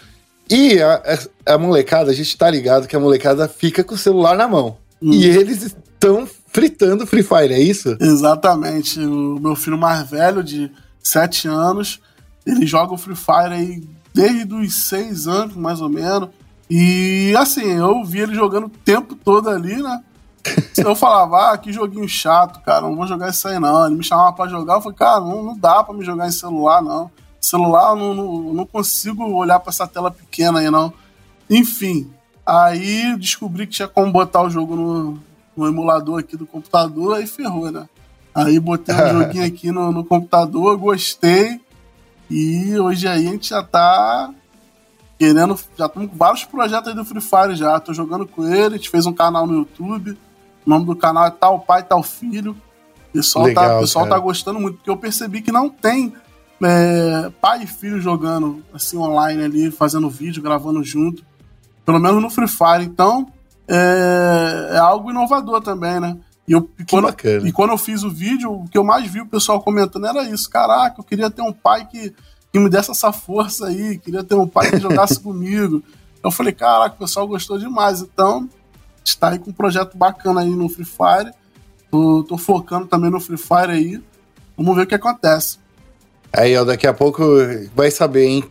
E 0.48 0.80
a, 0.80 1.02
a, 1.44 1.54
a, 1.54 1.58
molecada, 1.58 2.12
a 2.12 2.14
gente 2.14 2.38
tá 2.38 2.48
ligado 2.48 2.86
que 2.86 2.94
a 2.94 3.00
molecada 3.00 3.48
fica 3.48 3.82
com 3.82 3.96
o 3.96 3.98
celular 3.98 4.36
na 4.36 4.46
mão. 4.46 4.76
Hum. 5.02 5.12
E 5.12 5.26
eles 5.26 5.64
estão 5.64 6.24
fritando 6.46 7.04
Free 7.04 7.24
Fire, 7.24 7.52
é 7.52 7.58
isso? 7.58 7.96
Exatamente. 8.00 9.00
O 9.00 9.40
meu 9.40 9.56
filho 9.56 9.76
mais 9.76 10.08
velho, 10.08 10.44
de 10.44 10.70
7 11.02 11.48
anos, 11.48 12.00
ele 12.46 12.64
joga 12.64 12.94
o 12.94 12.96
Free 12.96 13.16
Fire 13.16 13.54
aí 13.54 13.82
desde 14.14 14.54
os 14.54 14.84
6 14.84 15.26
anos, 15.26 15.56
mais 15.56 15.80
ou 15.80 15.88
menos. 15.88 16.28
E 16.70 17.34
assim, 17.36 17.72
eu 17.72 18.04
vi 18.04 18.20
ele 18.20 18.36
jogando 18.36 18.66
o 18.66 18.70
tempo 18.84 19.16
todo 19.16 19.50
ali, 19.50 19.82
né? 19.82 20.00
Eu 20.78 20.94
falava, 20.94 21.50
ah, 21.50 21.58
que 21.58 21.70
joguinho 21.70 22.08
chato, 22.08 22.62
cara, 22.62 22.82
não 22.82 22.96
vou 22.96 23.06
jogar 23.06 23.28
isso 23.30 23.46
aí 23.48 23.58
não. 23.58 23.84
Ele 23.84 23.96
me 23.96 24.04
chamava 24.04 24.32
pra 24.32 24.48
jogar, 24.48 24.76
eu 24.76 24.80
falei, 24.80 24.96
cara, 24.96 25.20
não, 25.20 25.42
não 25.42 25.58
dá 25.58 25.84
pra 25.84 25.92
me 25.92 26.02
jogar 26.02 26.26
em 26.26 26.32
celular, 26.32 26.80
não. 26.80 27.10
Celular, 27.40 27.90
eu 27.90 27.96
não, 27.96 28.14
não, 28.14 28.54
não 28.54 28.66
consigo 28.66 29.24
olhar 29.32 29.58
pra 29.60 29.70
essa 29.70 29.86
tela 29.86 30.10
pequena 30.10 30.60
aí, 30.60 30.70
não. 30.70 30.92
Enfim, 31.48 32.10
aí 32.44 33.16
descobri 33.16 33.66
que 33.66 33.74
tinha 33.74 33.88
como 33.88 34.12
botar 34.12 34.42
o 34.42 34.50
jogo 34.50 34.76
no, 34.76 35.18
no 35.56 35.66
emulador 35.66 36.20
aqui 36.20 36.36
do 36.36 36.46
computador, 36.46 37.16
aí 37.16 37.26
ferrou, 37.26 37.70
né? 37.70 37.88
Aí 38.34 38.60
botei 38.60 38.94
um 38.94 39.08
joguinho 39.24 39.46
aqui 39.46 39.72
no, 39.72 39.90
no 39.90 40.04
computador, 40.04 40.76
gostei. 40.76 41.60
E 42.30 42.78
hoje 42.78 43.08
aí 43.08 43.26
a 43.26 43.30
gente 43.30 43.48
já 43.48 43.62
tá 43.62 44.32
querendo. 45.18 45.58
Já 45.76 45.86
estamos 45.86 46.10
com 46.10 46.16
vários 46.16 46.44
projetos 46.44 46.88
aí 46.88 46.94
do 46.94 47.04
Free 47.04 47.20
Fire 47.20 47.56
já. 47.56 47.80
Tô 47.80 47.92
jogando 47.92 48.26
com 48.26 48.46
ele, 48.46 48.74
a 48.74 48.76
gente 48.76 48.90
fez 48.90 49.06
um 49.06 49.12
canal 49.12 49.46
no 49.46 49.54
YouTube. 49.54 50.16
O 50.64 50.70
nome 50.70 50.86
do 50.86 50.94
canal 50.94 51.26
é 51.26 51.30
Tal 51.30 51.58
Pai, 51.60 51.82
Tal 51.82 52.02
Filho. 52.02 52.52
O 53.08 53.12
pessoal, 53.12 53.44
tá, 53.46 53.48
Legal, 53.48 53.68
tá, 53.68 53.80
pessoal 53.80 54.08
tá 54.08 54.18
gostando 54.18 54.60
muito, 54.60 54.76
porque 54.76 54.90
eu 54.90 54.96
percebi 54.96 55.42
que 55.42 55.50
não 55.50 55.68
tem 55.68 56.14
é, 56.62 57.30
pai 57.40 57.62
e 57.64 57.66
filho 57.66 58.00
jogando 58.00 58.62
assim 58.72 58.96
online 58.96 59.44
ali, 59.44 59.70
fazendo 59.70 60.10
vídeo, 60.10 60.42
gravando 60.42 60.82
junto. 60.84 61.24
Pelo 61.84 61.98
menos 61.98 62.22
no 62.22 62.30
Free 62.30 62.48
Fire. 62.48 62.84
Então, 62.84 63.32
é, 63.66 64.70
é 64.72 64.78
algo 64.78 65.10
inovador 65.10 65.60
também, 65.60 66.00
né? 66.00 66.16
E, 66.46 66.52
eu, 66.52 66.68
e, 66.78 66.84
quando, 66.84 67.08
e 67.46 67.52
quando 67.52 67.70
eu 67.70 67.78
fiz 67.78 68.02
o 68.02 68.10
vídeo, 68.10 68.52
o 68.52 68.68
que 68.68 68.76
eu 68.76 68.82
mais 68.82 69.08
vi 69.08 69.20
o 69.20 69.26
pessoal 69.26 69.62
comentando 69.62 70.06
era 70.06 70.24
isso. 70.24 70.50
Caraca, 70.50 70.96
eu 70.98 71.04
queria 71.04 71.30
ter 71.30 71.42
um 71.42 71.52
pai 71.52 71.86
que, 71.86 72.12
que 72.52 72.58
me 72.58 72.68
desse 72.68 72.90
essa 72.90 73.12
força 73.12 73.68
aí, 73.68 73.98
queria 73.98 74.24
ter 74.24 74.34
um 74.34 74.48
pai 74.48 74.68
que 74.68 74.80
jogasse 74.80 75.18
comigo. 75.22 75.80
Eu 76.22 76.32
falei, 76.32 76.52
caraca, 76.52 76.96
o 76.96 76.98
pessoal 76.98 77.28
gostou 77.28 77.56
demais. 77.56 78.00
Então, 78.00 78.48
está 79.04 79.28
aí 79.28 79.38
com 79.38 79.50
um 79.50 79.54
projeto 79.54 79.96
bacana 79.96 80.40
aí 80.40 80.50
no 80.50 80.68
Free 80.68 80.84
Fire. 80.84 81.32
Tô, 81.88 82.24
tô 82.24 82.36
focando 82.36 82.88
também 82.88 83.10
no 83.10 83.20
Free 83.20 83.38
Fire 83.38 83.70
aí. 83.70 84.02
Vamos 84.56 84.74
ver 84.74 84.82
o 84.82 84.86
que 84.88 84.94
acontece. 84.96 85.59
Aí, 86.32 86.56
ó, 86.56 86.64
daqui 86.64 86.86
a 86.86 86.94
pouco 86.94 87.22
vai 87.74 87.90
saber, 87.90 88.26
hein? 88.26 88.44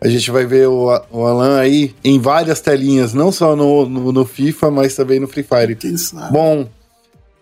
A 0.00 0.08
gente 0.08 0.30
vai 0.30 0.44
ver 0.44 0.68
o, 0.68 0.86
o 1.10 1.26
Alan 1.26 1.58
aí 1.58 1.94
em 2.04 2.18
várias 2.18 2.60
telinhas, 2.60 3.14
não 3.14 3.32
só 3.32 3.56
no, 3.56 3.88
no, 3.88 4.12
no 4.12 4.24
FIFA, 4.24 4.70
mas 4.70 4.94
também 4.94 5.18
no 5.18 5.26
Free 5.26 5.42
Fire. 5.42 5.78
Bom, 6.30 6.68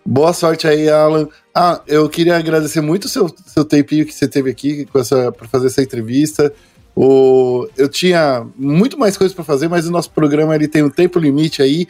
boa 0.05 0.31
sorte 0.31 0.67
aí, 0.67 0.89
Alan. 0.89 1.27
Ah, 1.53 1.81
eu 1.85 2.07
queria 2.07 2.37
agradecer 2.37 2.81
muito 2.81 3.05
o 3.05 3.09
seu, 3.09 3.29
seu 3.45 3.65
tempinho 3.65 4.05
que 4.05 4.13
você 4.13 4.27
teve 4.27 4.49
aqui 4.49 4.87
para 4.91 5.47
fazer 5.47 5.67
essa 5.67 5.83
entrevista. 5.83 6.53
O, 6.95 7.67
eu 7.75 7.89
tinha 7.89 8.45
muito 8.55 8.97
mais 8.97 9.17
coisas 9.17 9.33
para 9.35 9.43
fazer, 9.43 9.67
mas 9.67 9.87
o 9.87 9.91
nosso 9.91 10.11
programa 10.11 10.55
ele 10.55 10.67
tem 10.67 10.83
um 10.83 10.89
tempo 10.89 11.19
limite 11.19 11.61
aí. 11.61 11.87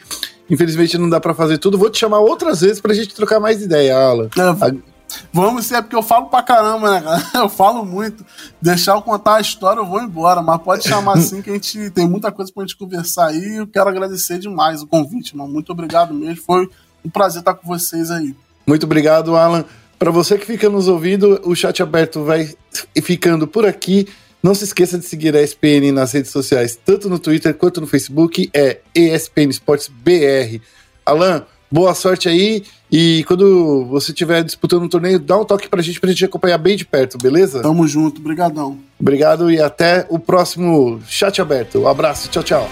Infelizmente 0.50 0.98
não 0.98 1.08
dá 1.08 1.20
para 1.20 1.34
fazer 1.34 1.58
tudo. 1.58 1.78
Vou 1.78 1.90
te 1.90 1.98
chamar 1.98 2.20
outras 2.20 2.62
vezes 2.62 2.80
pra 2.80 2.94
gente 2.94 3.14
trocar 3.14 3.38
mais 3.38 3.62
ideia, 3.62 3.96
Alan. 3.96 4.28
É, 4.36 4.93
vamos 5.32 5.66
ser, 5.66 5.76
é 5.76 5.82
porque 5.82 5.96
eu 5.96 6.02
falo 6.02 6.26
pra 6.26 6.42
caramba, 6.42 6.90
né, 6.90 7.00
cara? 7.00 7.22
Eu 7.44 7.48
falo 7.48 7.84
muito. 7.84 8.24
Deixar 8.60 8.94
eu 8.94 9.02
contar 9.02 9.36
a 9.36 9.40
história, 9.40 9.80
eu 9.80 9.86
vou 9.86 10.00
embora. 10.00 10.40
Mas 10.40 10.62
pode 10.62 10.88
chamar 10.88 11.14
assim 11.14 11.42
que 11.42 11.50
a 11.50 11.52
gente 11.52 11.90
tem 11.90 12.08
muita 12.08 12.32
coisa 12.32 12.50
pra 12.52 12.62
gente 12.62 12.76
conversar 12.76 13.26
aí. 13.26 13.56
Eu 13.56 13.66
quero 13.66 13.88
agradecer 13.88 14.38
demais 14.38 14.82
o 14.82 14.86
convite, 14.86 15.36
mano. 15.36 15.52
Muito 15.52 15.72
obrigado 15.72 16.14
mesmo. 16.14 16.42
Foi 16.42 16.68
um 17.04 17.10
prazer 17.10 17.40
estar 17.40 17.54
com 17.54 17.66
vocês 17.66 18.10
aí. 18.10 18.34
Muito 18.66 18.84
obrigado, 18.84 19.36
Alan. 19.36 19.64
Para 19.98 20.10
você 20.10 20.36
que 20.38 20.46
fica 20.46 20.68
nos 20.68 20.88
ouvindo, 20.88 21.40
o 21.44 21.54
chat 21.54 21.82
aberto 21.82 22.24
vai 22.24 22.54
ficando 23.02 23.46
por 23.46 23.66
aqui. 23.66 24.08
Não 24.42 24.54
se 24.54 24.64
esqueça 24.64 24.98
de 24.98 25.06
seguir 25.06 25.34
a 25.34 25.42
ESPN 25.42 25.92
nas 25.92 26.12
redes 26.12 26.30
sociais, 26.30 26.78
tanto 26.84 27.08
no 27.08 27.18
Twitter 27.18 27.54
quanto 27.54 27.80
no 27.80 27.86
Facebook, 27.86 28.50
é 28.52 28.80
ESPN 28.94 29.48
Esportes 29.48 29.88
BR. 29.88 30.60
Alan, 31.06 31.46
boa 31.70 31.94
sorte 31.94 32.28
aí 32.28 32.62
e 32.96 33.24
quando 33.24 33.84
você 33.86 34.12
estiver 34.12 34.44
disputando 34.44 34.84
um 34.84 34.88
torneio, 34.88 35.18
dá 35.18 35.36
um 35.36 35.44
toque 35.44 35.68
pra 35.68 35.82
gente, 35.82 35.98
pra 35.98 36.10
gente 36.10 36.26
acompanhar 36.26 36.58
bem 36.58 36.76
de 36.76 36.84
perto, 36.84 37.18
beleza? 37.18 37.60
Tamo 37.60 37.88
junto, 37.88 38.20
brigadão. 38.20 38.78
Obrigado 39.00 39.50
e 39.50 39.60
até 39.60 40.06
o 40.08 40.16
próximo 40.16 41.00
chat 41.08 41.42
aberto. 41.42 41.80
Um 41.80 41.88
abraço, 41.88 42.30
tchau, 42.30 42.44
tchau. 42.44 42.70